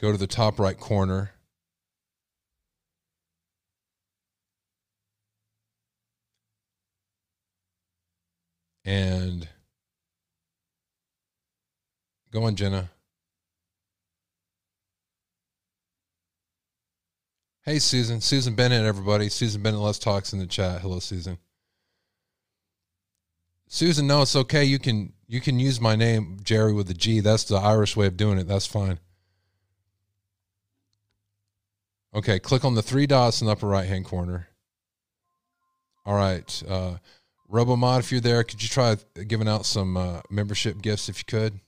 [0.00, 1.32] go to the top right corner.
[8.84, 9.48] And
[12.32, 12.90] go on, Jenna.
[17.62, 18.20] Hey, Susan.
[18.20, 19.28] Susan Bennett, everybody.
[19.28, 20.80] Susan Bennett, let's talks in the chat.
[20.80, 21.38] Hello, Susan.
[23.66, 24.64] Susan, no, it's okay.
[24.64, 27.20] You can you can use my name, Jerry, with a G.
[27.20, 28.48] That's the Irish way of doing it.
[28.48, 28.98] That's fine.
[32.14, 34.48] Okay, click on the three dots in the upper right hand corner.
[36.06, 36.62] All right.
[36.66, 36.96] Uh
[37.50, 38.96] RoboMod, if you're there, could you try
[39.26, 41.60] giving out some uh, membership gifts if you could?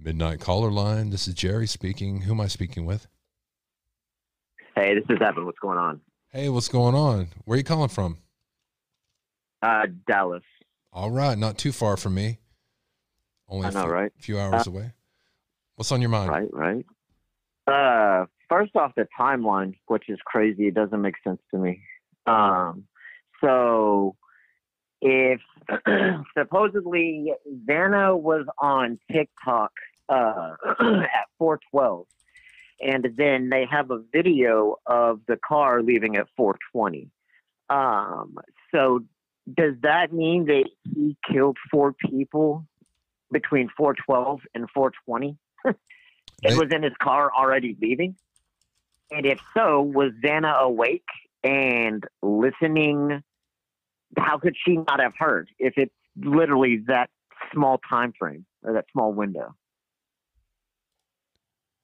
[0.00, 1.10] Midnight caller line.
[1.10, 2.22] This is Jerry speaking.
[2.22, 3.06] Who am I speaking with?
[4.76, 5.44] Hey, this is Evan.
[5.44, 6.00] What's going on?
[6.30, 7.28] Hey, what's going on?
[7.44, 8.18] Where are you calling from?
[9.60, 10.44] Uh, Dallas.
[10.92, 12.38] All right, not too far from me.
[13.48, 14.12] Only I a know, few, right?
[14.18, 14.92] few hours Uh, away.
[15.74, 16.30] What's on your mind?
[16.30, 16.86] Right, right.
[17.66, 20.68] Uh, first off, the timeline, which is crazy.
[20.68, 21.82] It doesn't make sense to me.
[22.26, 22.84] Um,
[23.40, 24.14] so
[25.00, 25.40] if
[26.36, 27.32] supposedly
[27.66, 29.72] Xana was on TikTok
[30.08, 32.06] uh, at 412,
[32.80, 37.10] and then they have a video of the car leaving at 420.
[37.70, 38.38] Um,
[38.72, 39.00] so
[39.56, 40.64] does that mean that
[40.94, 42.66] he killed four people
[43.30, 45.36] between 412 and 420?
[46.42, 48.16] it was in his car already leaving?
[49.10, 51.06] And if so, was Xana awake
[51.42, 53.22] and listening?
[54.16, 57.10] How could she not have heard if it's literally that
[57.52, 59.54] small time frame or that small window?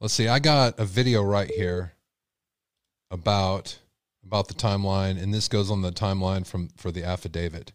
[0.01, 0.29] Let's see.
[0.29, 1.93] I got a video right here
[3.11, 3.79] about
[4.25, 7.73] about the timeline, and this goes on the timeline from for the affidavit.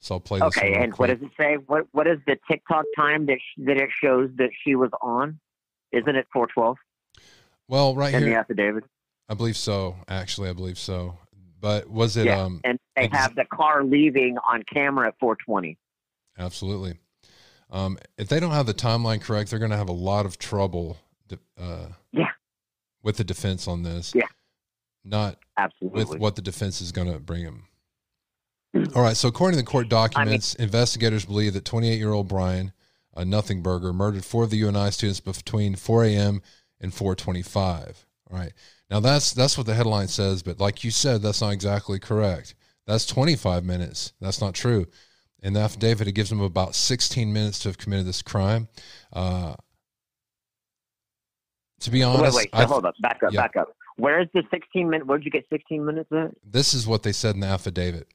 [0.00, 0.56] So I'll play this.
[0.56, 1.56] Okay, and what does it say?
[1.66, 5.38] What What is the TikTok time that sh- that it shows that she was on?
[5.92, 6.76] Isn't it 412
[7.66, 8.20] Well, right here.
[8.20, 8.84] in the affidavit?
[9.28, 9.96] I believe so.
[10.06, 11.18] Actually, I believe so.
[11.60, 12.26] But was it?
[12.26, 15.76] yeah, Um, and they have the car leaving on camera at 420.
[16.38, 16.94] absolutely.
[17.70, 20.38] Um, if they don't have the timeline correct, they're going to have a lot of
[20.38, 20.96] trouble.
[21.58, 22.30] Uh, Yeah.
[23.02, 24.14] With the defense on this.
[24.14, 24.26] Yeah.
[25.04, 26.04] Not Absolutely.
[26.04, 27.64] with what the defense is going to bring him.
[28.94, 29.16] All right.
[29.16, 32.72] So, according to the court documents, investigators believe that 28 year old Bryan,
[33.14, 36.42] a nothing burger, murdered four of the UNI students between 4 a.m.
[36.80, 38.04] and 4:25.
[38.30, 38.52] All right.
[38.90, 42.54] Now that's that's what the headline says, but like you said, that's not exactly correct.
[42.86, 44.14] That's 25 minutes.
[44.20, 44.86] That's not true.
[45.42, 48.68] In the affidavit, it gives them about 16 minutes to have committed this crime.
[49.12, 49.54] Uh,
[51.80, 53.42] to be honest, wait, wait, so hold up, back up, yeah.
[53.42, 53.68] back up.
[53.96, 55.06] Where is the 16 minute?
[55.06, 56.30] Where'd you get 16 minutes at?
[56.42, 58.08] this is what they said in the affidavit.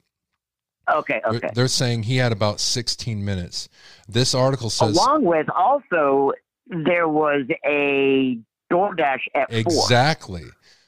[0.92, 1.48] Okay, okay.
[1.54, 3.68] They're saying he had about 16 minutes.
[4.06, 6.32] This article says Along with also
[6.66, 8.38] there was a
[8.70, 9.88] DoorDash at four.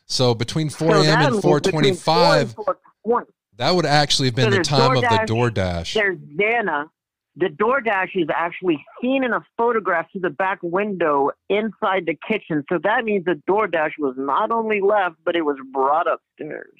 [0.06, 1.20] So between 4 So a.m.
[1.20, 3.26] and means between 4 and 425,
[3.56, 5.94] That would actually have been So the time of the DoorDash, DoorDash.
[5.94, 6.86] There's Dana.
[7.38, 12.64] The DoorDash is actually seen in a photograph through the back window inside the kitchen.
[12.70, 16.72] So that means the DoorDash was not only left, but it was brought upstairs.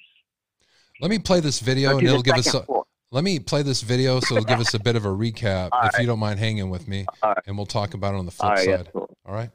[1.00, 2.84] Let me play this video and it'll give us a, floor.
[3.10, 6.00] let me play this video so it'll give us a bit of a recap if
[6.00, 7.04] you don't mind hanging with me
[7.46, 8.88] and we'll talk about it on the flip All right, side.
[8.94, 9.14] cool.
[9.26, 9.50] All right.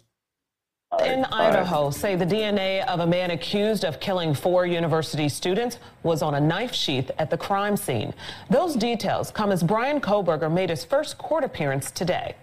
[1.03, 6.22] In Idaho, say the DNA of a man accused of killing four university students was
[6.22, 8.14] on a knife sheath at the crime scene.
[8.49, 12.36] Those details come as Bryan Kohberger made his first court appearance today.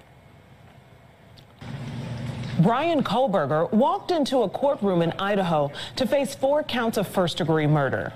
[2.61, 7.69] Bryan Kohberger walked into a courtroom in Idaho to face four counts of first degree
[7.69, 8.13] murder.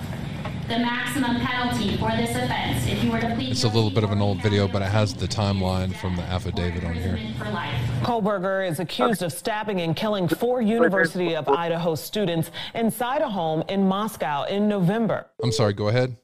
[0.66, 4.02] The maximum penalty for this offense, if you were to plead It's a little bit
[4.02, 7.20] of an old video, but it has the timeline from the affidavit on here.
[7.39, 7.73] for.
[8.02, 13.62] Kohberger is accused of stabbing and killing four University of Idaho students inside a home
[13.69, 15.27] in Moscow in November.
[15.40, 16.16] I'm sorry, go ahead.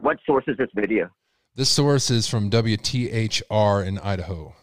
[0.00, 1.10] What source is this video?
[1.56, 4.54] This source is from WTHR in Idaho.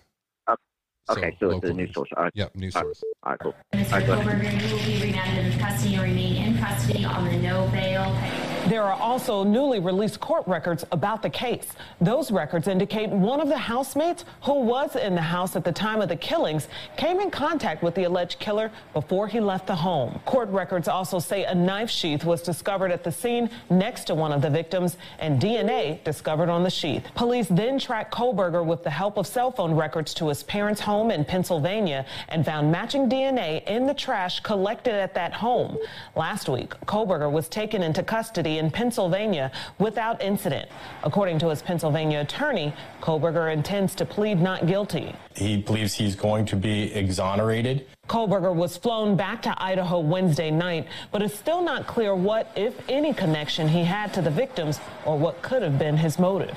[1.08, 2.10] Okay, so, it's a news source.
[2.18, 2.32] All right.
[2.36, 3.04] Yep, news source.
[3.24, 3.56] All right, cool.
[3.74, 3.94] Mr.
[3.94, 4.28] All right, go ahead.
[4.28, 8.16] Kohberger, you will be remanded into custody and remain in custody on the no bail
[8.20, 8.45] pay.
[8.68, 11.68] There are also newly released court records about the case.
[12.02, 16.02] Those records indicate one of the housemates who was in the house at the time
[16.02, 16.68] of the killings
[16.98, 20.20] came in contact with the alleged killer before he left the home.
[20.26, 24.32] Court records also say a knife sheath was discovered at the scene next to one
[24.32, 27.06] of the victims and DNA discovered on the sheath.
[27.14, 31.12] Police then tracked Kohberger with the help of cell phone records to his parents' home
[31.12, 35.78] in Pennsylvania and found matching DNA in the trash collected at that home.
[36.16, 40.70] Last week, Kohberger was taken into custody in Pennsylvania without incident.
[41.04, 45.16] According to his Pennsylvania attorney, Kohberger intends to plead not guilty.
[45.36, 47.88] He believes he's going to be exonerated.
[48.08, 52.74] Kohberger was flown back to Idaho Wednesday night, but it's still not clear what, if
[52.90, 56.56] any, connection he had to the victims or what could have been his motive.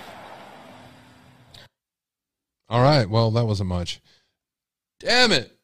[2.69, 3.09] All right.
[3.09, 4.01] Well, that wasn't much.
[5.01, 5.57] Damn it.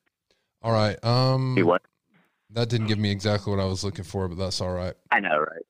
[0.62, 1.02] All right.
[1.04, 1.82] Um what?
[2.50, 4.94] That didn't give me exactly what I was looking for, but that's all right.
[5.10, 5.62] I know, right?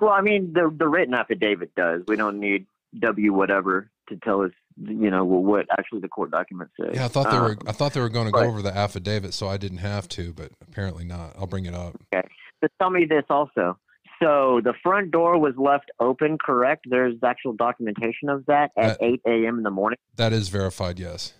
[0.00, 2.02] Well, I mean, the the written affidavit does.
[2.06, 2.66] We don't need
[2.98, 6.90] W whatever to tell us, you know, what actually the court documents say.
[6.94, 8.76] Yeah, I thought they were Um, I thought they were going to go over the
[8.76, 11.34] affidavit, so I didn't have to, but apparently not.
[11.38, 11.96] I'll bring it up.
[12.14, 12.26] Okay.
[12.60, 13.78] But tell me this also.
[14.22, 16.86] So the front door was left open, correct?
[16.88, 19.58] There's actual documentation of that at 8 a.m.
[19.58, 19.98] in the morning.
[20.16, 21.34] That is verified, yes.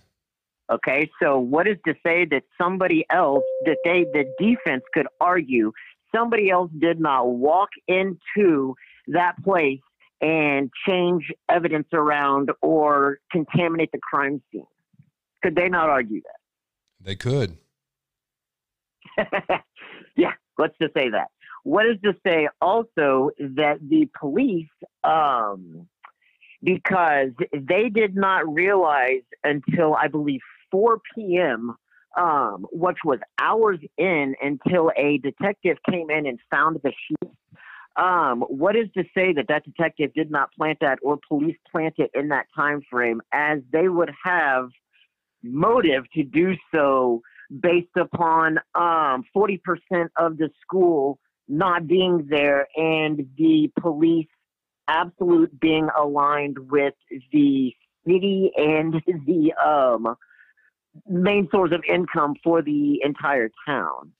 [0.70, 5.72] Okay, so what is to say that somebody else, that they, the defense could argue
[6.16, 8.74] somebody else did not walk into
[9.08, 9.80] that place
[10.20, 14.66] and change evidence around or contaminate the crime scene?
[15.42, 17.04] Could they not argue that?
[17.04, 17.58] They could.
[20.16, 21.28] yeah, let's just say that.
[21.62, 24.68] What is to say also that the police,
[25.04, 25.88] um,
[26.62, 30.40] because they did not realize until I believe
[30.70, 31.76] 4 p.m.,
[32.16, 37.30] um, which was hours in until a detective came in and found the sheet.
[37.96, 41.94] Um, what is to say that that detective did not plant that or police plant
[41.98, 44.68] it in that time frame as they would have
[45.42, 47.22] motive to do so
[47.60, 49.60] based upon um, 40%
[50.16, 51.18] of the school
[51.48, 54.26] not being there and the police
[54.88, 56.94] absolute being aligned with
[57.32, 57.72] the
[58.06, 58.94] city and
[59.26, 60.16] the um,
[61.08, 64.12] main source of income for the entire town.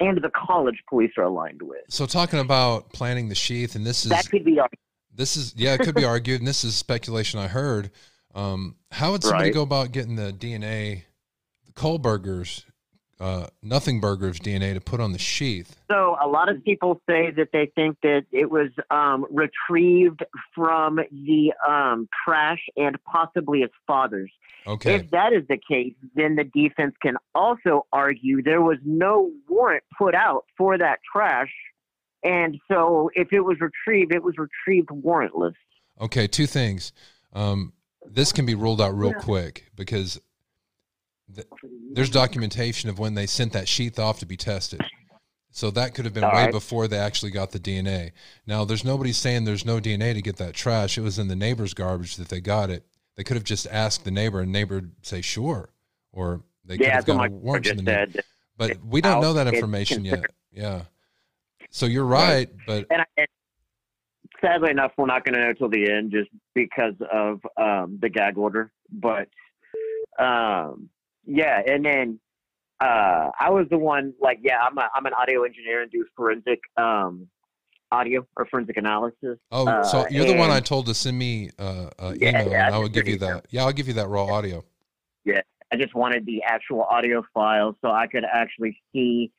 [0.00, 1.80] And the college police are aligned with.
[1.88, 4.78] So talking about planning the sheath, and this is That could be argued.
[5.12, 7.90] this is yeah, it could be argued, and this is speculation I heard.
[8.34, 9.54] Um, how would somebody Right.
[9.54, 11.02] go about getting the DNA,
[11.66, 12.64] the Kohberger's,
[13.20, 15.76] uh, Nothing Burger's DNA to put on the sheath?
[15.90, 20.24] So a lot of people say that they think that it was um, retrieved
[20.54, 24.30] from the um, trash and possibly its father's.
[24.66, 24.94] Okay.
[24.94, 29.82] If that is the case, then the defense can also argue there was no warrant
[29.96, 31.52] put out for that trash.
[32.22, 35.54] And so if it was retrieved, it was retrieved warrantless.
[36.00, 36.92] Okay, two things.
[37.32, 37.72] Um,
[38.06, 40.20] this can be ruled out real quick because
[41.34, 41.46] th-
[41.92, 44.80] there's documentation of when they sent that sheath off to be tested.
[45.50, 46.52] So that could have been All way right.
[46.52, 48.12] before they actually got the DNA.
[48.46, 50.98] Now, there's nobody saying there's no DNA to get that trash.
[50.98, 52.86] It was in the neighbor's garbage that they got it.
[53.16, 55.70] They could have just asked the neighbor, and neighbor would say sure,
[56.12, 58.12] or they could have that's what got a warrant from the neighbor.
[58.12, 58.24] said.
[58.56, 60.24] But we don't know that information yet.
[60.52, 60.82] Yeah.
[61.70, 63.26] So you're right, but And, I, and
[64.40, 68.08] sadly enough, we're not going to know till the end just because of um, the
[68.08, 68.70] gag order.
[68.90, 69.28] But
[70.18, 70.88] um,
[71.28, 72.18] yeah, and then
[72.80, 76.04] uh, I was the one like, yeah, I'm a, I'm an audio engineer and do
[76.16, 77.28] forensic um,
[77.92, 79.38] audio or forensic analysis.
[79.52, 82.50] Oh, so Uh, you're the one I told to send me uh, uh, Yeah, email,
[82.50, 83.46] yeah, and I would give you that.
[83.50, 84.64] Yeah, I'll give you that raw audio.
[85.24, 89.30] Yeah, I just wanted the actual audio file so I could actually see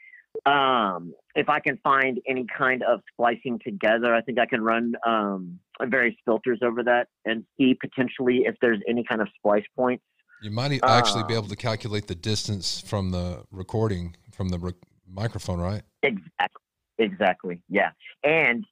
[0.45, 4.13] um, if I can find any kind of splicing together.
[4.13, 8.79] I think I can run um, various filters over that and see potentially if there's
[8.87, 10.03] any kind of splice points.
[10.41, 14.57] You might actually be Um, able to calculate the distance from the recording from the
[14.57, 14.75] rec-
[15.07, 15.81] microphone, right?
[16.03, 16.61] Exactly.
[16.97, 17.61] Exactly.
[17.69, 17.91] Yeah.
[18.23, 18.65] And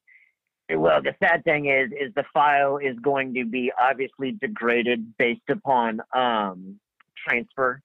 [0.69, 5.49] well, the sad thing is, is the file is going to be obviously degraded based
[5.49, 6.79] upon um,
[7.25, 7.81] transfer.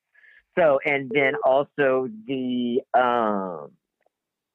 [0.59, 3.71] So, and then also the um,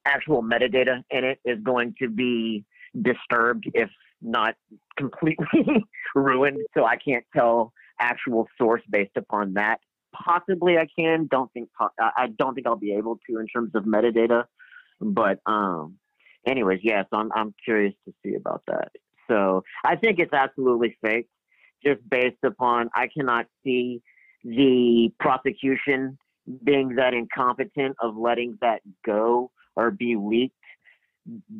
[0.06, 2.66] actual metadata in it is going to be
[3.02, 3.90] disturbed, if
[4.22, 4.56] not
[4.98, 5.46] completely
[6.16, 6.60] ruined.
[6.74, 9.80] So I can't tell actual source based upon that.
[10.14, 11.28] Possibly I can.
[11.30, 11.70] Don't think
[12.00, 14.46] I don't think I'll be able to in terms of metadata.
[15.00, 15.98] But um,
[16.48, 18.92] anyways, yes, I'm I'm curious to see about that.
[19.30, 21.28] So I think it's absolutely fake,
[21.86, 24.02] just based upon I cannot see
[24.44, 26.18] the prosecution
[26.64, 30.56] being that incompetent of letting that go or be leaked,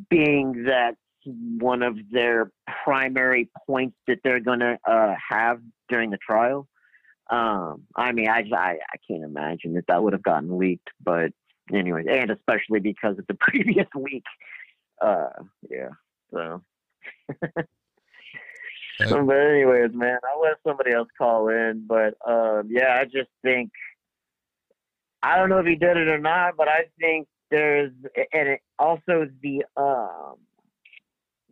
[0.08, 0.94] being that
[1.24, 2.50] one of their
[2.84, 6.68] primary points that they're going to uh, have during the trial.
[7.30, 11.32] Um, I mean, I, I I can't imagine that that would have gotten leaked, but
[11.72, 14.24] anyways, and especially because of the previous leak.
[15.00, 15.28] Uh,
[15.70, 15.90] yeah.
[16.32, 16.62] So.
[18.98, 21.84] but anyways, man, I'll let somebody else call in.
[21.86, 23.70] But um, yeah, I just think
[25.22, 27.92] I don't know if he did it or not, but I think there's
[28.32, 30.36] and it also the um,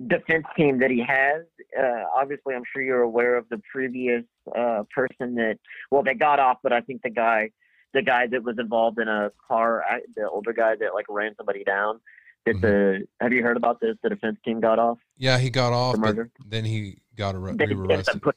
[0.06, 1.42] defense team that he has.
[1.78, 4.24] Uh, obviously, I'm sure you're aware of the previous
[4.56, 5.58] uh, person that
[5.90, 7.50] well they got off, but I think the guy
[7.94, 9.82] the guy that was involved in a car,
[10.16, 12.00] the older guy that like ran somebody down.
[12.44, 13.96] That the have you heard about this?
[14.02, 14.98] The defense team got off.
[15.16, 16.30] Yeah, he got off, but murder?
[16.46, 18.22] then he got arre- They- they rearrested.
[18.22, 18.36] put-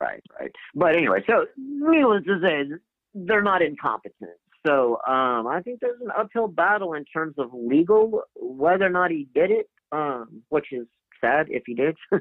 [0.00, 0.52] Right, right.
[0.74, 2.64] But anyway, so needless to say,
[3.14, 4.30] they're not incompetent.
[4.66, 9.10] So um, I think there's an uphill battle in terms of legal, whether or not
[9.10, 10.86] he did it, um, which is
[11.20, 11.96] sad if he did.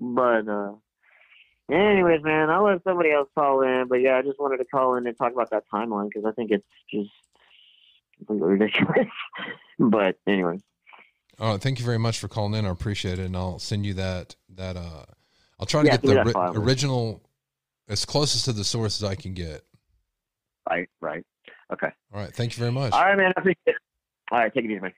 [0.00, 0.72] but uh,
[1.70, 3.86] anyways, man, I'll let somebody else call in.
[3.88, 6.32] But yeah, I just wanted to call in and talk about that timeline because I
[6.32, 7.10] think it's just
[8.18, 9.08] completely ridiculous.
[9.78, 10.62] but anyways.
[11.38, 12.66] Right, thank you very much for calling in.
[12.66, 14.76] I appreciate it, and I'll send you that that.
[14.76, 15.04] uh
[15.58, 16.52] I'll try to Yeah, get the ri- file.
[16.56, 17.22] original
[17.88, 19.62] as closest to the source as I can get.
[20.68, 21.22] Right, right.
[21.72, 21.88] Okay.
[22.12, 22.92] All right, thank you very much.
[22.92, 23.32] All right, man.
[23.36, 23.74] I appreciate it.
[24.30, 24.92] All right, take it easy, man.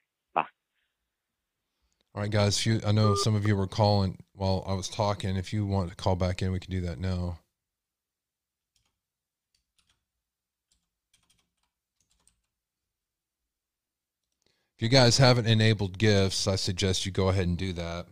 [2.14, 2.58] All right, guys.
[2.58, 5.36] If you, I know some of you were calling while I was talking.
[5.36, 7.38] If you want to call back in, we can do that now.
[14.76, 18.06] If you guys haven't enabled gifts, I suggest you go ahead and do that.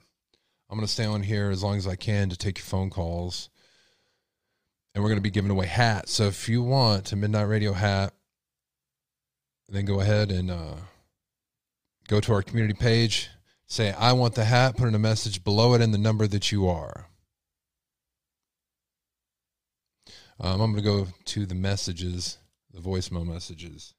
[0.70, 2.88] I'm going to stay on here as long as I can to take your phone
[2.88, 3.50] calls.
[4.94, 6.12] And we're going to be giving away hats.
[6.12, 8.14] So if you want a Midnight Radio hat,
[9.68, 10.76] then go ahead and uh,
[12.08, 13.28] go to our community page,
[13.70, 16.50] say, I want the hat, put in a message below it and the number that
[16.50, 17.06] you are.
[20.40, 22.38] Um, I'm going to go to the messages,
[22.72, 23.94] the voicemail messages.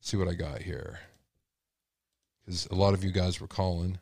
[0.00, 1.00] See what I got here.
[2.44, 3.98] Because a lot of you guys were calling.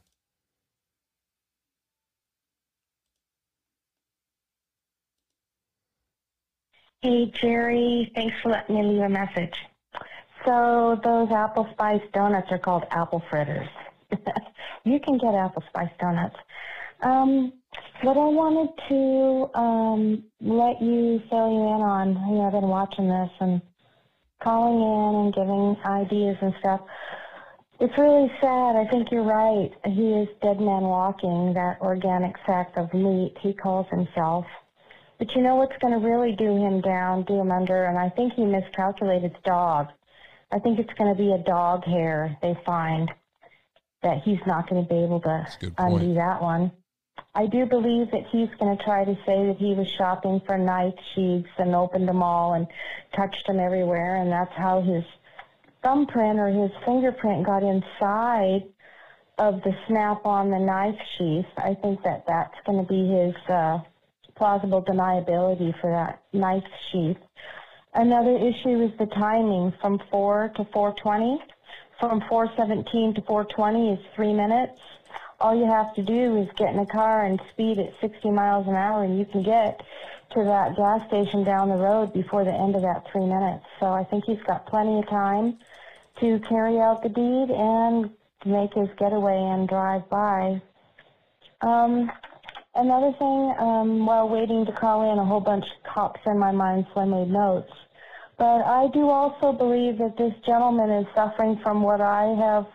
[7.02, 8.10] Hey, Jerry.
[8.14, 9.54] Thanks for letting me leave a message.
[10.44, 13.68] So those apple spice donuts are called apple fritters.
[14.84, 16.36] you can get apple spice donuts.
[17.02, 17.52] Um,
[18.02, 22.68] what I wanted to um, let you fill you in on, you know, I've been
[22.68, 23.60] watching this and
[24.42, 26.80] calling in and giving ideas and stuff.
[27.78, 28.76] It's really sad.
[28.76, 29.70] I think you're right.
[29.84, 34.44] He is dead man walking, that organic sack of meat he calls himself.
[35.18, 38.08] But you know what's going to really do him down, do him under, and I
[38.10, 39.88] think he miscalculated his dog.
[40.52, 43.10] I think it's going to be a dog hair they find
[44.02, 45.46] that he's not going to be able to
[45.78, 46.72] undo that one.
[47.34, 50.58] I do believe that he's going to try to say that he was shopping for
[50.58, 52.66] knife sheaths and opened them all and
[53.14, 55.04] touched them everywhere, and that's how his
[55.82, 58.64] thumbprint or his fingerprint got inside
[59.38, 61.46] of the snap on the knife sheath.
[61.56, 63.78] I think that that's going to be his uh,
[64.34, 67.16] plausible deniability for that knife sheath.
[67.94, 71.42] Another issue is the timing from 4 to 420.
[71.98, 74.80] From 417 to 420 is three minutes.
[75.40, 78.68] All you have to do is get in a car and speed at 60 miles
[78.68, 79.82] an hour, and you can get
[80.34, 83.64] to that gas station down the road before the end of that three minutes.
[83.80, 85.58] So I think he's got plenty of time
[86.20, 88.10] to carry out the deed and
[88.44, 90.62] make his getaway and drive by.
[91.60, 92.10] Um,
[92.74, 96.86] another thing, um, while waiting to call in, a whole bunch pops in my mind,
[96.94, 97.72] so I made notes.
[98.38, 102.66] But I do also believe that this gentleman is suffering from what I have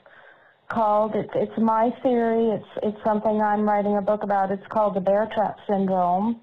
[0.69, 2.49] called it's it's my theory.
[2.49, 4.51] It's it's something I'm writing a book about.
[4.51, 6.41] It's called the bear trap syndrome.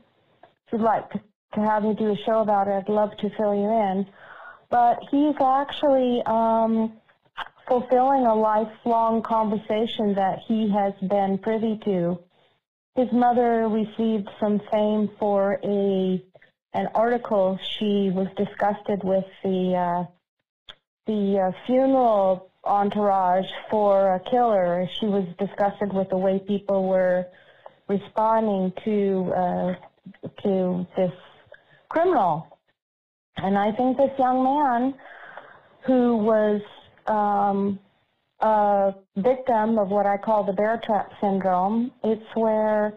[0.66, 1.20] If you'd like to,
[1.54, 4.06] to have me do a show about it, I'd love to fill you in.
[4.70, 6.94] But he's actually um,
[7.68, 12.18] fulfilling a lifelong conversation that he has been privy to.
[12.94, 16.22] His mother received some fame for a
[16.74, 17.58] an article.
[17.78, 20.04] She was disgusted with the uh,
[21.06, 24.86] the uh, funeral entourage for a killer.
[25.00, 27.26] She was disgusted with the way people were
[27.88, 29.74] responding to uh,
[30.42, 31.12] to this
[31.88, 32.58] criminal.
[33.36, 34.94] And I think this young man
[35.86, 36.60] who was
[37.06, 37.78] um,
[38.42, 42.94] a victim of what I call the bear trap syndrome, it's where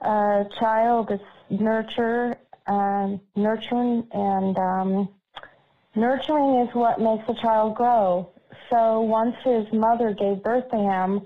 [0.00, 1.20] a child is
[1.50, 5.08] nurtured, uh, nurturing, and um,
[5.94, 8.30] nurturing is what makes a child grow.
[8.70, 11.22] So once his mother gave birth to him,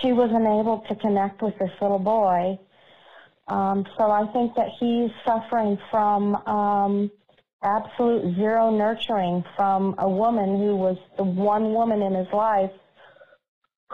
[0.00, 2.58] she wasn't able to connect with this little boy.
[3.48, 7.10] Um, so I think that he's suffering from um,
[7.62, 12.70] absolute zero nurturing from a woman who was the one woman in his life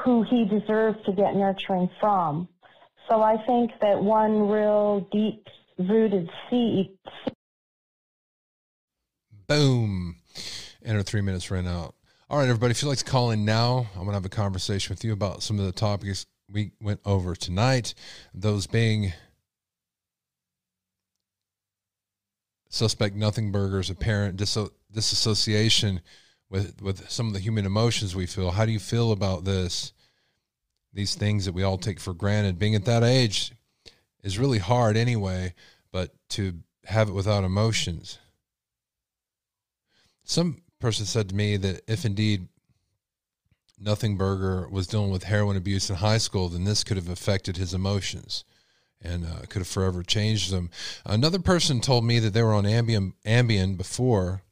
[0.05, 2.49] who he deserves to get nurturing from.
[3.09, 5.47] So I think that one real deep
[5.79, 6.97] rooted seed.
[9.47, 10.17] Boom.
[10.83, 11.95] And our three minutes ran out.
[12.29, 14.29] All right, everybody, if you'd like to call in now, I'm going to have a
[14.29, 17.95] conversation with you about some of the topics we went over tonight.
[18.33, 19.13] Those being
[22.69, 26.01] suspect nothing burgers, apparent disassociation
[26.51, 28.51] with, with some of the human emotions we feel.
[28.51, 29.93] How do you feel about this?
[30.93, 32.59] These things that we all take for granted.
[32.59, 33.53] Being at that age
[34.23, 35.55] is really hard anyway,
[35.93, 36.55] but to
[36.87, 38.19] have it without emotions.
[40.25, 42.49] Some person said to me that if indeed
[43.83, 47.57] Nothing Burger was dealing with heroin abuse in high school, then this could have affected
[47.57, 48.45] his emotions
[49.01, 50.69] and uh, could have forever changed them.
[51.07, 54.43] Another person told me that they were on Ambien, Ambien before,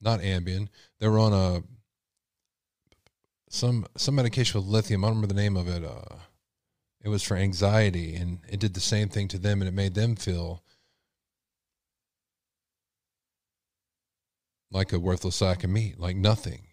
[0.00, 0.68] not Ambien.
[1.04, 1.62] They were on a
[3.50, 5.04] some some medication with lithium.
[5.04, 5.84] I don't remember the name of it.
[5.84, 6.16] Uh,
[7.02, 9.92] it was for anxiety, and it did the same thing to them, and it made
[9.92, 10.62] them feel
[14.70, 16.68] like a worthless sack of meat, like nothing.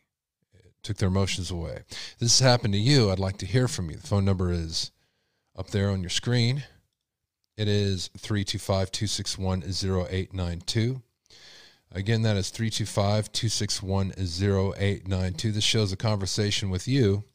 [0.54, 1.82] It took their emotions away.
[1.90, 3.98] If this has happened to you, I'd like to hear from you.
[3.98, 4.92] The phone number is
[5.58, 6.64] up there on your screen.
[7.58, 11.02] It is 325 261 0892.
[11.94, 15.52] Again, that is 325 261 0892.
[15.52, 17.26] This shows a conversation with you.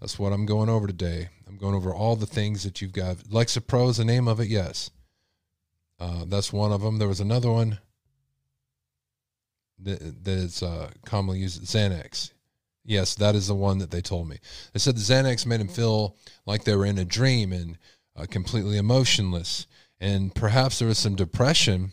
[0.00, 1.28] That's what I'm going over today.
[1.46, 3.18] I'm going over all the things that you've got.
[3.18, 4.90] Lexapro is the name of it, yes.
[6.00, 6.98] Uh, that's one of them.
[6.98, 7.78] There was another one
[9.80, 12.32] that, that is uh, commonly used, Xanax.
[12.84, 14.38] Yes, that is the one that they told me.
[14.72, 16.16] They said the Xanax made them feel
[16.46, 17.76] like they were in a dream and
[18.16, 19.66] uh, completely emotionless.
[20.00, 21.92] And perhaps there was some depression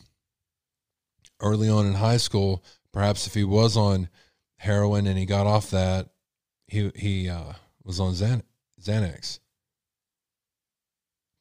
[1.39, 2.63] early on in high school.
[2.91, 4.09] Perhaps if he was on
[4.57, 6.09] heroin and he got off that,
[6.67, 7.53] he he uh,
[7.83, 8.43] was on Xan-
[8.81, 9.39] Xanax.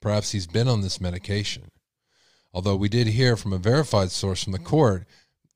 [0.01, 1.71] Perhaps he's been on this medication.
[2.53, 5.07] Although we did hear from a verified source from the court,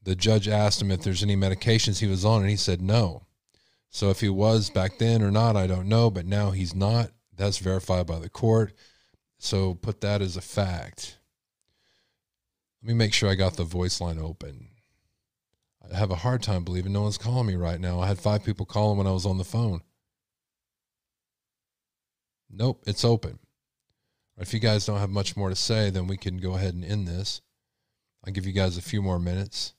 [0.02, 3.22] the judge asked him if there's any medications he was on, and he said no.
[3.90, 7.10] So if he was back then or not, I don't know, but now he's not.
[7.34, 8.72] That's verified by the court.
[9.38, 11.17] So put that as a fact.
[12.82, 14.68] Let me make sure I got the voice line open.
[15.92, 18.00] I have a hard time believing no one's calling me right now.
[18.00, 19.80] I had five people calling when I was on the phone.
[22.50, 23.38] Nope, it's open.
[24.38, 26.84] If you guys don't have much more to say, then we can go ahead and
[26.84, 27.40] end this.
[28.24, 29.74] I'll give you guys a few more minutes.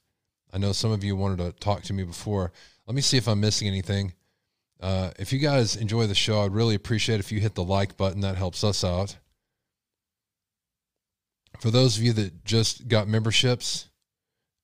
[0.52, 2.52] I know some of you wanted to talk to me before.
[2.86, 4.14] Let me see if I'm missing anything.
[4.82, 7.98] Uh, if you guys enjoy the show, I'd really appreciate if you hit the like
[7.98, 8.22] button.
[8.22, 9.18] That helps us out.
[11.60, 13.90] For those of you that just got memberships,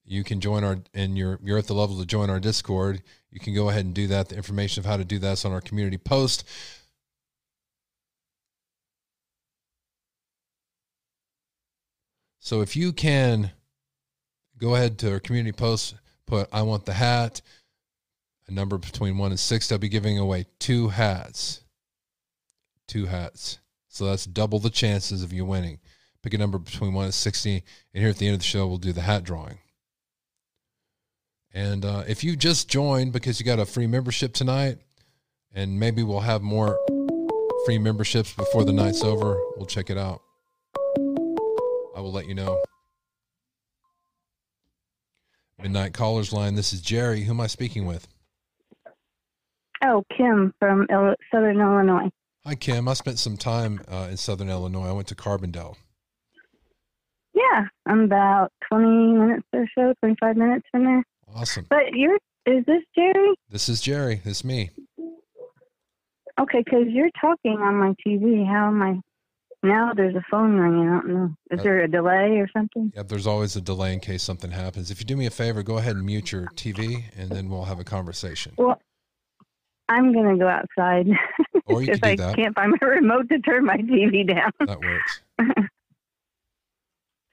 [0.06, 3.02] you can join our and you're you're at the level to join our Discord.
[3.32, 4.30] You can go ahead and do that.
[4.30, 6.48] The information of how to do that is on our community post.
[12.40, 13.52] So if you can
[14.60, 15.96] go ahead to our community post,
[16.28, 17.42] put I want the hat,
[18.48, 21.62] a number between one and six, they'll be giving away two hats.
[22.88, 23.58] Two hats.
[23.88, 25.80] So that's double the chances of you winning.
[26.26, 27.64] Pick a number between one and 60.
[27.94, 29.60] And here at the end of the show, we'll do the hat drawing.
[31.54, 34.80] And uh, if you just joined because you got a free membership tonight,
[35.54, 36.80] and maybe we'll have more
[37.68, 40.24] free memberships before the night's over, we'll check it out.
[41.96, 42.60] I will let you know.
[45.62, 46.56] Midnight Callers Line.
[46.56, 47.22] This is Jerry.
[47.26, 48.08] Who am I speaking with?
[49.84, 50.88] Oh, Kim from
[51.32, 52.10] Southern Illinois.
[52.46, 52.88] Hi, Kim.
[52.88, 54.90] I spent some time uh, in Southern Illinois.
[54.90, 55.76] I went to Carbondale.
[57.36, 61.04] Yeah, I'm about 20 minutes or so, 25 minutes from there.
[61.36, 61.68] Awesome.
[61.70, 63.34] But you're, is this Jerry?
[63.50, 64.22] This is Jerry.
[64.24, 64.70] This is me.
[66.40, 68.46] Okay, because you're talking on my TV.
[68.48, 69.00] How am I?
[69.64, 70.88] Now there's a phone ringing.
[70.88, 71.36] I don't know.
[71.52, 72.92] Is Uh, there a delay or something?
[72.96, 74.92] Yep, there's always a delay in case something happens.
[74.92, 77.66] If you do me a favor, go ahead and mute your TV, and then we'll
[77.66, 78.54] have a conversation.
[78.58, 78.80] Well,
[79.90, 81.08] I'm going to go outside.
[81.66, 82.36] Or you Because can I that.
[82.36, 84.52] can't find my remote to turn my TV down.
[84.60, 85.22] That works.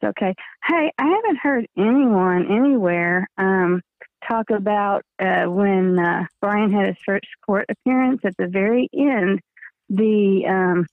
[0.04, 0.34] Okay.
[0.64, 3.82] Hey, I haven't heard anyone anywhere um,
[4.28, 8.20] talk about uh, when uh, Bryan had his first court appearance.
[8.24, 9.40] At the very end,
[9.88, 10.86] the um,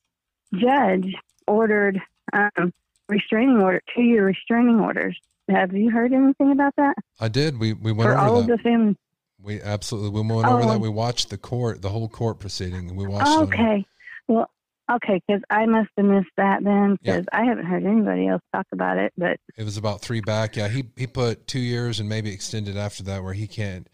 [0.54, 1.14] judge
[1.48, 2.00] ordered
[2.34, 2.74] um,
[3.08, 5.20] restraining order, two-year restraining orders.
[5.50, 7.60] Have you heard anything about that I did.
[7.60, 8.58] We we went for all over of that.
[8.58, 8.96] the family?
[9.42, 10.68] We absolutely we went over Oh.
[10.74, 10.80] that.
[10.80, 13.28] We watched the court, the whole court proceeding, we watched.
[13.28, 13.84] Okay.
[14.28, 14.50] Well,
[14.92, 18.66] okay, because I must have missed that then, because I haven't heard anybody else talk
[18.72, 19.14] about it.
[19.18, 20.56] But It was about three back.
[20.56, 23.88] Yeah, he he put two years and maybe extended after that, where he can't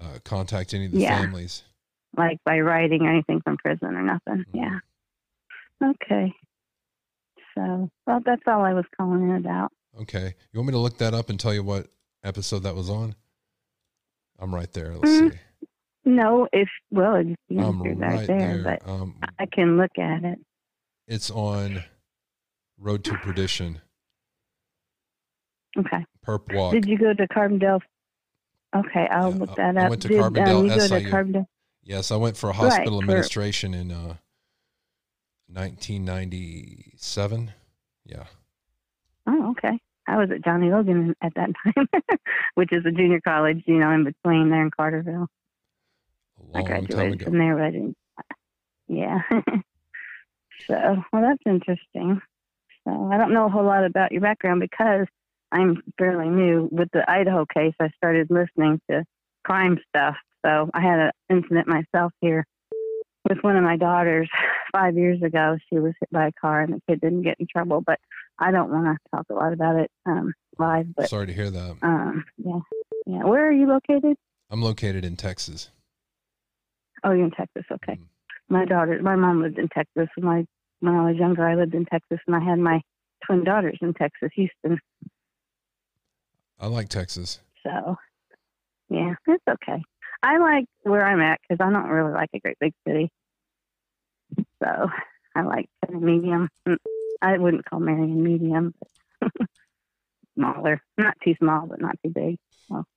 [0.00, 1.20] uh, contact any of the Yeah.
[1.20, 1.62] families.
[2.16, 4.44] like by writing or anything from prison or nothing.
[4.54, 4.58] Mm-hmm.
[4.58, 4.78] Yeah.
[5.82, 6.32] Okay.
[7.54, 9.70] So, well, that's all I was calling in about.
[10.00, 11.88] Okay, you want me to look that up and tell you what
[12.24, 13.14] episode that was on?
[14.38, 14.94] I'm right there.
[14.96, 15.38] Let's Mm, see.
[16.04, 18.78] No, if well, it's the I'm answer right right there, there.
[18.82, 20.38] but Um, I can look at it.
[21.06, 21.84] it's on
[22.78, 23.80] Road to Perdition.
[25.78, 26.04] Okay.
[26.26, 26.72] Perp Walk.
[26.72, 27.80] Did you go to Carbondale?
[28.74, 29.90] Okay, I'll look that I up.
[29.90, 31.46] went to Did Carbondale um, you go to Carbondale?
[31.84, 34.16] Yes, I went for a Right, hospital for- administration in uh,
[35.48, 37.52] 1997.
[38.06, 38.24] Yeah.
[39.26, 39.78] Oh, okay.
[40.08, 40.66] I was at John A.
[40.76, 41.86] Logan at that time,
[42.54, 45.28] which is a junior college, you know, in between there in Carterville.
[46.54, 47.96] I graduated from there, but I didn't.
[48.88, 49.20] Yeah.
[50.66, 52.20] so, well, that's interesting.
[52.84, 55.06] So, I don't know a whole lot about your background because
[55.50, 57.74] I'm fairly new with the Idaho case.
[57.80, 59.04] I started listening to
[59.44, 60.16] crime stuff.
[60.44, 62.46] So, I had an incident myself here
[63.28, 64.28] with one of my daughters
[64.72, 65.56] five years ago.
[65.70, 67.98] She was hit by a car and the kid didn't get in trouble, but
[68.38, 70.94] I don't want to talk a lot about it um, live.
[70.94, 71.76] But Sorry to hear that.
[71.82, 72.60] um, yeah,
[73.06, 73.24] yeah.
[73.24, 74.16] Where are you located?
[74.50, 75.70] I'm located in Texas.
[77.04, 77.64] Oh, you're in Texas.
[77.70, 77.94] Okay.
[77.94, 78.54] Mm-hmm.
[78.54, 80.08] My daughter, my mom lived in Texas.
[80.16, 80.46] When I
[80.80, 82.80] when I was younger, I lived in Texas, and I had my
[83.24, 84.78] twin daughters in Texas, Houston.
[86.58, 87.40] I like Texas.
[87.62, 87.96] So,
[88.88, 89.82] yeah, it's okay.
[90.22, 93.10] I like where I'm at because I don't really like a great big city.
[94.62, 94.88] So,
[95.34, 96.48] I like kind of medium.
[96.68, 96.76] Mm,
[97.20, 98.74] I wouldn't call Marion medium,
[99.20, 99.32] but
[100.36, 100.80] smaller.
[100.98, 102.38] Not too small, but not too big.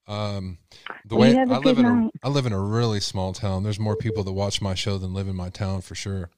[0.08, 0.58] Um,
[1.04, 2.10] the way you have a I live in a.
[2.22, 3.62] I live in a really small town.
[3.62, 6.30] There's more people that watch my show than live in my town for sure.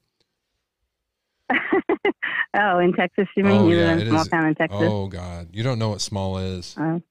[2.53, 3.61] oh, in Texas, you mean?
[3.61, 4.27] oh you yeah, live in a small is.
[4.27, 4.79] town in Texas?
[4.81, 6.75] Oh god, you don't know what small is.
[6.79, 7.01] Oh.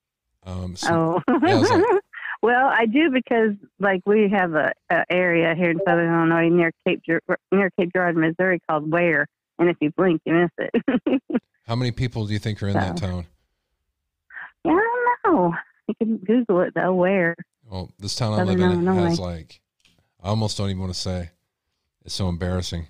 [0.44, 1.84] Um, so- Oh, yeah, it's like-
[2.42, 6.72] well, I do because like we have a, a area here in Southern Illinois near
[6.86, 7.02] Cape
[7.52, 9.26] near Cape Girardeau, Missouri called Ware,
[9.58, 11.22] and if you blink, you miss it.
[11.66, 13.26] how many people do you think are in that town?
[14.64, 15.54] yeah, I don't know.
[15.88, 16.94] You can Google it though.
[16.94, 17.34] Where?
[17.68, 19.08] Well, this town I Southern live in Illinois.
[19.08, 19.60] has like
[20.22, 21.30] I almost don't even want to say.
[22.04, 22.88] It's so embarrassing.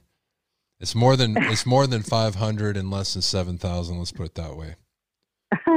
[0.81, 3.99] It's more than it's more than 500 and less than 7,000.
[3.99, 4.75] Let's put it that way.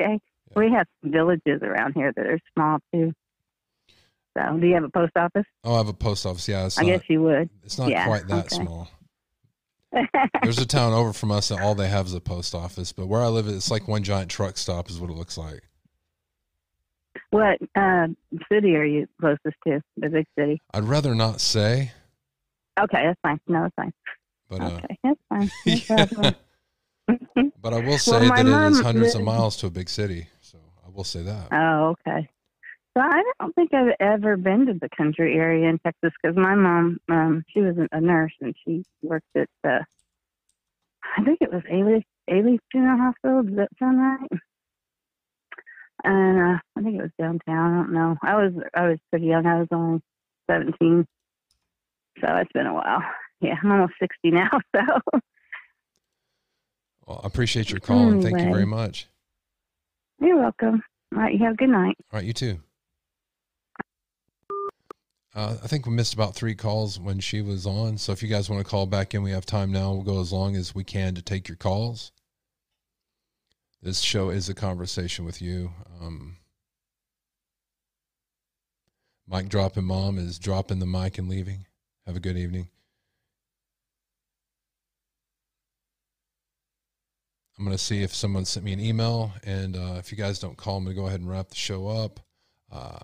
[0.00, 0.20] okay,
[0.54, 3.12] we have some villages around here that are small too.
[4.36, 5.46] So, do you have a post office?
[5.64, 6.46] Oh, I have a post office.
[6.46, 7.48] Yeah, I not, guess you would.
[7.64, 8.56] It's not Yeah, quite that okay.
[8.64, 8.88] small.
[10.42, 13.06] There's a town over from us that all they have is a post office, but
[13.06, 15.62] where I live, it's like one giant truck stop is what it looks like.
[17.36, 18.06] What uh,
[18.50, 19.82] city are you closest to?
[19.98, 20.62] The big city.
[20.72, 21.92] I'd rather not say,
[22.80, 23.40] Okay, that's fine.
[23.46, 23.92] No, that's fine.
[24.48, 26.10] but uh, Okay, that's fine.
[27.08, 27.12] No
[27.62, 30.26] but I will say my that it is hundreds of miles to a big city.
[30.40, 31.48] So I will say that.
[31.52, 32.28] Oh, okay.
[32.96, 36.54] So I don't think I've ever been to the country area in Texas because my
[36.54, 39.84] mom, um, she was a nurse and she worked at, the,
[41.16, 43.42] I think it was Ailey, Ailey Funeral Hospital.
[43.42, 44.40] Does that sound right?
[46.08, 47.72] And uh, I think it was downtown.
[47.74, 48.16] I don't know.
[48.22, 49.44] I was I was pretty young.
[49.44, 50.00] I was only
[50.48, 51.04] seventeen,
[52.20, 53.02] so it's been a while.
[53.42, 54.48] Yeah, I'm almost sixty now.
[54.74, 55.20] So
[57.06, 59.08] Well, I appreciate your call and thank you very much.
[60.20, 60.82] you're welcome.
[61.14, 61.96] All right, you have a good night.
[62.10, 62.60] All right, you too.
[65.34, 67.98] Uh, I think we missed about three calls when she was on.
[67.98, 69.92] So if you guys want to call back in, we have time now.
[69.92, 72.10] We'll go as long as we can to take your calls.
[73.86, 75.70] This show is a conversation with you.
[76.02, 76.38] Um,
[79.28, 81.66] Mike dropping mom is dropping the mic and leaving.
[82.04, 82.68] Have a good evening.
[87.56, 89.30] I'm going to see if someone sent me an email.
[89.44, 91.54] And uh, if you guys don't call, I'm going to go ahead and wrap the
[91.54, 92.18] show up.
[92.72, 92.98] Uh,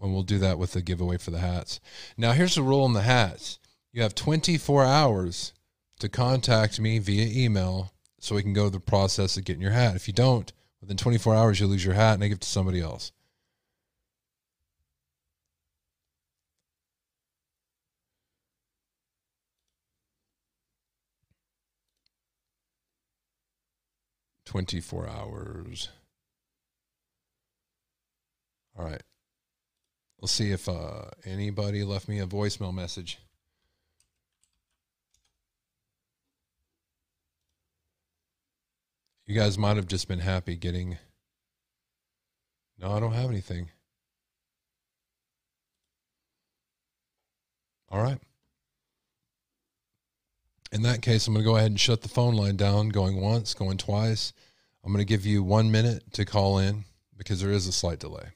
[0.00, 1.80] and we'll do that with the giveaway for the hats.
[2.16, 3.58] Now, here's the rule on the hats
[3.92, 5.52] you have 24 hours
[5.98, 9.96] to contact me via email so we can go the process of getting your hat.
[9.96, 12.48] If you don't, within 24 hours, you lose your hat and I give it to
[12.48, 13.12] somebody else.
[24.44, 25.90] Twenty-four hours.
[28.78, 29.02] All right.
[30.22, 33.18] Let's see if uh, anybody left me a voicemail message.
[39.28, 40.96] You guys might have just been happy getting.
[42.78, 43.68] No, I don't have anything.
[47.90, 48.18] All right.
[50.72, 53.20] In that case, I'm going to go ahead and shut the phone line down, going
[53.20, 54.32] once, going twice.
[54.82, 56.86] I'm going to give you one minute to call in
[57.18, 58.28] because there is a slight delay.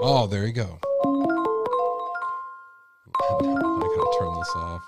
[0.00, 0.78] Oh, there you go.
[3.14, 4.82] I gotta turn this off.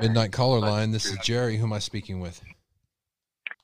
[0.00, 0.90] Midnight caller line.
[0.90, 1.56] This is Jerry.
[1.56, 2.42] Who am I speaking with?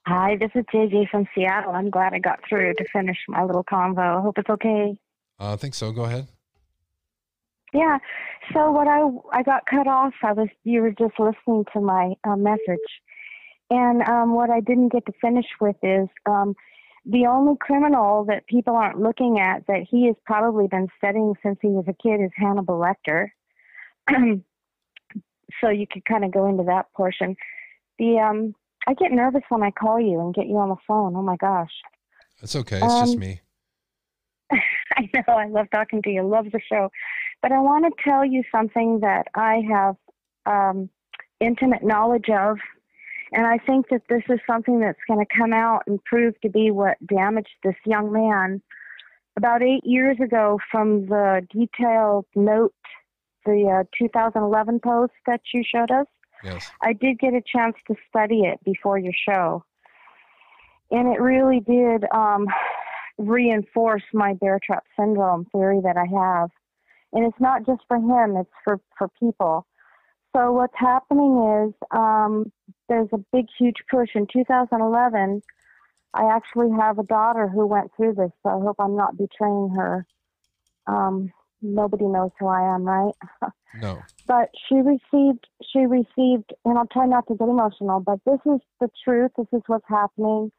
[0.07, 1.73] Hi, this is JJ from Seattle.
[1.73, 4.19] I'm glad I got through to finish my little convo.
[4.19, 4.97] I hope it's okay.
[5.41, 5.93] Uh, I think so.
[5.93, 6.29] Go ahead.
[7.73, 7.99] Yeah.
[8.53, 9.01] So what I
[9.33, 10.13] I got cut off.
[10.23, 12.87] I was you were just listening to my uh, message,
[13.71, 16.55] and um, what I didn't get to finish with is um,
[17.07, 21.59] the only criminal that people aren't looking at that he has probably been studying since
[21.63, 23.29] he was a kid is Hannibal Lecter.
[25.61, 27.37] so you could kind of go into that portion.
[27.99, 28.55] The um,
[28.87, 31.15] I get nervous when I call you and get you on the phone.
[31.17, 31.73] Oh my gosh.
[32.41, 32.81] That's okay.
[32.83, 33.41] It's just Um, me.
[34.97, 35.35] I know.
[35.35, 36.23] I love talking to you.
[36.23, 36.91] Love the show.
[37.43, 39.97] But I want to tell you something that I have
[40.47, 40.91] um,
[41.41, 42.59] intimate knowledge of.
[43.33, 46.49] And I think that this is something that's going to come out and prove to
[46.49, 48.63] be what damaged this young man.
[49.37, 52.75] About eight years ago, from the detailed note,
[53.45, 56.07] the uh, 2011 post that you showed us,
[56.45, 56.71] Yes.
[56.83, 59.65] I did get a chance to study it before your show.
[60.91, 62.47] And it really did um,
[63.17, 66.51] reinforce my bear trap syndrome theory that I have.
[67.13, 69.67] And it's not just for him, it's for, for people.
[70.37, 72.53] So what's happening is um,
[72.89, 74.11] there's a big, huge push.
[74.15, 75.43] In 2011,
[76.13, 79.71] I actually have a daughter who went through this, so I hope I'm not betraying
[79.77, 80.07] her.
[80.87, 81.33] Um,
[81.65, 83.15] nobody knows who I am, right?
[83.83, 84.03] No.
[84.29, 88.61] but she received she received and i'll try not to get emotional but this is
[88.81, 89.33] the truth.
[89.37, 90.53] This is what's happening.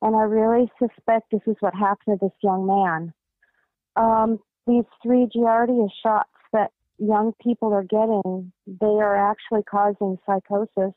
[0.00, 3.12] And i really suspect this is what happened to this young man.
[3.96, 10.94] Um, these three Gardasil shots that young people are getting they are actually causing psychosis.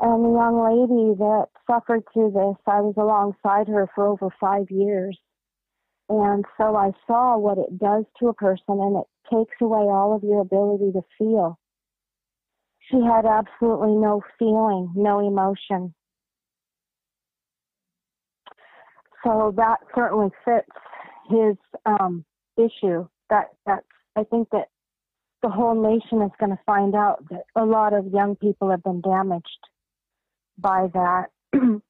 [0.00, 4.70] And the young lady that suffered through this i was alongside her for over five
[4.70, 5.18] years
[6.08, 10.14] and so I saw what it does to a person, and it takes away all
[10.14, 11.58] of your ability to feel.
[12.90, 15.94] She had absolutely no feeling, no emotion.
[19.24, 20.68] So that certainly fits
[21.28, 22.24] his um,
[22.56, 23.06] issue.
[23.28, 23.84] That that's
[24.16, 24.68] I think that
[25.42, 28.82] the whole nation is going to find out that a lot of young people have
[28.82, 29.68] been damaged
[30.56, 31.26] by that.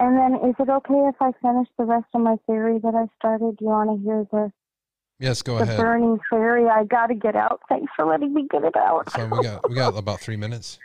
[0.00, 3.06] and then, is it okay if I finish the rest of my theory that I
[3.18, 3.58] started?
[3.58, 4.52] Do you want to hear the
[5.18, 5.76] Yes, go the ahead.
[5.76, 6.66] burning theory?
[6.68, 7.60] I got to get out.
[7.68, 9.10] Thanks for letting me get it out.
[9.12, 10.78] So we got we got about three minutes.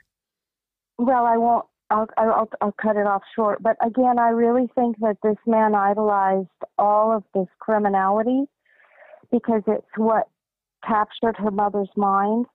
[0.98, 1.66] Well, I won't.
[1.90, 3.64] I'll, I'll I'll cut it off short.
[3.64, 8.46] But again, I really think that this man idolized all of this criminality
[9.32, 10.28] because it's what
[10.86, 12.46] captured her mother's mind.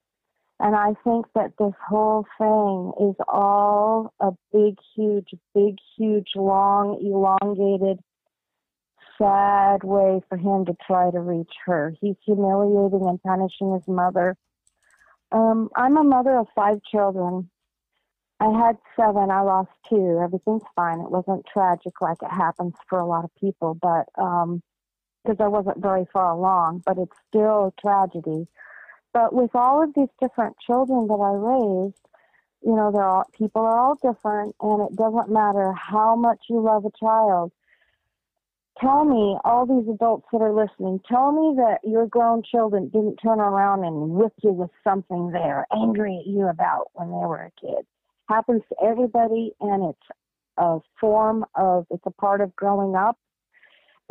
[0.63, 6.99] And I think that this whole thing is all a big, huge, big, huge, long,
[7.03, 7.97] elongated,
[9.17, 11.95] sad way for him to try to reach her.
[11.99, 14.35] He's humiliating and punishing his mother.
[15.31, 17.49] Um, I'm a mother of five children.
[18.39, 19.31] I had seven.
[19.31, 20.19] I lost two.
[20.23, 20.99] Everything's fine.
[20.99, 24.61] It wasn't tragic like it happens for a lot of people, but um,
[25.23, 28.47] because I wasn't very far along, but it's still a tragedy.
[29.13, 31.99] But with all of these different children that I raised,
[32.63, 36.61] you know, they're all people are all different, and it doesn't matter how much you
[36.61, 37.51] love a child.
[38.79, 43.17] tell me, all these adults that are listening, tell me that your grown children didn't
[43.17, 47.43] turn around and whip you with something they're angry at you about when they were
[47.43, 47.85] a kid.
[48.29, 50.07] Happens to everybody, and it's
[50.57, 53.17] a form of, it's a part of growing up.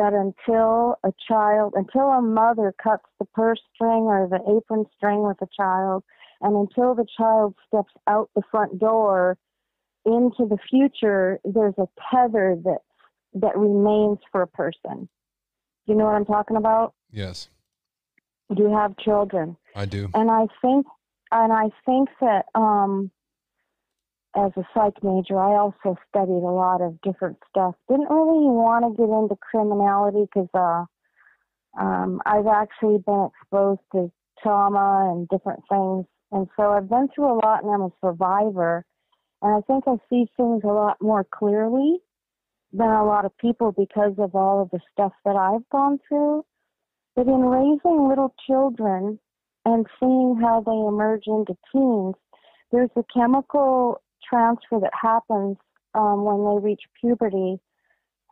[0.00, 5.22] That until a child, until a mother cuts the purse string or the apron string
[5.22, 6.04] with a child,
[6.40, 9.36] and until the child steps out the front door
[10.06, 12.78] into the future, there's a tether that
[13.34, 15.06] that remains for a person.
[15.84, 16.94] You know what I'm talking about?
[17.10, 17.50] Yes,
[18.54, 19.54] Do you have children?
[19.74, 20.08] I do.
[20.14, 20.86] And I think,
[21.30, 23.10] and I think that um,
[24.36, 27.74] as a psych major, I also studied a lot of different stuff.
[27.88, 30.84] Didn't really want to get into criminality because uh,
[31.80, 34.10] um, I've actually been exposed to
[34.42, 38.84] trauma and different things, and so I've been through a lot, and I'm a survivor.
[39.42, 41.98] And I think I see things a lot more clearly
[42.72, 46.44] than a lot of people because of all of the stuff that I've gone through.
[47.16, 49.18] But in raising little children
[49.64, 52.14] and seeing how they emerge into teens,
[52.70, 54.00] there's a chemical
[54.30, 55.56] transfer that happens
[55.94, 57.58] um, when they reach puberty.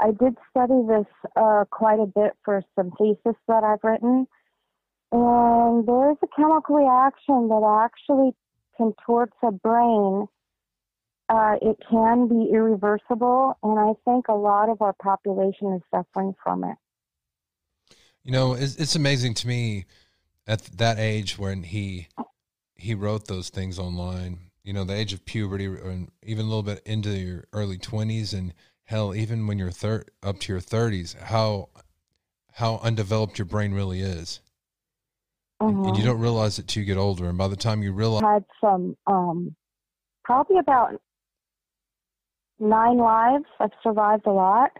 [0.00, 1.06] I did study this
[1.36, 4.26] uh, quite a bit for some thesis that I've written,
[5.10, 8.30] and there's a chemical reaction that actually
[8.76, 10.28] contorts a brain.
[11.28, 16.34] Uh, it can be irreversible, and I think a lot of our population is suffering
[16.42, 16.76] from it.
[18.22, 19.86] You know, it's, it's amazing to me
[20.46, 22.08] at that age when he
[22.74, 24.47] he wrote those things online.
[24.68, 28.34] You know, the age of puberty, and even a little bit into your early twenties,
[28.34, 28.52] and
[28.84, 31.70] hell, even when you're thir- up to your thirties, how
[32.52, 34.42] how undeveloped your brain really is,
[35.58, 36.06] and, and you Mhm.
[36.06, 37.30] don't realize it till you get older.
[37.30, 39.56] And by the time you realize, I had some um
[40.22, 41.00] probably about
[42.58, 43.46] nine lives.
[43.60, 44.70] I've survived a lot.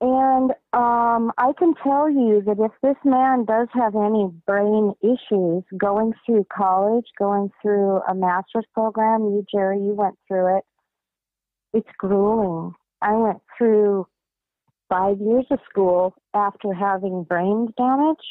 [0.00, 5.64] And um I can tell you that if this man does have any brain issues
[5.78, 10.64] going through college, going through a master's program, you Jerry, you went through it.
[11.72, 12.74] It's grueling.
[13.00, 14.06] I went through
[14.88, 18.24] five years of school after having brain damage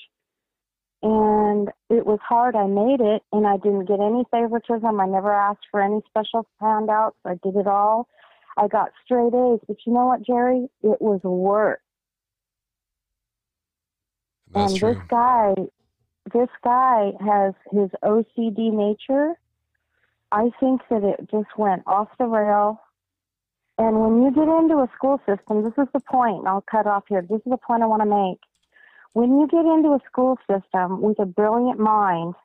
[1.05, 2.55] and it was hard.
[2.55, 4.99] I made it, and I didn't get any favoritism.
[4.99, 7.17] I never asked for any special handouts.
[7.23, 8.07] I did it all.
[8.57, 10.67] I got straight A's, but you know what, Jerry?
[10.81, 11.81] It was work.
[14.53, 14.93] That's and true.
[14.93, 15.53] this guy,
[16.33, 19.33] this guy has his OCD nature.
[20.31, 22.81] I think that it just went off the rail.
[23.77, 26.39] And when you get into a school system, this is the point.
[26.39, 27.21] and I'll cut off here.
[27.21, 28.39] This is the point I want to make.
[29.11, 32.35] When you get into a school system with a brilliant mind,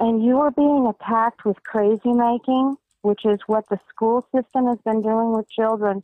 [0.00, 4.78] and you are being attacked with crazy making, which is what the school system has
[4.84, 6.02] been doing with children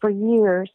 [0.00, 0.70] for years.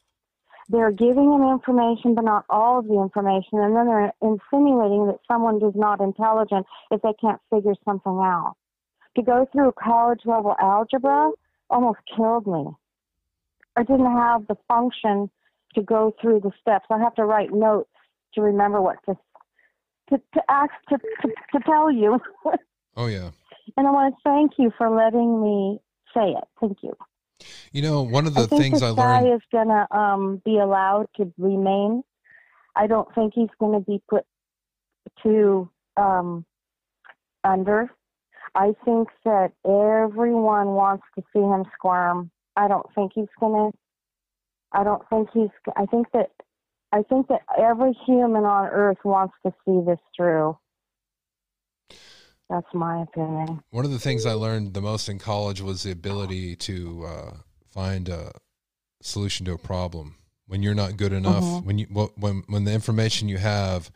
[0.69, 5.19] They're giving them information, but not all of the information, and then they're insinuating that
[5.27, 8.55] someone is not intelligent if they can't figure something out.
[9.15, 11.31] To go through college level algebra
[11.69, 12.71] almost killed me.
[13.75, 15.29] I didn't have the function
[15.75, 16.85] to go through the steps.
[16.89, 17.89] I have to write notes
[18.35, 19.17] to remember what to
[20.09, 22.19] to, to ask to, to, to tell you.
[22.97, 23.31] oh yeah,
[23.77, 25.79] and I want to thank you for letting me
[26.13, 26.43] say it.
[26.59, 26.93] Thank you.
[27.71, 30.57] you know, one of the I think things this I guy is gonna um, be
[30.57, 32.03] allowed to remain.
[32.75, 34.25] I don't think he's going to be put
[35.23, 36.45] to um,
[37.43, 37.89] under.
[38.55, 42.31] I think that everyone wants to see him squirm.
[42.55, 43.77] I don't think he's going to.
[44.73, 45.49] I don't think he's.
[45.75, 46.31] I think that.
[46.93, 50.57] I think that every human on earth wants to see this through.
[52.51, 53.63] That's my opinion.
[53.69, 57.33] One of the things I learned the most in college was the ability to uh,
[57.69, 58.33] find a
[59.01, 60.15] solution to a problem
[60.47, 61.45] when you're not good enough.
[61.45, 61.63] Mhm.
[61.63, 63.89] When you when when the information you have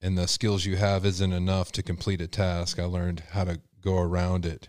[0.00, 3.60] and the skills you have isn't enough to complete a task, I learned how to
[3.80, 4.68] go around it,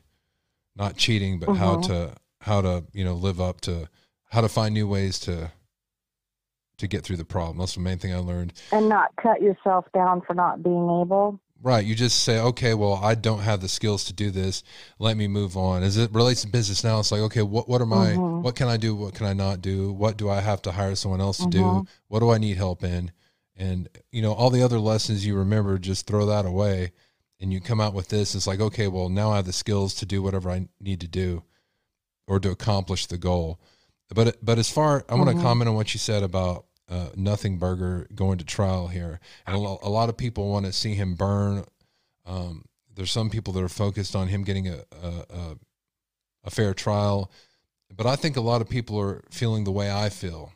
[0.76, 1.84] not cheating, but how Mhm.
[1.88, 3.90] to how to you know live up to
[4.30, 5.52] how to find new ways to
[6.78, 7.58] to get through the problem.
[7.58, 8.54] That's the main thing I learned.
[8.72, 11.40] And not cut yourself down for not being able.
[11.64, 11.85] Right.
[11.85, 14.64] You just say, okay, well, I don't have the skills to do this.
[14.99, 15.81] Let me move on.
[15.81, 18.41] As it relates to business now, it's like, okay, what, what are my, Mhm.
[18.41, 18.94] what can I do?
[18.94, 19.94] What can I not do?
[19.94, 21.61] What do I have to hire someone else to do?
[21.64, 21.88] Mhm.
[22.10, 23.14] What do I need help in?
[23.56, 26.91] And, you know, all the other lessons you remember, just throw that away
[27.40, 28.35] and you come out with this.
[28.35, 31.07] It's like, okay, well, now I have the skills to do whatever I need to
[31.07, 31.44] do
[32.27, 33.57] or to accomplish the goal.
[34.14, 35.41] But, but as far, I want to Mhm.
[35.41, 39.20] comment on what you said about uh, Nothing Burger going to trial here.
[39.48, 41.66] And a, lo- a lot of people want to see him burn
[42.26, 42.66] um,
[42.96, 45.58] there's some people that are focused on him getting a, a, a,
[46.46, 47.32] a fair trial,
[47.96, 50.54] but I think a lot of people are feeling the way I feel.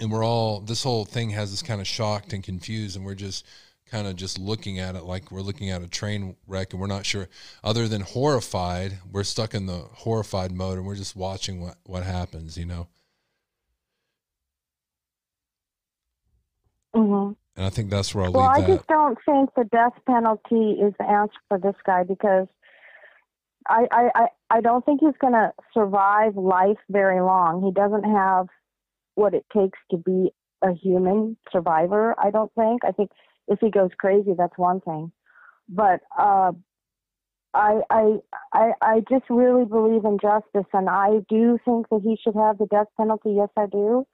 [0.00, 3.14] and we're all this whole thing has us kind of shocked and confused, and we're
[3.14, 3.46] just
[3.86, 6.86] kind of just looking at it like we're looking at a train wreck, and we're
[6.86, 7.28] not sure.
[7.62, 12.02] Other than horrified, we're stuck in the horrified mode, and we're just watching what what
[12.04, 12.56] happens.
[12.56, 12.88] You know.
[16.94, 18.68] Hmm And I think that's where I'll Well, I that.
[18.68, 22.46] just don't think the death penalty is the answer for this guy because
[23.68, 27.62] I I, I, I don't think he's going to survive life very long.
[27.64, 28.46] He doesn't have
[29.14, 32.14] what it takes to be a human survivor.
[32.18, 32.84] I don't think.
[32.84, 33.10] I think
[33.48, 35.12] if he goes crazy, that's one thing.
[35.68, 36.52] But uh,
[37.54, 38.16] I I
[38.52, 42.58] I I just really believe in justice, and I do think that he should have
[42.58, 43.34] the death penalty.
[43.36, 44.06] Yes, I do.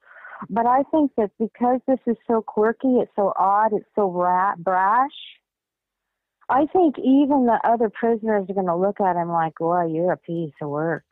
[0.49, 4.55] But I think that because this is so quirky, it's so odd, it's so ra-
[4.57, 5.09] brash.
[6.49, 10.11] I think even the other prisoners are going to look at him like, "Boy, you're
[10.11, 11.05] a piece of work."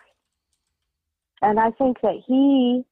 [1.42, 2.84] And I think that he,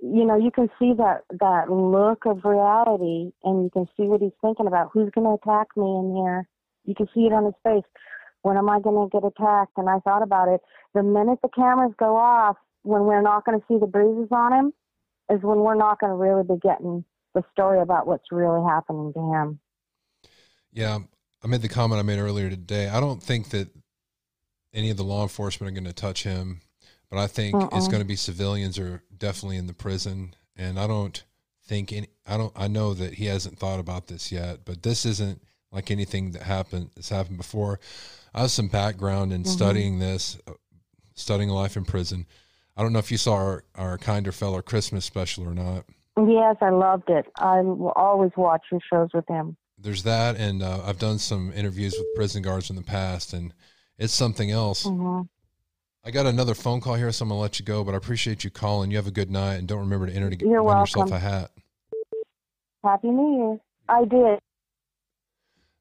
[0.00, 4.20] you know, you can see that that look of reality, and you can see what
[4.20, 4.90] he's thinking about.
[4.92, 6.46] Who's going to attack me in here?
[6.84, 7.84] You can see it on his face.
[8.42, 9.72] When am I going to get attacked?
[9.78, 10.60] And I thought about it.
[10.92, 14.52] The minute the cameras go off, when we're not going to see the bruises on
[14.52, 14.72] him,
[15.30, 19.12] is when we're not going to really be getting the story about what's really happening
[19.12, 19.58] to him.
[20.72, 20.98] Yeah,
[21.42, 22.88] I made the comment I made earlier today.
[22.88, 23.68] I don't think that
[24.72, 26.60] any of the law enforcement are going to touch him,
[27.10, 30.86] but I think it's going to be civilians are definitely in the prison, and I
[30.86, 31.22] don't
[31.66, 32.08] think any.
[32.26, 32.52] I don't.
[32.56, 36.42] I know that he hasn't thought about this yet, but this isn't like anything that
[36.42, 36.90] happened.
[36.94, 37.78] That's happened before.
[38.34, 39.48] I have some background in Mhm.
[39.48, 40.52] studying this, uh,
[41.14, 42.26] studying life in prison.
[42.76, 45.84] I don't know if you saw our, our Kinder Feller Christmas special or not.
[46.16, 47.26] Yes, I loved it.
[47.36, 49.56] I will always watch your shows with him.
[49.78, 53.52] there's that and uh, i've done some interviews with prison guards in the past and
[53.98, 55.22] it's something else hmm
[56.04, 58.44] i got another phone call here so i'm gonna let you go but i appreciate
[58.44, 60.78] you calling you have a good night and don't remember to enter to You're win
[60.78, 61.50] yourself a hat
[62.84, 63.58] Happy New Year.
[63.88, 64.38] I did.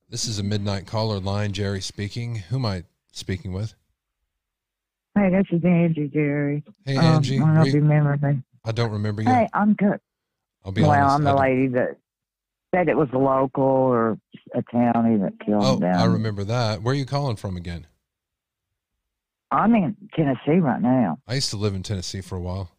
[0.10, 3.74] this is a midnight caller line jerry speaking who am i speaking with
[5.16, 6.64] Hey, this is Angie, Jerry.
[6.86, 7.36] Hey, Um, Angie.
[7.38, 8.44] I don't know Were if you- you remember me.
[8.66, 10.00] i don't remember you Hey, I'm good.
[10.66, 11.98] i'll be well, honest I'm the lady that
[12.74, 14.18] said it was a local or
[14.56, 15.96] a county that killed oh them.
[16.00, 17.86] i remember that where are you calling from again
[19.52, 21.20] I'm in Tennessee right now.
[21.28, 22.72] i used to live in tennessee for a while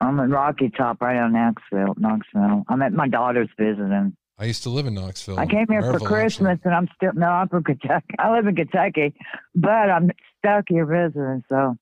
[0.00, 1.94] I'm in Rocky Top, right on Knoxville.
[1.96, 2.64] Knoxville.
[2.68, 4.14] I'm at my daughter's visiting.
[4.38, 7.26] I used to live in knoxville I came here for Christmas, and I'm still no.
[7.28, 8.06] I'm from Kentucky.
[8.18, 9.14] I live in Kentucky,
[9.54, 11.44] but I'm stuck here visiting.
[11.48, 11.76] So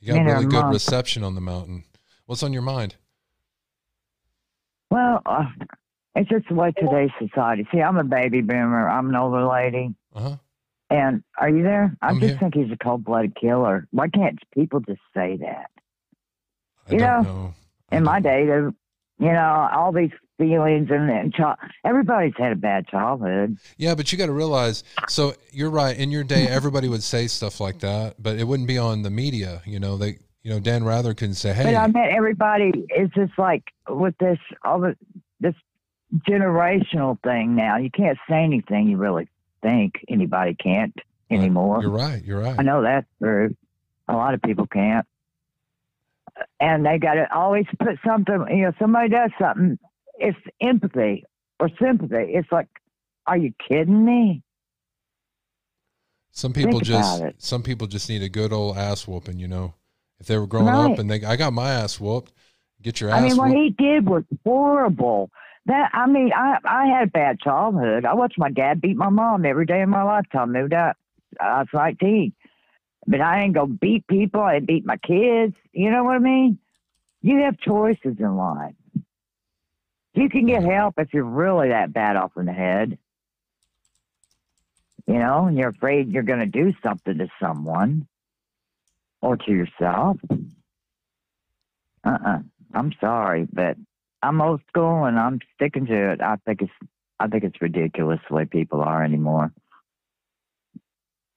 [0.00, 0.74] you got really good month.
[0.74, 1.84] reception on the mountain
[2.26, 2.96] what's on your mind
[4.90, 5.44] Well, uh,
[6.14, 7.66] it's just the way today's society.
[7.72, 8.88] See, I'm a baby boomer.
[8.88, 9.94] I'm an older lady.
[10.14, 10.36] Uh-huh.
[10.90, 11.96] And are you there?
[12.00, 12.38] I I'm just here.
[12.38, 13.88] think he's a cold-blooded killer.
[13.90, 15.70] Why can't people just say that?
[16.88, 17.54] i You don't know, know
[17.90, 18.72] In my day, there,
[19.18, 23.56] you know, all these feelings and, and child, everybody's had a bad childhood.
[23.76, 24.84] Yeah, but you got to realize.
[25.08, 25.96] So you're right.
[25.96, 29.10] In your day, everybody would say stuff like that, but it wouldn't be on the
[29.10, 29.62] media.
[29.64, 33.10] You know, they, you know, Dan Rather couldn't say, But "Hey, I meant everybody is
[33.14, 34.96] just like with this all the
[35.40, 35.54] this
[36.28, 37.76] generational thing now.
[37.78, 39.28] You can't say anything you really
[39.62, 40.94] think anybody can't
[41.30, 41.80] anymore.
[41.80, 42.22] you're right.
[42.24, 43.56] You're right." I know that's true.
[44.08, 45.06] A lot of people can't.
[46.60, 49.78] And they got to always put something, you know, somebody does something,
[50.18, 51.24] it's empathy
[51.60, 52.32] or sympathy.
[52.34, 52.68] It's like,
[53.26, 54.42] are you kidding me?
[56.32, 59.38] Some people Think just, some people just need a good old ass whooping.
[59.38, 59.74] You know,
[60.18, 60.92] if they were growing Right.
[60.92, 62.32] up and they, I got my ass whooped.
[62.82, 65.30] Get your ass I mean, what he did was horrible.
[65.66, 68.04] That I mean, I I had a bad childhood.
[68.04, 70.52] I watched my dad beat my mom every day of my lifetime.
[70.52, 70.96] No doubt.
[71.40, 72.32] I was 19,
[73.06, 74.42] but I ain't gonna beat people.
[74.42, 75.54] I beat my kids.
[75.72, 76.58] You know what I mean?
[77.22, 78.74] You have choices in life.
[80.14, 82.98] You can get help if you're really that bad off in the head.
[85.06, 88.06] You know, and you're afraid you're going to do something to someone
[89.20, 90.16] or to yourself.
[92.04, 92.38] Uh-uh.
[92.74, 93.76] I'm sorry, but
[94.22, 96.20] I'm old school and I'm sticking to it.
[96.20, 96.72] I think it's
[97.20, 99.52] I think it's ridiculous the way people are anymore.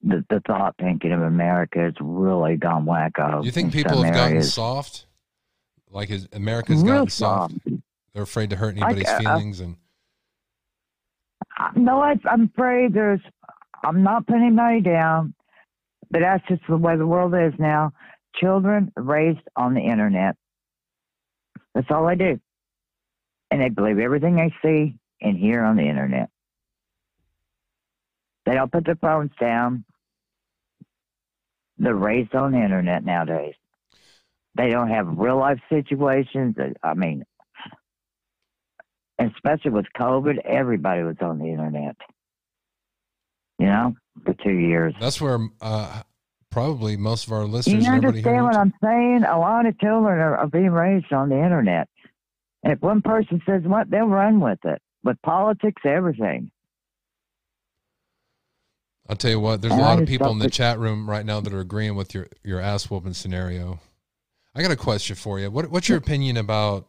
[0.02, 3.44] The the thought thinking of America has really gone wacko.
[3.44, 5.06] you think people have gotten soft?
[5.90, 7.54] Like is America's Real gotten soft.
[8.18, 9.76] They're afraid to hurt anybody's uh, feelings, and
[11.56, 13.20] Uh, No, I, I'm afraid there's.
[13.84, 15.34] I'm not putting anybody down,
[16.10, 17.92] but that's just the way the world is now.
[18.34, 20.34] Children raised on the internet.
[21.76, 22.40] That's all they do,
[23.52, 26.28] and they believe everything they see and hear on the internet.
[28.46, 29.84] They don't put their phones down.
[31.76, 33.54] They're raised on the internet nowadays.
[34.56, 36.56] They don't have real life situations.
[36.82, 37.22] I mean,
[39.18, 41.96] especially with COVID, everybody was on the internet.
[43.58, 44.94] You know, for two years.
[45.00, 46.02] That's where uh,
[46.50, 47.84] probably most of our listeners.
[47.84, 49.24] You and everybody here understand what I'm saying?
[49.24, 51.88] A lot of children are, are being raised on the internet.
[52.62, 54.80] And if one person says what, they'll run with it.
[55.02, 56.50] With politics, everything.
[59.08, 59.62] I'll tell you what.
[59.62, 61.52] There's a And I lot of people in the that- chat room right now that
[61.52, 63.80] are agreeing with your your ass whooping scenario.
[64.54, 65.50] I got a question for you.
[65.50, 66.86] What what's your opinion about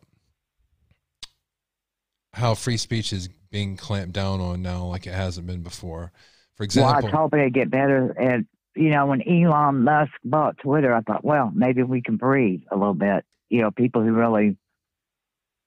[2.33, 6.11] how free speech is being clamped down on now, like it hasn't been before?
[6.55, 8.11] For example, Well, I was hoping it'd get better.
[8.11, 8.45] And,
[8.75, 12.75] you know, when Elon Musk bought Twitter, I thought, well, maybe we can breathe a
[12.75, 13.25] little bit.
[13.49, 14.57] You know, people who really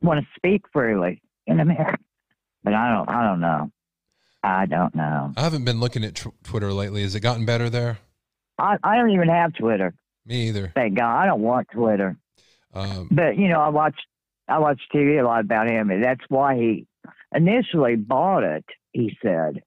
[0.01, 1.99] want to speak freely in America.
[2.63, 3.73] But I don't, I don't know.
[4.45, 5.33] I don't know.
[5.37, 7.03] I haven't been looking at tw- Twitter lately.
[7.03, 7.99] Has it gotten better there?
[8.59, 9.95] I, I don't even have Twitter.
[10.27, 10.71] Me either.
[10.75, 11.17] Thank God.
[11.17, 12.17] I don't want Twitter.
[12.75, 13.97] Um, But you know, I watch
[14.49, 16.87] I watch TV a lot about him, and that's why he
[17.35, 18.65] initially bought it.
[18.93, 19.63] He said,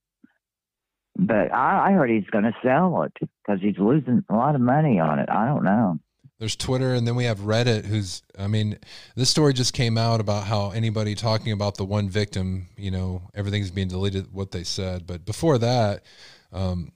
[1.17, 4.61] but I, I heard he's going to sell it because he's losing a lot of
[4.61, 5.29] money on it.
[5.29, 5.97] I don't know.
[6.39, 7.85] there's Twitter, and then we have Reddit.
[7.85, 8.77] Who's I mean,
[9.15, 13.21] this story just came out about how anybody talking about the one victim, you know,
[13.33, 14.27] everything's being deleted.
[14.33, 16.03] What they said, but before that,
[16.51, 16.91] um,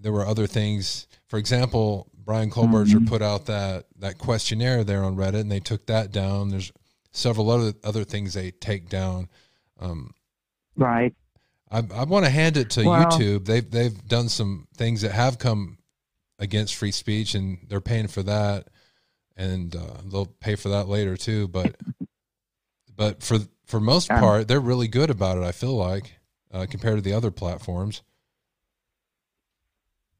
[0.00, 1.06] there were other things.
[1.28, 3.08] For example, Bryan Kohberger Mhm.
[3.08, 6.50] put out that that questionnaire there on Reddit, and they took that down.
[6.50, 6.70] There's
[7.12, 9.28] several other other things they take down.
[9.80, 10.14] Um,
[10.76, 11.14] Right.
[11.70, 13.44] I, I want to hand it to Well- YouTube.
[13.46, 15.78] They've they've done some things that have come
[16.38, 18.68] against free speech, and they're paying for that,
[19.36, 21.48] and uh, they'll pay for that later too.
[21.48, 21.76] But
[22.94, 25.44] but for for most Um, part, they're really good about it.
[25.44, 26.18] I feel like
[26.52, 28.02] uh, compared to the other platforms.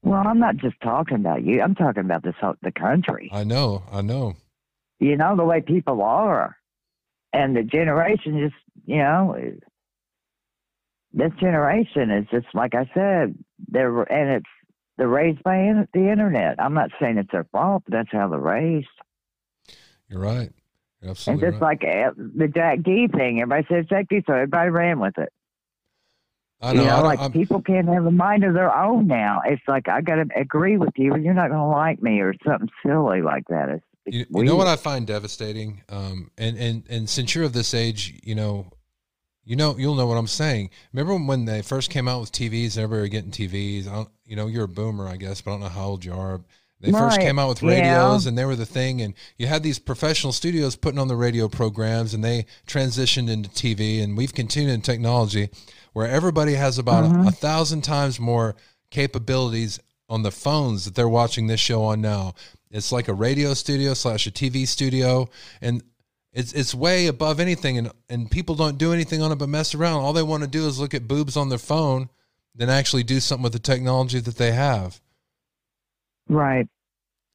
[0.03, 1.61] Well, I'm not just talking about you.
[1.63, 3.31] I'm talking about this whole, the country.
[3.33, 4.35] I know, I know.
[4.99, 6.57] You know the way people are,
[7.33, 8.55] and the generation just
[8.87, 9.37] you know.
[11.15, 13.35] This generation is just like I said.
[13.69, 14.47] They're and it's
[14.97, 16.57] they're raised by in, the internet.
[16.59, 18.89] I'm not saying it's their fault, but that's how they're raised.
[20.09, 20.51] You're right.
[21.03, 21.61] You're And just right.
[21.61, 25.31] like uh, the Jack D thing, everybody says Jack D, so everybody ran with it.
[26.63, 26.81] I know.
[26.83, 29.43] You know, don't- like I'm- people can't have a mind of their own now.
[29.45, 32.21] It's like I got to agree with you, and you're not going to like me,
[32.21, 33.69] or something silly like that.
[33.69, 34.67] It's you, you know what.
[34.67, 38.71] I find devastating, um, and and and since you're of this age, you know,
[39.45, 40.71] you know, you'll know what I'm saying.
[40.93, 43.89] Remember when they first came out with TVs and everybody were getting TVs?
[43.89, 46.05] I don't, you know, you're a boomer, I guess, but I don't know how old
[46.05, 46.41] you are.
[46.81, 47.69] They first came out with yeah.
[47.69, 49.03] radios, and they were the thing.
[49.03, 53.49] And you had these professional studios putting on the radio programs, and they transitioned into
[53.51, 54.03] TV.
[54.03, 55.49] And we've continued in technology,
[55.93, 57.27] where everybody has about Mm-hmm.
[57.27, 58.57] a, a thousand times more
[58.91, 59.79] capabilities
[60.13, 62.35] on the phones that they're watching this show on now.
[62.71, 65.29] It's like a radio studio slash a TV studio,
[65.61, 65.83] and
[66.33, 67.79] it's it's way above anything.
[67.79, 70.03] And and people don't do anything on it but mess around.
[70.03, 72.11] All they want to do is look at boobs on their phone,
[72.55, 75.01] than actually do something with the technology that they have.
[76.29, 76.69] Right.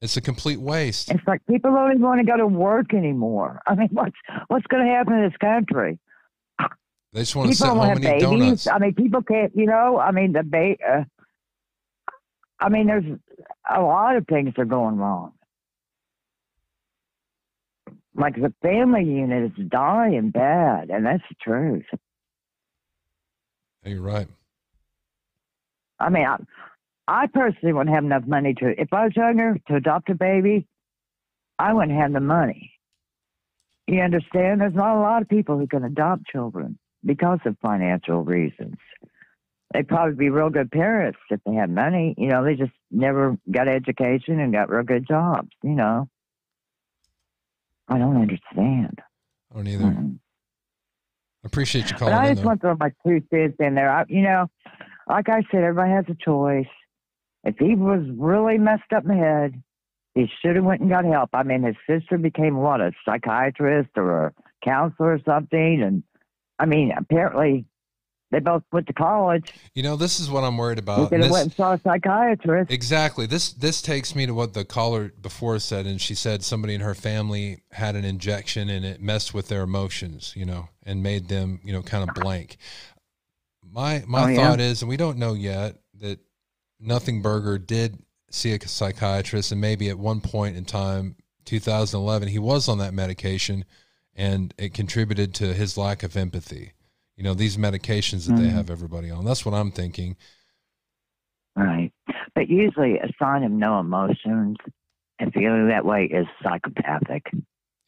[0.00, 1.10] It's a complete waste.
[1.10, 3.60] It's like people don't even want to go to work anymore.
[3.66, 4.14] I mean, what's
[4.46, 5.98] what's going to happen in this country?
[7.12, 8.22] They just want to sit home and have eat babies.
[8.22, 8.66] donuts.
[8.68, 9.50] I mean, people can't.
[9.56, 11.04] You know, I mean, the ba- uh,
[12.60, 13.04] I mean, there's
[13.70, 15.32] a lot of things that are going wrong.
[18.14, 21.86] Like the family unit is dying bad, and that's the truth.
[23.84, 24.26] You're right.
[26.00, 26.36] I mean, I,
[27.06, 28.80] I personally wouldn't have enough money to.
[28.80, 30.66] If I was younger to adopt a baby,
[31.58, 32.72] I wouldn't have the money.
[33.86, 34.60] You understand?
[34.60, 38.76] There's not a lot of people who can adopt children because of financial reasons.
[39.72, 42.14] They'd probably be real good parents if they had money.
[42.16, 45.50] You know, they just never got education and got real good jobs.
[45.62, 46.08] You know,
[47.86, 49.00] I don't understand.
[49.52, 49.84] I don't either.
[49.84, 50.18] Mm.
[51.44, 52.46] I appreciate you But calling I just Though.
[52.46, 53.90] want to throw my two cents in there.
[53.90, 54.46] I, you know,
[55.08, 56.66] like I said, everybody has a choice.
[57.44, 59.62] If he was really messed up in the head,
[60.14, 61.30] he should have went and got help.
[61.32, 64.34] I mean, his sister became what a psychiatrist or a
[64.64, 66.02] counselor or something, and
[66.58, 67.66] I mean, apparently
[68.30, 69.52] they both went to college.
[69.74, 71.08] You know, this is what I'm worried about.
[71.10, 72.70] could have went and saw a psychiatrist.
[72.70, 73.26] Exactly.
[73.26, 76.80] This this takes me to what the caller before said, and she said somebody in
[76.82, 81.28] her family had an injection and it messed with their emotions, you know, and made
[81.28, 82.56] them, you know, kind of blank.
[83.70, 84.36] My my Oh, yeah?
[84.36, 86.20] thought is, and we don't know yet, that
[86.80, 87.98] Nothing Burger did
[88.30, 92.92] see a psychiatrist, and maybe at one point in time, 2011, he was on that
[92.94, 93.64] medication,
[94.14, 96.72] and it contributed to his lack of empathy.
[97.18, 98.52] You know, these medications that they Mhm.
[98.52, 99.24] have everybody on.
[99.24, 100.16] That's what I'm thinking.
[101.56, 101.92] Right.
[102.36, 104.56] But usually a sign of no emotions
[105.18, 107.26] and feeling that way is psychopathic.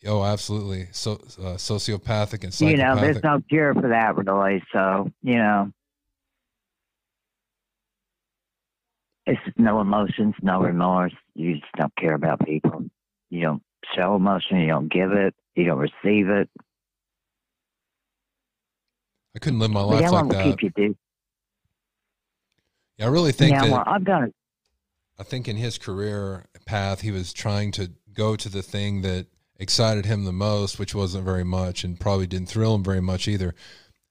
[0.05, 0.89] Oh, absolutely.
[0.91, 2.71] So uh, sociopathic and psychopathic.
[2.71, 4.65] You know, there's no cure for that, really.
[4.73, 5.71] So, you know,
[9.27, 11.15] it's no emotions, no remorse.
[11.35, 12.85] You just don't care about people.
[13.29, 13.63] You don't
[13.95, 14.59] show emotion.
[14.59, 15.37] You don't give it.
[15.55, 16.51] You don't receive it.
[19.35, 20.45] I couldn't live my life how like that.
[20.45, 20.97] keep you do?
[22.99, 23.71] Yeah, I really think yeah, that.
[23.71, 24.35] well, I've done it.
[25.19, 29.27] I think in his career path, he was trying to go to the thing that
[29.59, 33.29] excited him the most, which wasn't very much and probably didn't thrill him very much
[33.29, 33.55] either.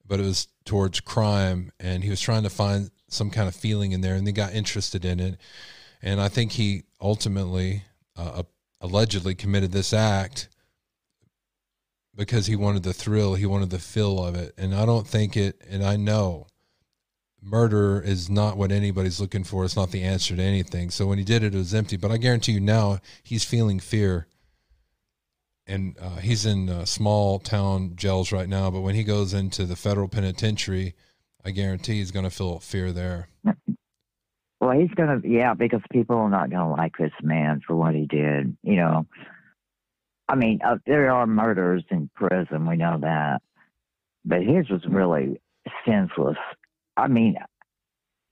[0.06, 3.92] But it was towards crime, and he was trying to find some kind of feeling
[3.92, 5.38] in there, and he got interested in it.
[6.02, 7.84] And I think he ultimately,
[8.16, 8.44] uh,
[8.80, 10.48] allegedly, committed this act
[12.20, 14.54] because he wanted the thrill, he wanted the feel of it.
[14.58, 16.48] And I don't think it, and I know
[17.42, 19.64] murder is not what anybody's looking for.
[19.64, 20.90] It's not the answer to anything.
[20.90, 21.96] So when he did it, it was empty.
[21.96, 24.28] But I guarantee you now he's feeling fear.
[25.66, 28.70] And uh, he's in uh, small town jails right now.
[28.70, 30.96] But when he goes into the federal penitentiary,
[31.46, 33.30] I guarantee he's going to feel fear there.
[34.60, 38.06] Well, he's gonna, yeah, because people are not gonna like this man for what he
[38.08, 38.58] did.
[38.62, 39.08] You know,
[40.30, 43.42] I mean, uh, there are murders in prison, we know that,
[44.24, 45.42] but his was really
[45.86, 46.38] senseless.
[46.96, 47.36] I mean,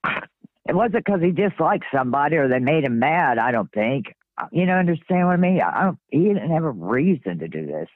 [0.06, 3.40] it wasn't because he disliked somebody or they made him mad.
[3.40, 4.14] I don't think.
[4.52, 5.60] You know, understand what I mean?
[5.60, 6.00] I don't.
[6.10, 7.90] He didn't have a reason to do this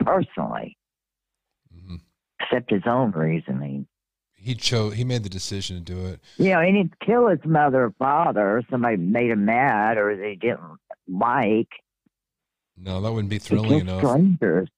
[0.00, 0.78] personally,
[2.40, 3.86] except his own reasoning.
[4.32, 4.94] He chose.
[4.94, 6.20] He made the decision to do it.
[6.38, 8.56] You know, he didn't kill his mother or father.
[8.56, 11.68] Or somebody made him mad, or they didn't like.
[12.76, 14.00] No, that wouldn't be thrilling enough.
[14.00, 14.68] strangers.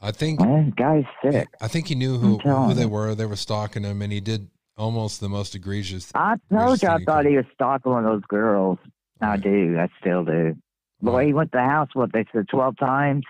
[0.00, 1.48] I think Man, guy's sick.
[1.60, 3.14] I think he knew who, who they were.
[3.14, 6.12] They were stalking him, and he did almost the most egregious.
[6.14, 8.78] I told you I thought he was stalking one of those girls.
[9.20, 9.78] I do.
[9.78, 10.54] I still do.
[11.00, 13.24] Boy, he went to the house, what they said, 12 times.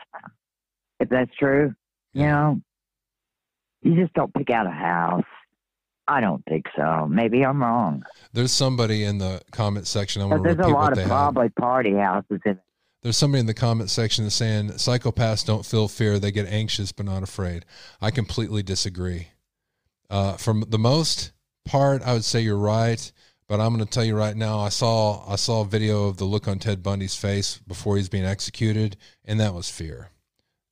[0.99, 1.75] If that's true,
[2.15, 2.61] you know,
[3.83, 5.25] you just don't pick out a house.
[6.09, 7.07] I don't think so.
[7.11, 8.05] Maybe I'm wrong.
[8.33, 10.23] There's somebody in the comment section.
[10.23, 11.09] I But to there's a lot of had.
[11.09, 12.59] probably party houses in
[13.03, 16.93] There's somebody in the comment section that's saying psychopaths don't feel fear; they get anxious
[16.93, 17.65] but not afraid.
[18.01, 19.29] I completely disagree.
[20.09, 21.33] Uh, from the most
[21.65, 23.11] part, I would say you're right,
[23.49, 24.61] but I'm going to tell you right now.
[24.61, 28.09] I saw I saw a video of the look on Ted Bundy's face before he's
[28.09, 30.11] being executed, and that was fear.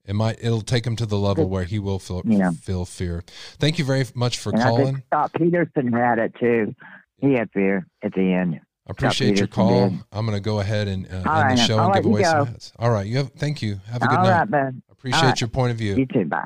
[0.06, 2.50] It might it'll take him to the level where he will feel Yeah.
[2.50, 3.22] feel fear.
[3.58, 5.02] Thank you very much for and I calling.
[5.06, 6.74] Scott Peterson had it too.
[7.18, 8.60] He had fear at the end.
[8.86, 9.68] I appreciate your call.
[9.88, 12.04] Peterson I'm going to go ahead and uh, end All the show I'll and give
[12.04, 12.72] away some hats.
[12.78, 13.80] All right, you have thank you.
[13.86, 14.38] Have a good All night.
[14.40, 14.82] right, man.
[14.90, 15.40] Appreciate All right.
[15.40, 15.96] your point of view.
[15.96, 16.26] You too.
[16.26, 16.44] Bye.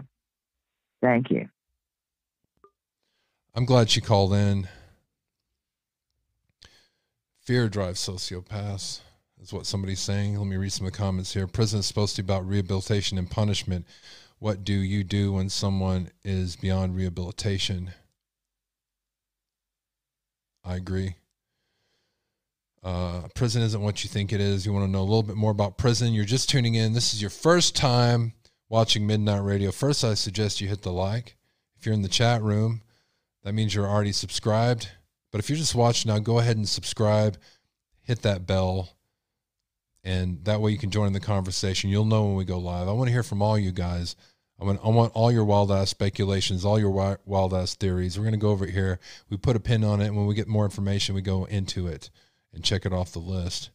[1.02, 1.48] Thank you.
[3.56, 4.68] I'm glad she called in.
[7.40, 9.00] Fear drives sociopaths,
[9.40, 10.36] is what somebody's saying.
[10.36, 11.46] Let me read some of the comments here.
[11.46, 13.86] Prison is supposed to be about rehabilitation and punishment.
[14.38, 17.90] What do you do when someone is beyond rehabilitation?
[20.64, 21.16] I agree.
[22.82, 24.64] Uh, prison isn't what you think it is.
[24.64, 26.14] You want to know a little bit more about prison?
[26.14, 26.92] You're just tuning in.
[26.92, 28.34] This is your first time
[28.68, 29.72] watching Midnight Radio.
[29.72, 31.36] First, I suggest you hit the like.
[31.78, 32.82] If you're in the chat room,
[33.42, 34.88] that means you're already subscribed.
[35.30, 37.36] But if you're just watching now, go ahead and subscribe,
[38.02, 38.90] hit that bell,
[40.04, 41.90] and that way you can join in the conversation.
[41.90, 42.88] You'll know when we go live.
[42.88, 44.16] I want to hear from all you guys.
[44.60, 48.18] I want, I want all your wild ass speculations, all your wild ass theories.
[48.18, 48.98] We're going to go over it here.
[49.28, 50.06] We put a pin on it.
[50.06, 52.10] And when we get more information, we go into it
[52.52, 53.70] and check it off the list.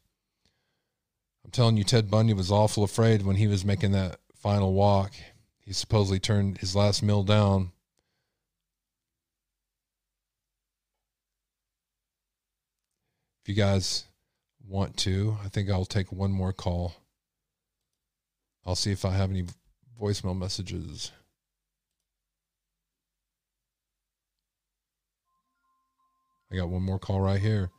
[1.45, 5.13] I'm telling you, Ted Bundy was awful afraid when he was making that final walk.
[5.61, 7.71] He supposedly turned his last meal down.
[13.43, 14.05] If you guys
[14.73, 16.95] want to, I think I'll take one more call.
[18.65, 19.45] I'll see if I have any
[20.01, 21.11] voicemail messages.
[26.51, 27.69] I got one more call right here.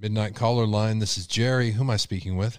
[0.00, 1.00] Midnight caller line.
[1.00, 1.72] This is Jerry.
[1.72, 2.58] Who am I speaking with?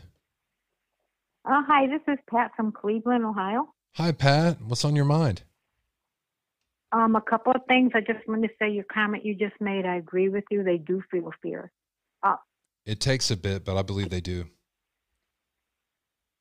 [1.46, 3.74] Uh, hi, this is Pat from Cleveland, Ohio.
[3.96, 4.62] Hi, Pat.
[4.62, 5.44] What's on your mind?
[6.92, 7.92] Um, a couple of things.
[7.94, 9.86] I just want to say your comment you just made.
[9.86, 10.64] I agree with you.
[10.64, 11.72] They do feel fear.
[12.24, 12.36] Uh,
[12.86, 14.46] It takes a bit, but I believe they do.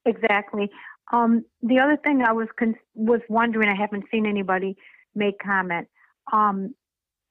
[0.07, 0.71] exactly.
[1.13, 3.69] Um, the other thing I was con- was wondering.
[3.69, 4.77] I haven't seen anybody
[5.15, 5.89] make comment.
[6.33, 6.75] Um,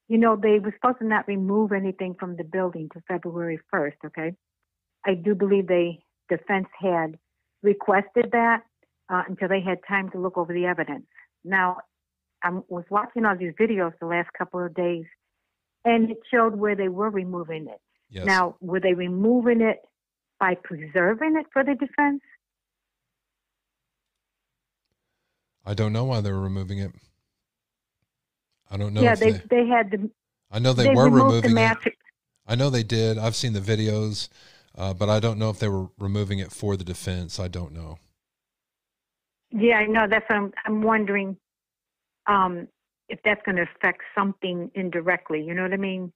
[0.08, 3.98] you know, they were supposed to not remove anything from the building to February first.
[4.06, 4.34] Okay,
[5.06, 6.00] I do believe they
[6.30, 7.18] defense had
[7.64, 8.64] requested that
[9.10, 11.06] uh, until they had time to look over the evidence.
[11.44, 11.78] Now,
[12.48, 15.06] I was watching all these videos the last couple of days,
[15.84, 17.82] and it showed where they were removing it.
[18.10, 18.26] Yes.
[18.26, 19.80] Now, were they removing it
[20.40, 22.22] by preserving it for the defense?
[25.66, 26.92] I don't know why they were removing it.
[28.72, 29.02] I don't know.
[29.02, 30.10] yeah, they, they, they had the.
[30.50, 31.94] I know they, they were removed the removing it.
[32.48, 33.18] I know they did.
[33.18, 34.30] I've seen the videos,
[34.78, 37.42] uh, but I don't know if they were removing it for the defense.
[37.42, 37.98] I don't know.
[39.52, 40.08] Yeah, I know.
[40.10, 41.36] That's what I'm, I'm wondering
[42.28, 42.68] um,
[43.10, 45.44] if that's going to affect something indirectly.
[45.44, 46.12] You know what I mean?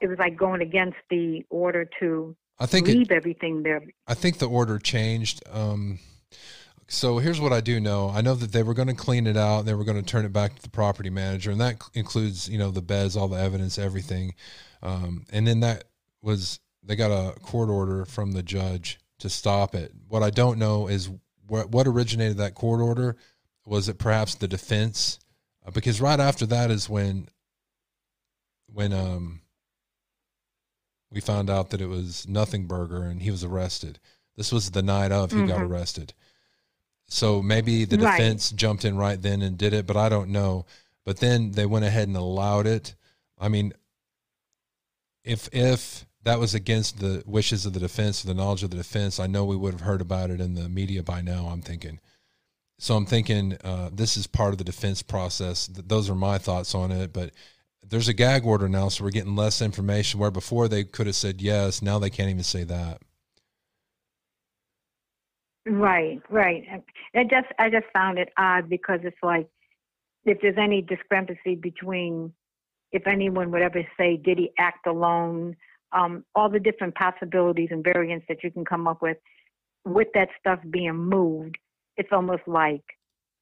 [0.00, 3.82] It was like going against the order to I think it- leave everything there.
[4.06, 5.42] I think the order changed.
[5.50, 5.98] Um,
[6.88, 8.10] so here's what I do know.
[8.10, 9.64] I know that they were going to clean it out.
[9.64, 12.58] They were going to turn it back to the property manager, and that includes, you
[12.58, 14.34] know, the beds, all the evidence, everything.
[14.82, 15.84] Um, and then that
[16.20, 19.92] was they got a court order from the judge to stop it.
[20.08, 21.10] What I don't know is
[21.46, 23.16] what what originated that court order.
[23.64, 25.18] Was it perhaps the defense?
[25.64, 27.28] Uh, because right after that is when
[28.72, 29.40] when um
[31.10, 33.98] we found out that it was Nothing Burger and he was arrested.
[34.36, 35.68] This was the night of he got Mhm.
[35.68, 36.14] arrested.
[37.06, 38.16] So maybe the Right.
[38.16, 40.64] defense jumped in right then and did it, but I don't know.
[41.04, 42.94] But then they went ahead and allowed it.
[43.38, 43.74] I mean,
[45.22, 48.76] if if that was against the wishes of the defense or the knowledge of the
[48.76, 51.48] defense, I know we would have heard about it in the media by now.
[51.48, 52.00] I'm thinking.
[52.82, 55.68] So I'm thinking uh, this is part of the defense process.
[55.68, 57.12] Those are my thoughts on it.
[57.12, 57.30] But
[57.88, 60.18] there's a gag order now, so we're getting less information.
[60.18, 63.00] Where before they could have said yes, now they can't even say that.
[65.64, 66.82] Right, right.
[67.14, 69.46] I just I just found it odd because it's like
[70.24, 72.32] if there's any discrepancy between
[72.90, 75.54] if anyone would ever say did he act alone,
[75.92, 79.18] um, all the different possibilities and variants that you can come up with
[79.84, 81.58] with that stuff being moved,
[81.96, 82.82] it's almost like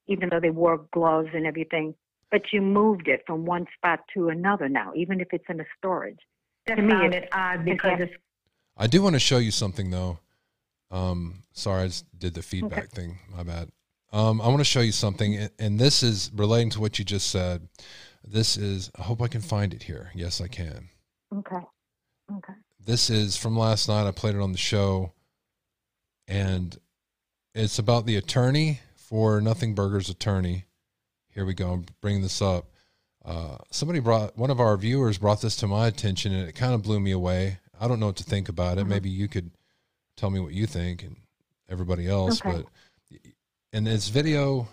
[0.07, 1.95] even though they wore gloves and everything,
[2.31, 5.65] but you moved it from one spot to another now, even if it's in a
[5.79, 6.19] storage.
[6.67, 8.13] Just to me, it's it odd because it's
[8.77, 10.19] I do want to show you something though.
[10.91, 13.19] Um, sorry, I just did the feedback thing.
[13.35, 13.71] My bad.
[14.13, 17.05] Um, I want to show you something, and- and this is relating to what you
[17.05, 17.69] just said.
[18.25, 18.91] This is.
[18.99, 20.11] I hope I can find it here.
[20.15, 20.89] Yes, I can.
[21.33, 21.61] okay.
[22.33, 22.53] Okay.
[22.85, 24.07] This is from last night.
[24.09, 25.13] I played it on the show,
[26.27, 26.77] and
[27.55, 30.67] it's about the attorney for Nothing Burger's attorney.
[31.29, 31.73] Here we go.
[31.73, 32.67] I'm bringing this up.
[33.25, 36.75] Uh, somebody brought one of our viewers brought this to my attention, and it kind
[36.75, 37.59] of blew me away.
[37.81, 38.85] I don't know what to think about it.
[38.85, 39.51] Maybe you could
[40.17, 41.17] tell me what you think, and
[41.69, 42.41] everybody else.
[42.45, 42.63] Okay.
[43.11, 43.21] But
[43.73, 44.69] in this video,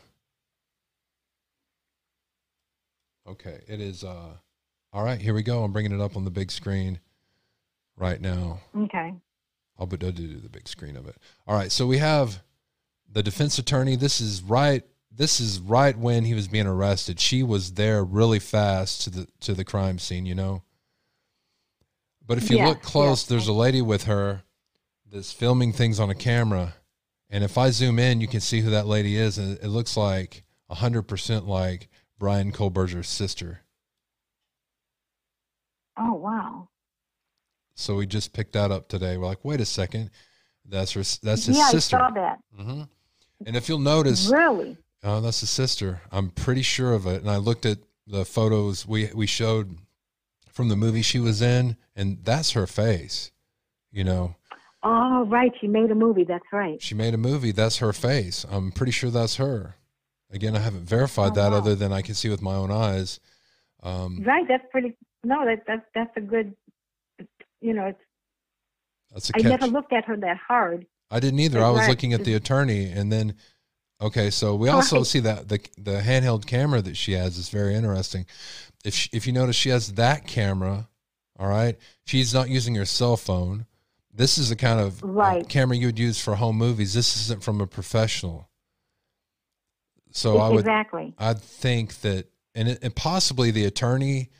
[3.28, 4.04] okay, it is.
[4.04, 4.34] Uh,
[4.94, 5.64] all right, here we go.
[5.64, 7.00] I'm bringing it up on the big screen
[7.98, 8.62] right now.
[8.76, 9.14] Okay.
[9.78, 9.98] I'll do
[10.40, 11.18] the big screen of it.
[11.48, 12.42] All right, so we have
[13.12, 13.96] the defense attorney.
[13.96, 14.84] This is right.
[15.12, 17.20] This is right when he was being arrested.
[17.20, 20.26] She was there really fast to the to the crime scene.
[20.26, 20.64] You know.
[22.26, 24.44] But if you Yeah, look close, there's a lady with her
[25.10, 26.76] that's filming things on a camera,
[27.30, 29.96] and if I zoom in, you can see who that lady is, and it looks
[29.96, 31.88] like hundred percent like
[32.20, 33.62] Bryan Kohberger's sister.
[35.98, 36.68] Oh wow.
[37.76, 39.18] So we just picked that up today.
[39.18, 40.10] We're like, wait a second,
[40.66, 41.04] that's her.
[41.24, 41.96] That's his yeah, sister.
[41.96, 42.40] I saw that.
[42.56, 42.82] hmm
[43.46, 44.78] And if you'll notice, Really?
[45.04, 46.02] oh, that's his sister.
[46.12, 47.22] I'm pretty sure of it.
[47.22, 47.78] And I looked at
[48.08, 49.78] the photos we we showed
[50.52, 53.32] from the movie she was in, and that's her face.
[53.92, 54.36] You know,
[54.84, 55.52] Oh, right.
[55.60, 56.24] She made a movie.
[56.24, 56.82] That's right.
[56.82, 57.52] she made a movie.
[57.52, 58.46] That's her face.
[58.50, 59.76] I'm pretty sure that's her.
[60.32, 61.58] Again, I haven't verified Oh, that wow.
[61.58, 63.20] other than I can see with my own eyes.
[63.84, 64.46] Um, Right.
[64.48, 64.96] That's pretty.
[65.24, 66.56] No, that that's that's a good.
[67.62, 68.00] You know, it's.
[69.12, 69.50] that's a I catch.
[69.50, 70.86] never looked at her that hard.
[71.10, 71.60] I didn't either.
[71.60, 73.36] That's I was looking at the attorney, and then
[74.02, 75.06] okay, so we also Right.
[75.06, 78.26] see that the the handheld camera that she has is very interesting.
[78.84, 80.90] If she, if you notice, she has that camera.
[81.40, 83.68] All right, she's not using her cell phone.
[84.12, 86.94] This is the kind of uh, camera you would use for home movies.
[86.96, 88.50] This isn't from a professional.
[90.12, 91.14] So I would exactly.
[91.20, 94.32] I'd think that, and, it, and possibly the attorney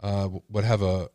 [0.00, 1.10] uh, would have a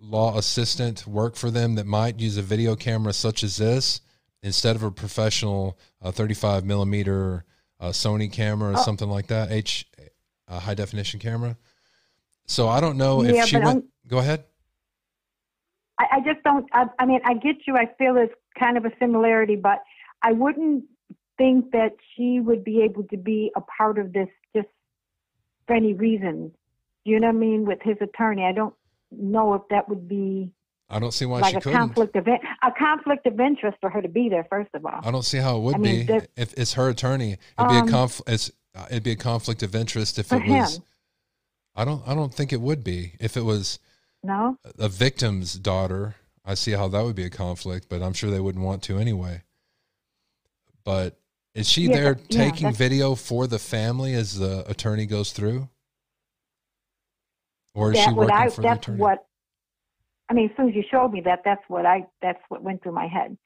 [0.00, 4.00] law assistant work for them that might use a video camera such as this
[4.42, 7.44] instead of a professional uh, 35 millimeter
[7.78, 8.82] uh, Sony camera or Oh.
[8.82, 9.86] something like that, H
[10.48, 11.56] uh, high definition camera.
[12.46, 13.76] So I don't know if Yeah, she but went.
[13.78, 14.44] I'm- Go ahead.
[15.98, 16.66] I, I just don't.
[16.72, 17.76] I, I mean, I get you.
[17.76, 19.82] I feel it's kind of a similarity, but
[20.22, 20.84] I wouldn't
[21.38, 24.68] think that she would be able to be a part of this just
[25.66, 26.52] for any reason.
[27.04, 27.64] You know what I mean?
[27.66, 28.74] With his attorney, I don't
[29.12, 30.50] know if that would be
[30.90, 31.78] I don't see why like she a couldn't.
[31.78, 34.44] conflict of in- a conflict of interest for her to be there.
[34.50, 36.88] First of all, I don't see how it would I mean, be if it's her
[36.88, 37.32] attorney.
[37.58, 38.20] It'd be Um, a conf.
[38.26, 40.76] It's uh, it'd be a conflict of interest if it was.
[40.76, 40.82] him.
[41.76, 42.06] I don't.
[42.06, 43.78] I don't think it would be if it was
[44.22, 44.58] no.
[44.78, 48.40] a victim's daughter I see how that would be a conflict, but I'm sure they
[48.40, 49.42] wouldn't want to anyway.
[50.84, 51.18] But
[51.54, 55.32] is she Yeah, there but- taking that's- video for the family as the attorney goes
[55.32, 55.68] through?
[57.74, 58.98] Or is that she working I, for the attorney?
[58.98, 59.26] what
[60.30, 62.82] I mean, as soon as you showed me that, that's what I that's what went
[62.82, 63.36] through my head.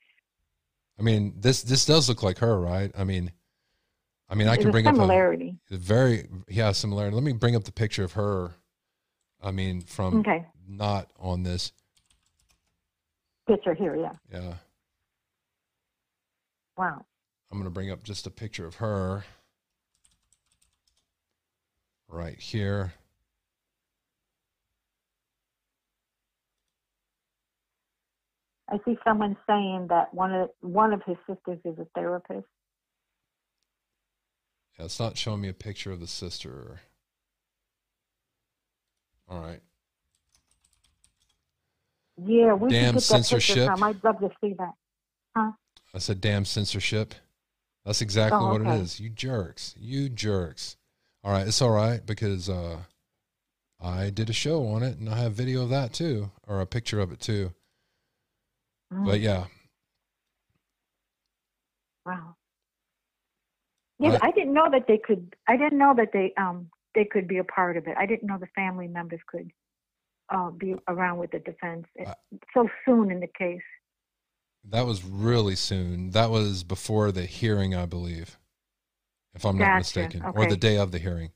[0.99, 2.93] I mean, this this does look like her, right?
[2.97, 3.33] I mean,
[4.29, 5.57] I mean, I can bring up similarity.
[5.71, 7.15] a very yeah similarity.
[7.15, 8.53] Let me bring up the picture of her.
[9.43, 10.45] I mean, from Okay.
[10.69, 11.73] not on this.
[13.47, 14.13] Picture here, yeah.
[14.33, 14.55] Yeah,
[16.79, 17.05] Wow.
[17.51, 19.25] I'm going to bring up just a picture of her
[22.09, 22.95] right here.
[28.71, 32.47] I see someone saying that one of one of his sisters is a therapist.
[34.79, 36.81] Yeah, it's not showing me a picture of the sister.
[39.29, 39.61] All right.
[42.17, 43.71] Yeah, we Damn should get that censorship.
[43.71, 44.73] I'd love to see that.
[45.37, 45.53] Huh?
[45.95, 47.15] I said, damn censorship.
[47.85, 49.01] That's exactly Oh, what it is.
[49.01, 49.75] You jerks.
[49.79, 50.77] You jerks.
[51.23, 51.47] All right.
[51.47, 52.79] It's all right because uh,
[53.81, 56.67] I did a show on it and I have video of that too, or a
[56.67, 57.53] picture of it too.
[58.91, 59.23] But Mm.
[59.23, 59.45] yeah,
[62.07, 62.37] Wow.
[63.99, 65.35] Yeah, but I didn't know that they could.
[65.49, 67.97] I didn't know that they um they could be a part of it.
[67.99, 69.51] I didn't know the family members could
[70.31, 71.87] uh, be around with the defense
[72.55, 73.63] so soon in the case.
[74.71, 76.11] that was really soon.
[76.11, 78.39] That was before the hearing, I believe,
[79.35, 79.79] if I'm not Gotcha.
[79.79, 81.33] mistaken, or the day of the hearing.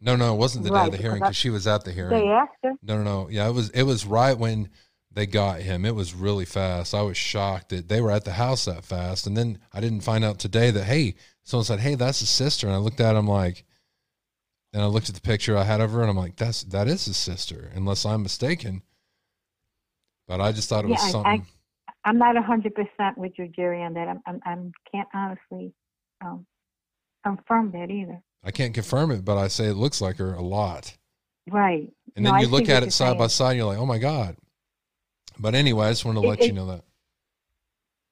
[0.00, 2.10] No, no, it wasn't the day of the hearing because she was at the hearing.
[2.26, 2.72] They asked her.
[2.82, 3.28] No, no, no.
[3.28, 4.70] Yeah, it was it was right when
[5.10, 5.84] they got him.
[5.84, 6.94] It was really fast.
[6.94, 9.26] I was shocked that they were at the house that fast.
[9.26, 12.66] And then I didn't find out today that hey, someone said, "Hey, that's his sister."
[12.66, 13.64] And I looked at him like
[14.72, 16.88] and I looked at the picture I had of her and I'm like, "That's that
[16.88, 18.82] is his sister, unless I'm mistaken."
[20.26, 21.46] But I just thought it was yeah, I, something
[21.86, 24.08] I, I'm not hundred percent with you, Jerry, on that.
[24.08, 25.72] I'm, I'm, I'm can't honestly
[26.22, 26.46] um,
[27.24, 28.20] confirm that either.
[28.44, 30.96] I can't confirm it, but I say it looks like her a lot.
[31.50, 31.88] Right.
[32.14, 33.78] And No, then I you see look at it side by side and you're like,
[33.78, 34.36] "Oh my god."
[35.38, 36.84] But anyway, I just wanted to It- let you know that.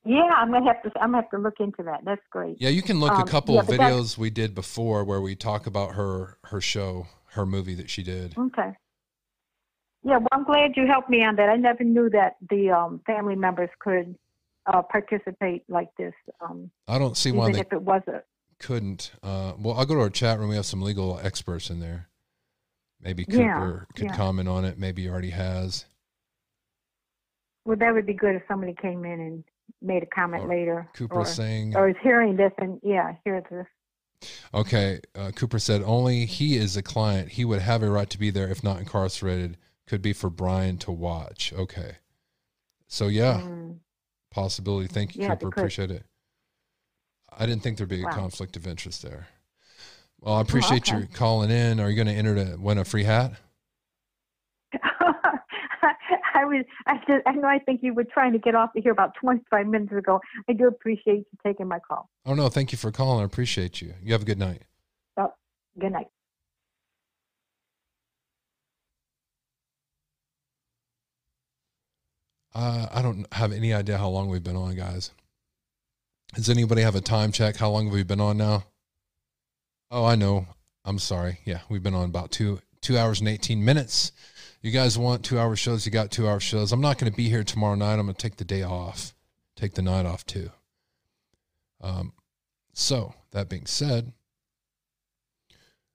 [0.05, 0.93] Yeah, I'm gonna have to.
[1.01, 2.05] I'm gonna have to look into that.
[2.05, 2.61] That's great.
[2.61, 5.35] Yeah, you can look Um, a couple yeah, of videos we did before where we
[5.35, 8.39] talk about her her show, her movie that she did.
[8.39, 8.73] Okay.
[10.05, 11.49] Yeah, well, I'm glad you helped me on that.
[11.49, 14.17] I never knew that the um, family members could
[14.67, 16.15] uh, participate like this.
[16.41, 18.23] Um, I don't see why they if it was a
[18.61, 19.11] couldn't.
[19.25, 20.51] Uh, well, I'll go to our chat room.
[20.51, 22.09] We have some legal experts in there.
[23.01, 24.17] Maybe Yeah, Cooper could yeah.
[24.17, 24.79] comment on it.
[24.79, 25.87] Maybe he already has.
[27.67, 29.45] Well, that would be good if somebody came in and
[29.83, 30.89] made a comment later.
[30.95, 33.67] Cooper or, saying- or is hearing this and yeah, hear this.
[34.55, 37.33] Okay, uh, Cooper said only he is a client.
[37.33, 39.59] He would have a right to be there if not incarcerated.
[39.87, 41.53] Could be for Bryan to watch.
[41.53, 41.97] Okay,
[42.89, 43.79] so yeah, Mm.
[44.31, 44.87] possibility.
[44.89, 45.49] Thank you, Yeah, Cooper.
[45.49, 46.05] Appreciate it.
[47.37, 48.13] I didn't think there'd be a Wow.
[48.13, 49.27] conflict of interest there.
[50.21, 51.01] Well, I appreciate okay.
[51.03, 51.79] you calling in.
[51.79, 53.33] Are you going to enter to win a free hat?
[56.37, 56.65] I was.
[56.87, 57.27] I just.
[57.27, 57.49] I know.
[57.49, 60.21] I think you were trying to get off of here about 25 minutes ago.
[60.49, 62.11] I do appreciate you taking my call.
[62.27, 63.23] Oh no, thank you for calling.
[63.23, 63.95] I appreciate you.
[64.03, 64.63] You have a good night.
[65.17, 65.33] Oh,
[65.79, 66.09] good night.
[72.55, 75.11] Uh, I don't have any idea how long we've been on, guys.
[76.35, 77.57] Does anybody have a time check?
[77.57, 78.65] How long have we been on now?
[79.91, 80.47] Oh, I know.
[80.85, 81.41] I'm sorry.
[81.45, 84.13] Yeah, we've been on about two two hours and eighteen minutes.
[84.67, 85.87] You guys want two hour shows?
[85.87, 86.73] You got two hour shows.
[86.73, 88.01] I'm not going to be here tomorrow night.
[88.01, 89.15] I'm going to take the day off,
[89.55, 90.51] take the night off too.
[91.81, 92.13] Um,
[92.73, 94.13] so that being said,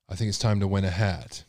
[0.08, 1.44] I think it's time to win a hat.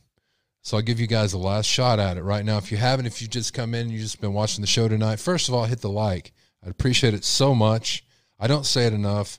[0.63, 2.59] So I'll give you guys a last shot at it right now.
[2.59, 5.21] If you haven't, if you just come in you've just been watching the show tonight,
[5.21, 6.33] first of all, hit the like.
[6.65, 8.05] I'd appreciate it so much.
[8.41, 9.39] I don't say it enough.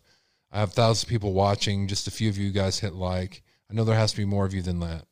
[0.54, 1.90] I have thousands of people watching.
[1.90, 3.44] Just a few of you guys hit like.
[3.70, 5.04] I know there has to be more of you than that.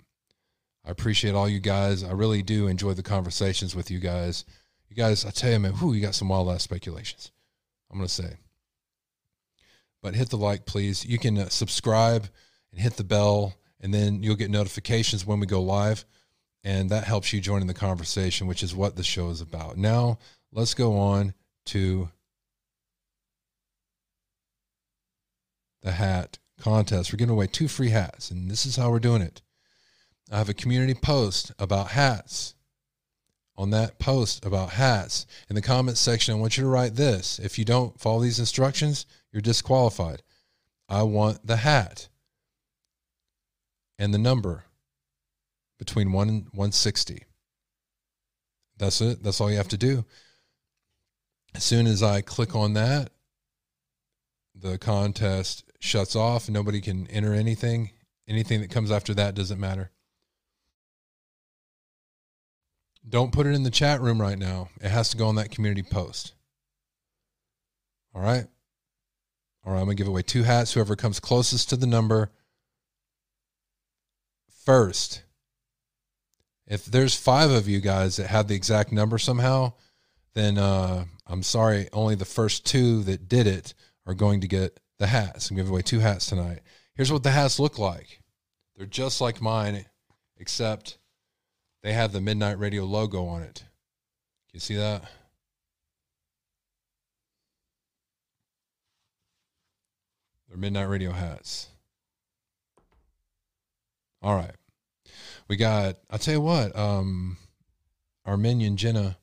[0.86, 2.04] I appreciate all you guys.
[2.04, 4.46] I really do enjoy the conversations with you guys.
[4.90, 7.32] You guys, I tell you, man, whoo, you got some wild ass speculations.
[7.90, 8.38] I'm going to say.
[10.02, 11.06] But hit the like, please.
[11.06, 12.28] You can uh, subscribe
[12.72, 16.06] and hit the bell, and then you'll get notifications when we go live.
[16.64, 19.78] And that helps you join in the conversation, which is what the show is about.
[19.78, 20.20] Now,
[20.52, 21.34] let's go on
[21.68, 22.10] to
[25.82, 27.12] the hat contest.
[27.12, 29.42] We're giving away two free hats, and this is how we're doing it.
[30.32, 32.56] I have a community post about hats.
[33.58, 37.38] On that post about hats, in the comments section, I want you to write this.
[37.38, 40.24] If you don't follow these instructions, you're disqualified.
[40.88, 42.08] I want the hat
[44.00, 44.64] and the number
[45.78, 47.26] between 1 and 160.
[48.78, 49.22] That's it.
[49.22, 50.06] That's all you have to do.
[51.54, 53.12] As soon as I click on that,
[54.56, 56.50] the contest shuts off.
[56.50, 57.92] Nobody can enter anything.
[58.28, 59.92] Anything that comes after that doesn't matter.
[63.08, 64.70] Don't put it in the chat room right now.
[64.80, 66.34] It has to go on that community post.
[68.14, 68.46] All right.
[69.66, 69.80] All right.
[69.80, 70.74] I'm going to give away two hats.
[70.74, 72.32] Whoever comes closest to the number
[74.66, 75.24] first.
[76.68, 79.74] If there's five of you guys that have the exact number somehow,
[80.36, 81.90] then uh, I'm sorry.
[81.92, 83.74] Only the first two that did it
[84.06, 85.50] are going to get the hats.
[85.50, 86.60] I'm giving away two hats tonight.
[86.94, 88.22] Here's what the hats look like.
[88.76, 89.86] They're just like mine,
[90.38, 90.98] except
[91.84, 93.64] they have the Midnight Radio logo on it.
[94.54, 95.04] You see that?
[100.48, 101.70] They're Midnight Radio hats.
[104.22, 104.56] All right.
[105.48, 107.38] We got, I'll tell you what, um,
[108.26, 109.18] our minion Jenna,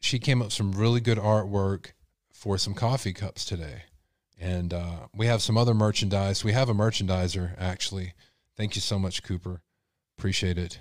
[0.00, 1.92] she came up with some really good artwork
[2.32, 3.82] for some coffee cups today.
[4.40, 6.44] And uh, we have some other merchandise.
[6.44, 8.14] We have a merchandiser, actually.
[8.56, 9.60] Thank you so much, Cooper.
[10.18, 10.78] Appreciate it.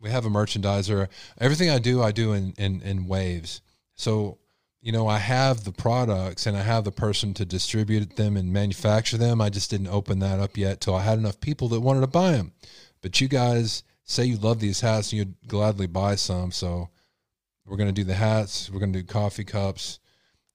[0.00, 1.08] We have a merchandiser.
[1.38, 3.62] Everything I do, I do in, in, in waves.
[3.94, 4.38] So,
[4.82, 8.52] you know, I have the products and I have the person to distribute them and
[8.52, 9.40] manufacture them.
[9.40, 12.06] I just didn't open that up yet till I had enough people that wanted to
[12.06, 12.52] buy them.
[13.00, 16.52] But you guys say you love these hats and you'd gladly buy some.
[16.52, 16.90] So
[17.64, 18.70] we're going to do the hats.
[18.70, 19.98] We're going to do coffee cups.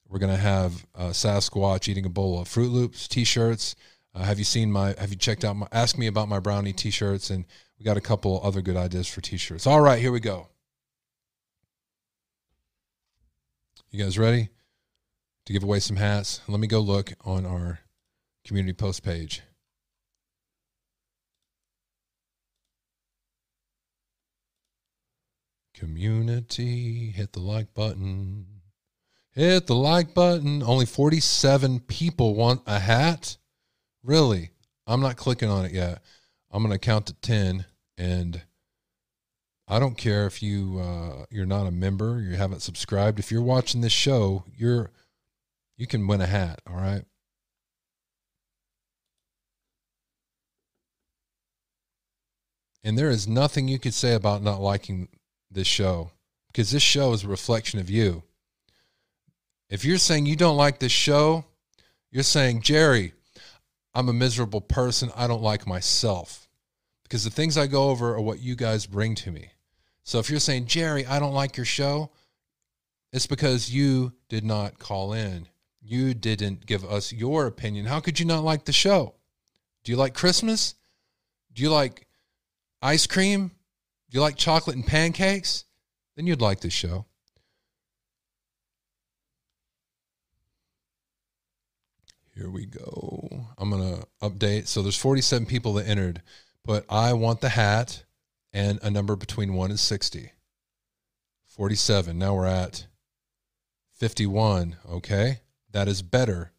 [0.08, 3.76] We're going to have uh, Sasquatch eating a bowl of Froot Loops t-shirts.
[4.14, 6.74] Uh, have you seen my, have you checked out my, ask me about my brownie
[6.74, 7.46] t-shirts and
[7.82, 9.66] we got a couple other good ideas for t-shirts.
[9.66, 10.50] All right, here we go.
[13.90, 14.50] You guys ready
[15.48, 16.42] to give away some hats?
[16.48, 17.80] Let me go look on our
[18.46, 19.42] community post page.
[25.74, 28.46] Community, hit the like button.
[29.32, 30.62] Hit the like button.
[30.62, 33.38] Only 47 people want a hat.
[34.04, 34.52] Really?
[34.86, 36.04] I'm not clicking on it yet.
[36.52, 37.66] I'm going to count to 10
[37.98, 38.42] and
[39.68, 43.20] I don't care if you uh, you're not a member, you haven't subscribed.
[43.20, 44.92] If you're watching this show, you're
[45.78, 47.04] you can win a hat, all right?
[52.84, 55.08] And there is nothing you could say about not liking
[55.50, 56.12] this show
[56.48, 58.24] because this show is a reflection of you.
[59.70, 61.46] If you're saying you don't like this show,
[62.12, 63.14] you're saying, Jerry,
[63.94, 65.12] I'm a miserable person.
[65.16, 66.50] I don't like myself
[67.12, 69.52] because the things I go over are what you guys bring to me.
[70.02, 72.10] So if you're saying, Jerry, I don't like your show,
[73.12, 75.50] it's because you did not call in.
[75.82, 77.86] You didn't give us your opinion.
[77.86, 79.16] How could you not like the show?
[79.84, 80.76] Do you like Christmas?
[81.54, 82.08] Do you like
[82.82, 83.52] ice cream?
[84.10, 85.66] Do you like chocolate and pancakes?
[86.16, 87.08] Then you'd like this show.
[92.38, 93.48] Here we go.
[93.58, 94.68] I'm going to update.
[94.68, 96.22] So there's 47 people that entered,
[96.66, 98.04] but I want the hat
[98.54, 100.32] and a number between 1 and 60.
[101.48, 102.18] 47.
[102.18, 102.88] Now we're at
[103.94, 104.78] 51.
[104.90, 105.40] Okay.
[105.72, 106.52] That is better.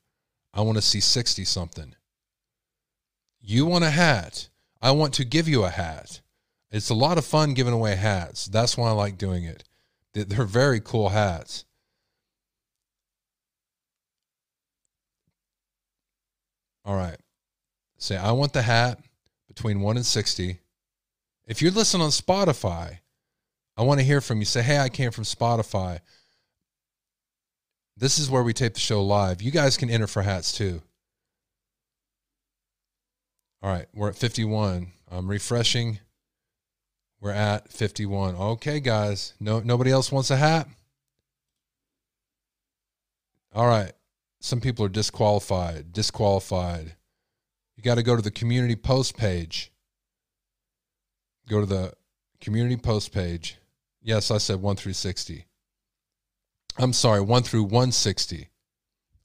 [0.54, 1.94] I want to see 60 something.
[3.40, 4.48] You want a hat.
[4.80, 6.20] I want to give you a hat.
[6.70, 8.46] It's a lot of fun giving away hats.
[8.46, 9.64] That's why I like doing it.
[10.14, 11.64] They're very cool hats.
[16.84, 17.18] All right.
[17.98, 18.98] Say, I want the hat
[19.54, 20.58] between 1 and 60.
[21.46, 22.98] If you're listening on Spotify,
[23.76, 24.44] I want to hear from you.
[24.44, 26.00] Say, hey, I came from Spotify.
[27.96, 29.42] This is where we tape the show live.
[29.42, 30.82] You guys can enter for hats too.
[33.62, 34.88] All right, we're at 51.
[35.10, 36.00] I'm refreshing.
[37.20, 38.34] We're at 51.
[38.34, 39.34] Okay, guys.
[39.38, 40.66] No nobody else wants a hat?
[43.54, 43.92] All right.
[44.40, 45.92] Some people are disqualified.
[45.92, 46.96] Disqualified.
[47.82, 49.72] You got to go to the community post page.
[51.48, 51.92] Go to the
[52.40, 53.58] community post page.
[54.00, 55.46] Yes, I said 1 through 60.
[56.78, 58.50] I'm sorry, 1 through 160.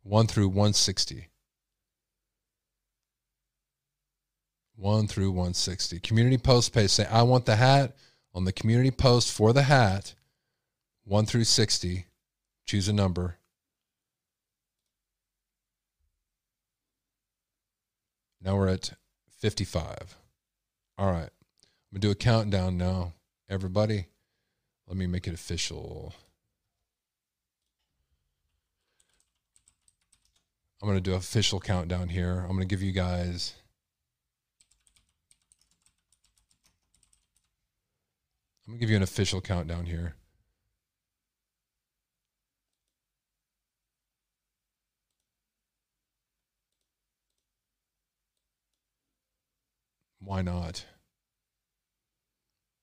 [0.02, 1.30] 1 through 160.
[4.76, 6.00] 1 through 160.
[6.00, 6.90] Community post page.
[6.90, 7.96] Say, I want the hat
[8.34, 10.16] on the community post for the hat,
[11.04, 12.08] 1 through 60.
[12.66, 13.37] Choose a number.
[18.42, 18.92] Now we're at
[19.40, 20.16] 55.
[20.98, 21.30] All right.
[21.30, 23.14] I'm going to do a countdown now.
[23.50, 24.08] Everybody,
[24.88, 26.14] let me make it official.
[30.82, 32.40] I'm going to do an official countdown here.
[32.42, 33.54] I'm going to give you guys.
[38.68, 40.16] I'm going to give you an official countdown here.
[50.28, 50.84] Why not?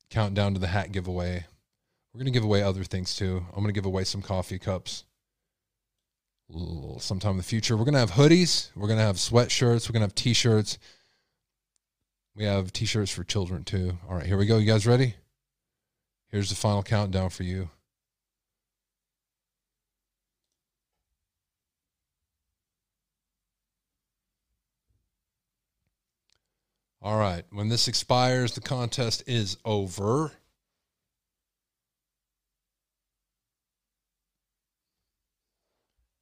[0.08, 1.44] Countdown to the hat giveaway.
[2.12, 3.44] We're going to give away other things too.
[3.50, 5.04] I'm going to give away some coffee cups
[6.98, 7.76] sometime in the future.
[7.76, 8.70] We're going to have hoodies.
[8.74, 9.88] We're going to have sweatshirts.
[9.88, 10.78] We're going to have t shirts.
[12.34, 13.98] We have t shirts for children too.
[14.08, 14.56] All right, here we go.
[14.56, 15.16] You guys ready?
[16.30, 17.68] Here's the final countdown for you.
[27.04, 27.44] All right.
[27.50, 30.32] When this expires, the contest is over.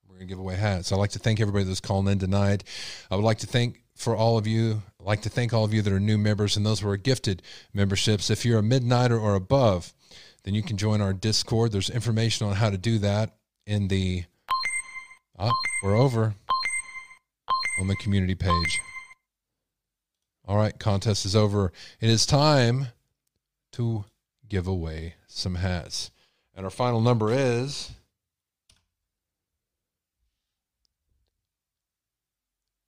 [0.08, 0.90] We're going to give away hats.
[0.90, 2.64] I'd like to thank everybody that's calling in tonight.
[3.12, 4.82] I would like to thank for all of you.
[4.98, 6.96] I'd like to thank all of you that are new members and those who are
[6.96, 8.28] gifted memberships.
[8.28, 9.92] If you're a midnighter or above,
[10.42, 11.70] then you can join our Discord.
[11.70, 13.36] There's information on how to do that
[13.68, 14.24] in the.
[15.38, 15.52] Oh,
[15.84, 16.34] we're over
[17.80, 18.80] on the community page.
[20.46, 21.72] All right, contest is over.
[22.00, 22.88] It is time
[23.72, 24.04] to
[24.48, 26.10] give away some hats.
[26.54, 27.92] And our final number is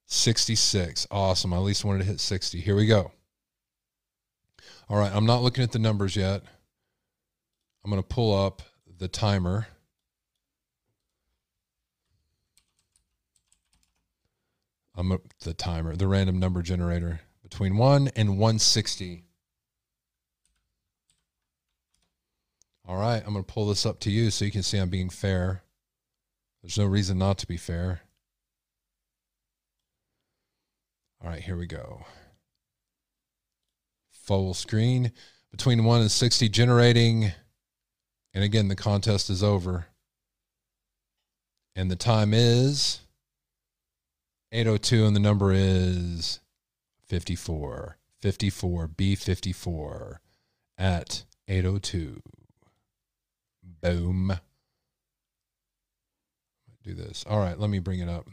[0.07, 1.07] sixty-six.
[1.11, 1.53] Awesome.
[1.53, 2.61] I at least wanted to hit sixty.
[2.61, 3.13] Here we go.
[4.89, 6.43] All right, I'm not looking at the numbers yet.
[7.85, 8.63] I'm going to pull up
[8.99, 9.69] the timer.
[14.95, 17.21] I'm a, the timer, the random number generator
[17.55, 19.23] between 1 and 160.
[22.85, 24.89] All right, I'm going to pull this up to you so you can see I'm
[24.89, 25.63] being fair.
[26.61, 28.01] There's no reason not to be fair.
[31.23, 32.05] All right, here we go.
[34.11, 35.13] Full screen
[35.53, 37.31] between 1 and 60 generating.
[38.35, 39.87] And again, the contest is over.
[41.77, 42.99] And the time is
[44.51, 46.41] 802 and the number is
[47.07, 47.99] 54.
[48.21, 50.17] 54 B54
[50.79, 52.23] at 802.
[53.83, 54.39] Boom.
[56.83, 57.25] Do this.
[57.29, 58.29] All right, let me bring it up.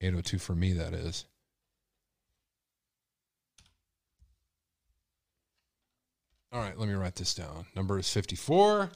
[0.00, 1.26] 802 for me, that is.
[6.52, 7.66] All right, let me write this down.
[7.74, 8.90] Number is 54.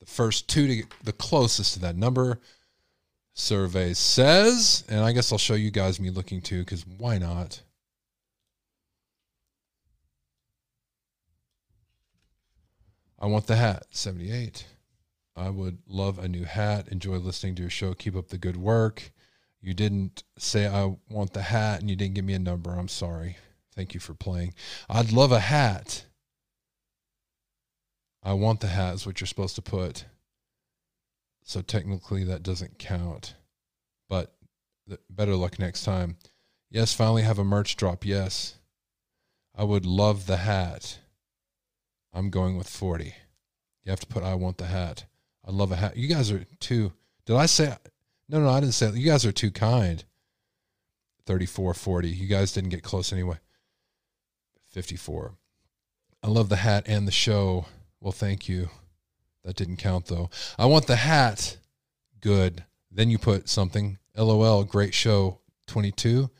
[0.00, 2.40] The first two to get the closest to that number.
[3.34, 7.62] Survey says, and I guess I'll show you guys me looking too, because why not?
[13.18, 14.66] I want the hat, 78.
[15.36, 16.88] I would love a new hat.
[16.88, 17.94] Enjoy listening to your show.
[17.94, 19.12] Keep up the good work.
[19.60, 22.72] You didn't say I want the hat and you didn't give me a number.
[22.72, 23.36] I'm sorry.
[23.74, 24.54] Thank you for playing.
[24.90, 26.04] I'd love a hat.
[28.24, 30.04] I want the hat is what you're supposed to put.
[31.42, 33.34] So technically that doesn't count.
[34.08, 34.34] But
[34.88, 36.16] th- better luck next time.
[36.70, 38.04] Yes, finally have a merch drop.
[38.04, 38.56] Yes.
[39.54, 40.98] I would love the hat.
[42.14, 43.14] I'm going with 40.
[43.84, 45.04] You have to put I want the hat.
[45.44, 45.96] I love a hat.
[45.96, 46.92] You guys are too
[47.26, 47.74] Did I say
[48.28, 50.04] No, no, I didn't say You guys are too kind.
[51.26, 52.08] 34 40.
[52.08, 53.38] You guys didn't get close anyway.
[54.70, 55.34] 54.
[56.22, 57.66] I love the hat and the show.
[58.00, 58.70] Well, thank you.
[59.44, 60.30] That didn't count though.
[60.58, 61.56] I want the hat.
[62.20, 62.64] Good.
[62.90, 63.98] Then you put something.
[64.16, 65.40] LOL, great show.
[65.66, 66.30] 22.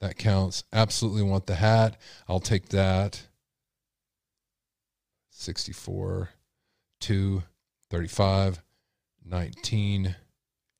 [0.00, 0.64] That counts.
[0.72, 2.00] Absolutely want the hat.
[2.28, 3.22] I'll take that.
[5.30, 6.30] 64,
[7.00, 7.42] 2,
[7.90, 8.62] 35,
[9.24, 10.16] 19,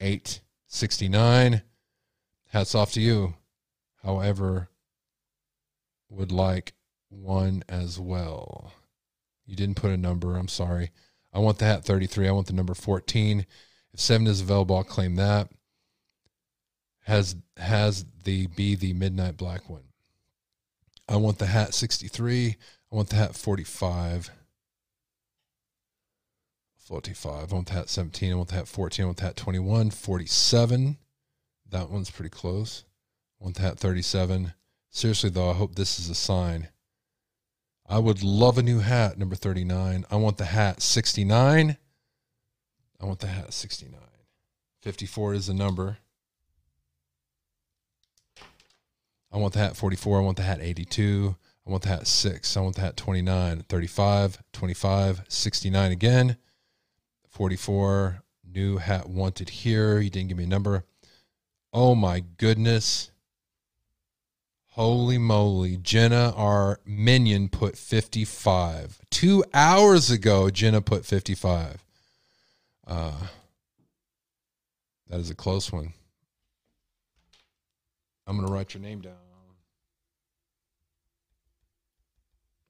[0.00, 1.62] 8, 69.
[2.48, 3.34] Hats off to you.
[4.02, 4.68] However,
[6.08, 6.72] would like
[7.08, 8.72] one as well.
[9.44, 10.36] You didn't put a number.
[10.36, 10.90] I'm sorry.
[11.36, 12.28] I want the hat 33.
[12.28, 13.44] I want the number 14.
[13.92, 15.50] If 7 is available, I'll claim that.
[17.04, 19.84] Has has the be the midnight black one.
[21.06, 22.56] I want the hat 63.
[22.90, 24.30] I want the hat 45.
[26.78, 27.52] 45.
[27.52, 28.32] I want the hat 17.
[28.32, 29.02] I want the hat 14.
[29.02, 29.90] I want the hat 21.
[29.90, 30.96] 47.
[31.68, 32.84] That one's pretty close.
[33.38, 34.54] I want the hat 37.
[34.88, 36.68] Seriously, though, I hope this is a sign.
[37.88, 40.04] I would love a new hat, number 39.
[40.10, 41.76] I want the hat 69.
[43.00, 44.00] I want the hat 69.
[44.82, 45.98] 54 is the number.
[49.32, 50.18] I want the hat 44.
[50.18, 51.36] I want the hat 82.
[51.66, 52.56] I want the hat 6.
[52.56, 53.64] I want the hat 29.
[53.68, 56.36] 35, 25, 69 again.
[57.28, 58.22] 44.
[58.50, 59.98] New hat wanted here.
[60.00, 60.84] You didn't give me a number.
[61.72, 63.10] Oh my goodness.
[64.76, 65.78] Holy moly.
[65.78, 68.98] Jenna, our minion, put 55.
[69.10, 71.82] Two hours ago, Jenna put 55.
[72.86, 73.12] Uh,
[75.08, 75.94] that is a close one.
[78.26, 79.14] I'm going to write your name down.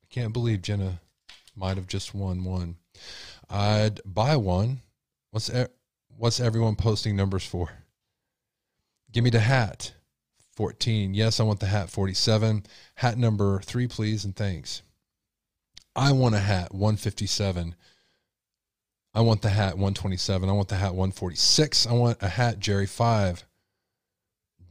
[0.05, 1.01] I can't believe Jenna
[1.57, 2.77] might have just won one.
[3.51, 4.79] I'd buy one.
[5.33, 5.51] What's
[6.17, 7.71] what's everyone posting numbers for?
[9.11, 9.96] Give me the hat.
[10.57, 11.15] 14.
[11.15, 11.91] Yes, I want the hat.
[11.91, 12.65] 47.
[12.97, 14.83] Hat number 3 please and thanks.
[15.95, 17.75] I want a hat 157.
[19.15, 20.49] I want the hat 127.
[20.49, 21.87] I want the hat 146.
[21.87, 23.45] I want a hat Jerry 5.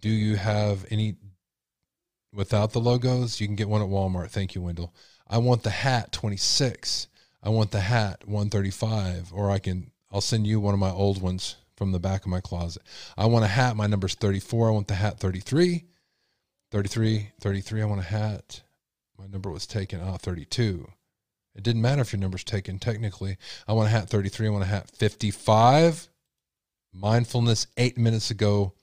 [0.01, 1.15] Do you have any
[2.33, 3.39] without the logos?
[3.39, 4.29] You can get one at Walmart.
[4.29, 4.93] Thank you, Wendell.
[5.27, 7.07] I want the hat 26.
[7.41, 11.21] I want the hat 135 or I can I'll send you one of my old
[11.21, 12.83] ones from the back of my closet.
[13.17, 13.75] I want a hat.
[13.75, 14.69] My number's 34.
[14.69, 15.85] I want the hat 33.
[16.71, 17.81] 33, 33.
[17.81, 18.61] I want a hat.
[19.17, 20.01] My number was taken.
[20.03, 20.87] Ah, 32.
[21.55, 23.37] It didn't matter if your number's taken technically.
[23.67, 24.47] I want a hat 33.
[24.47, 26.09] I want a hat 55.
[26.93, 28.73] Mindfulness eight minutes ago,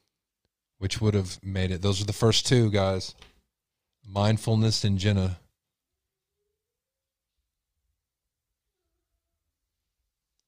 [0.79, 1.83] which would have made it.
[1.83, 3.15] Those are the first two, guys.
[4.07, 5.39] Mindfulness and Jenna.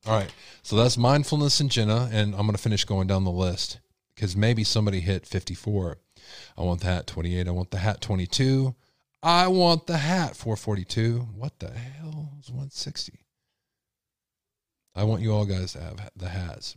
[0.06, 0.32] All right.
[0.62, 2.08] So that's mindfulness and Jenna.
[2.12, 3.80] And I'm going to finish going down the list
[4.14, 5.98] because maybe somebody hit 54.
[6.56, 7.48] I want the hat 28.
[7.48, 8.74] I want the hat 22.
[9.22, 11.20] I want the hat 442.
[11.36, 13.18] What the hell is 160?
[14.94, 16.76] I want you all guys to have the hats.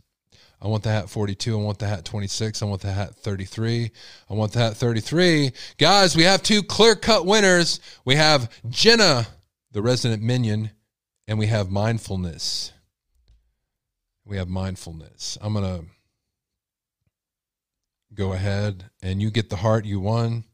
[0.60, 1.56] I want the hat 42.
[1.56, 2.62] I want the hat 26.
[2.62, 3.90] I want the hat 33.
[4.28, 5.52] I want the hat 33.
[5.78, 7.80] Guys, we have two clear cut winners.
[8.04, 9.28] We have Jenna,
[9.70, 10.70] the resident minion,
[11.28, 12.72] and we have mindfulness.
[14.28, 15.38] We have mindfulness.
[15.40, 15.86] I'm going to
[18.12, 20.44] go ahead and you get the heart you won.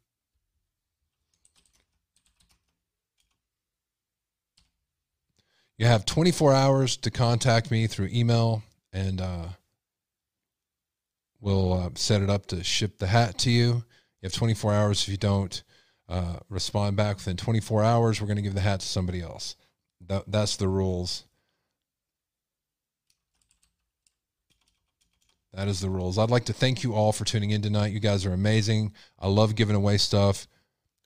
[5.77, 8.63] You have 24 hours to contact me through email,
[8.93, 9.49] and uh,
[11.41, 13.83] we'll uh, set it up to ship the hat to you.
[14.23, 15.03] You have 24 hours.
[15.03, 15.65] If you don't
[16.09, 19.57] uh, respond back within 24 hours, we're going to give the hat to somebody else.
[20.07, 21.25] That, that's the rules.
[25.55, 26.19] That is the rules.
[26.19, 27.93] I'd like to thank you all for tuning in tonight.
[27.93, 28.93] You guys are amazing.
[29.21, 30.49] I love giving away stuff.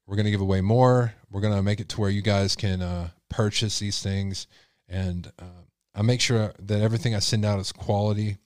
[0.06, 1.12] We're going to give away more.
[1.30, 4.46] We're going to make it to where you guys can uh, purchase these things.
[4.88, 8.38] And uh, I make sure that everything I send out is quality.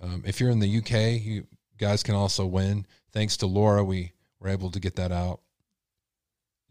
[0.00, 2.86] Um, if you're in the UK, you guys can also win.
[3.12, 5.40] Thanks to Laura, we were able to get that out.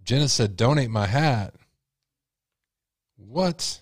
[0.04, 1.54] Jenna said, donate my hat.
[3.18, 3.82] What?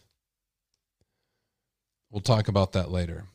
[2.10, 3.26] We'll talk about that later.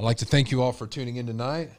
[0.00, 1.72] I'd like to thank you all for tuning in tonight.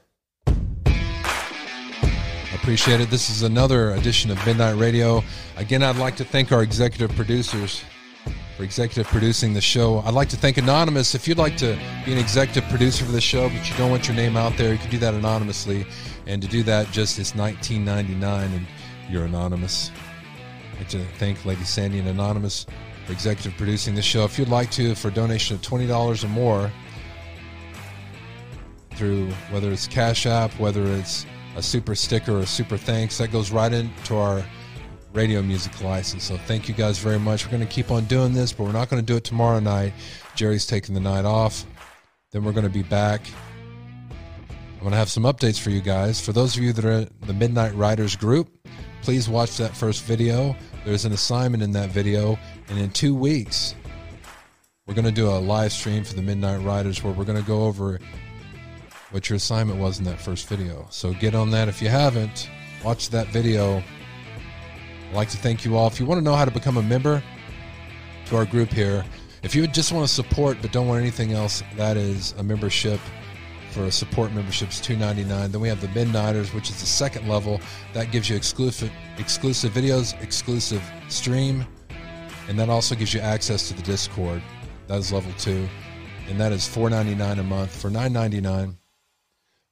[2.53, 3.09] Appreciate it.
[3.09, 5.23] This is another edition of Midnight Radio.
[5.57, 7.83] Again, I'd like to thank our executive producers
[8.55, 10.01] for executive producing the show.
[10.01, 11.15] I'd like to thank Anonymous.
[11.15, 11.75] If you'd like to
[12.05, 14.71] be an executive producer for the show, but you don't want your name out there,
[14.71, 15.87] you can do that anonymously.
[16.27, 18.67] And to do that, just it's 19.99, and
[19.09, 19.89] you're anonymous.
[20.73, 22.67] I'd like to thank Lady Sandy and Anonymous
[23.07, 24.25] for executive producing the show.
[24.25, 26.71] If you'd like to, for a donation of twenty dollars or more,
[29.01, 33.49] through whether it's Cash App, whether it's a super sticker or super thanks, that goes
[33.49, 34.43] right into our
[35.11, 36.23] radio music license.
[36.25, 37.43] So thank you guys very much.
[37.43, 39.59] We're going to keep on doing this, but we're not going to do it tomorrow
[39.59, 39.93] night.
[40.35, 41.65] Jerry's taking the night off.
[42.31, 43.21] Then we're going to be back.
[44.51, 46.21] I'm going to have some updates for you guys.
[46.21, 48.55] For those of you that are the Midnight Riders group,
[49.01, 50.55] please watch that first video.
[50.85, 52.37] There's an assignment in that video.
[52.69, 53.73] And in two weeks,
[54.85, 57.47] we're going to do a live stream for the Midnight Riders where we're going to
[57.47, 57.99] go over
[59.11, 60.87] what your assignment was in that first video.
[60.89, 62.49] So get on that if you haven't.
[62.83, 63.83] Watch that video.
[65.09, 65.87] I'd like to thank you all.
[65.87, 67.21] If you want to know how to become a member
[68.27, 69.05] to our group here,
[69.43, 72.99] if you just want to support but don't want anything else, that is a membership
[73.71, 75.51] for a support membership is two ninety nine.
[75.51, 77.61] Then we have the Midnighters, which is the second level.
[77.93, 81.65] That gives you exclusive exclusive videos, exclusive stream,
[82.49, 84.41] and that also gives you access to the Discord.
[84.87, 85.69] That is level two,
[86.27, 87.73] and that is four ninety nine a month.
[87.73, 88.77] For nine ninety nine,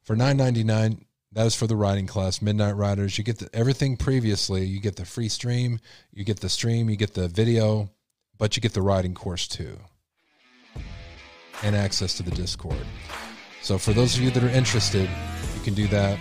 [0.09, 3.15] for nine ninety nine, that is for the riding class, Midnight Riders.
[3.19, 4.65] You get the, everything previously.
[4.65, 5.79] You get the free stream,
[6.11, 7.91] you get the stream, you get the video,
[8.39, 9.77] but you get the riding course too,
[11.61, 12.87] and access to the Discord.
[13.61, 15.07] So for those of you that are interested,
[15.55, 16.19] you can do that.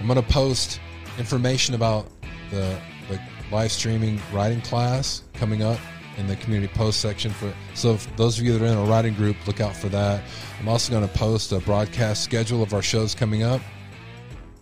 [0.00, 0.80] I'm going to post
[1.16, 2.08] information about
[2.50, 2.76] the,
[3.08, 3.20] the
[3.52, 5.78] live streaming riding class coming up
[6.16, 9.14] in the community post section for so those of you that are in a riding
[9.14, 10.24] group look out for that
[10.60, 13.60] I'm also going to post a broadcast schedule of our shows coming up.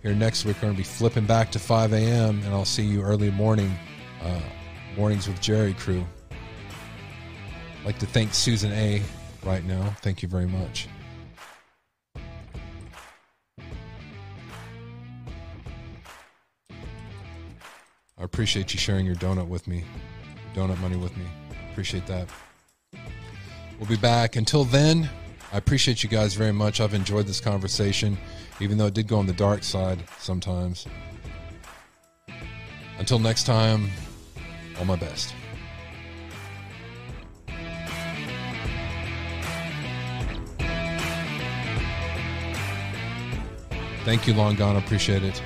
[0.03, 2.85] Here next week, we're going to be flipping back to 5 a.m., and I'll see
[2.85, 3.75] you early morning,
[4.23, 4.41] uh,
[4.95, 6.07] Mornings with Jerry crew.
[7.81, 9.03] I'd like to thank Susan A.
[9.43, 9.95] right now.
[10.03, 10.87] Thank you very much.
[18.19, 19.83] I appreciate you sharing your donut with me,
[20.55, 21.25] donut money with me.
[21.73, 22.29] Appreciate that.
[23.79, 24.37] We'll be back.
[24.37, 25.11] Until then,
[25.57, 26.83] I appreciate you guys very much.
[26.83, 28.19] I've enjoyed this conversation,
[28.61, 30.87] even though it did go on the dark side sometimes.
[32.99, 33.89] Until next time,
[34.79, 35.35] all my best.
[44.05, 44.77] Thank you, Long Gone.
[44.77, 45.43] Appreciate it.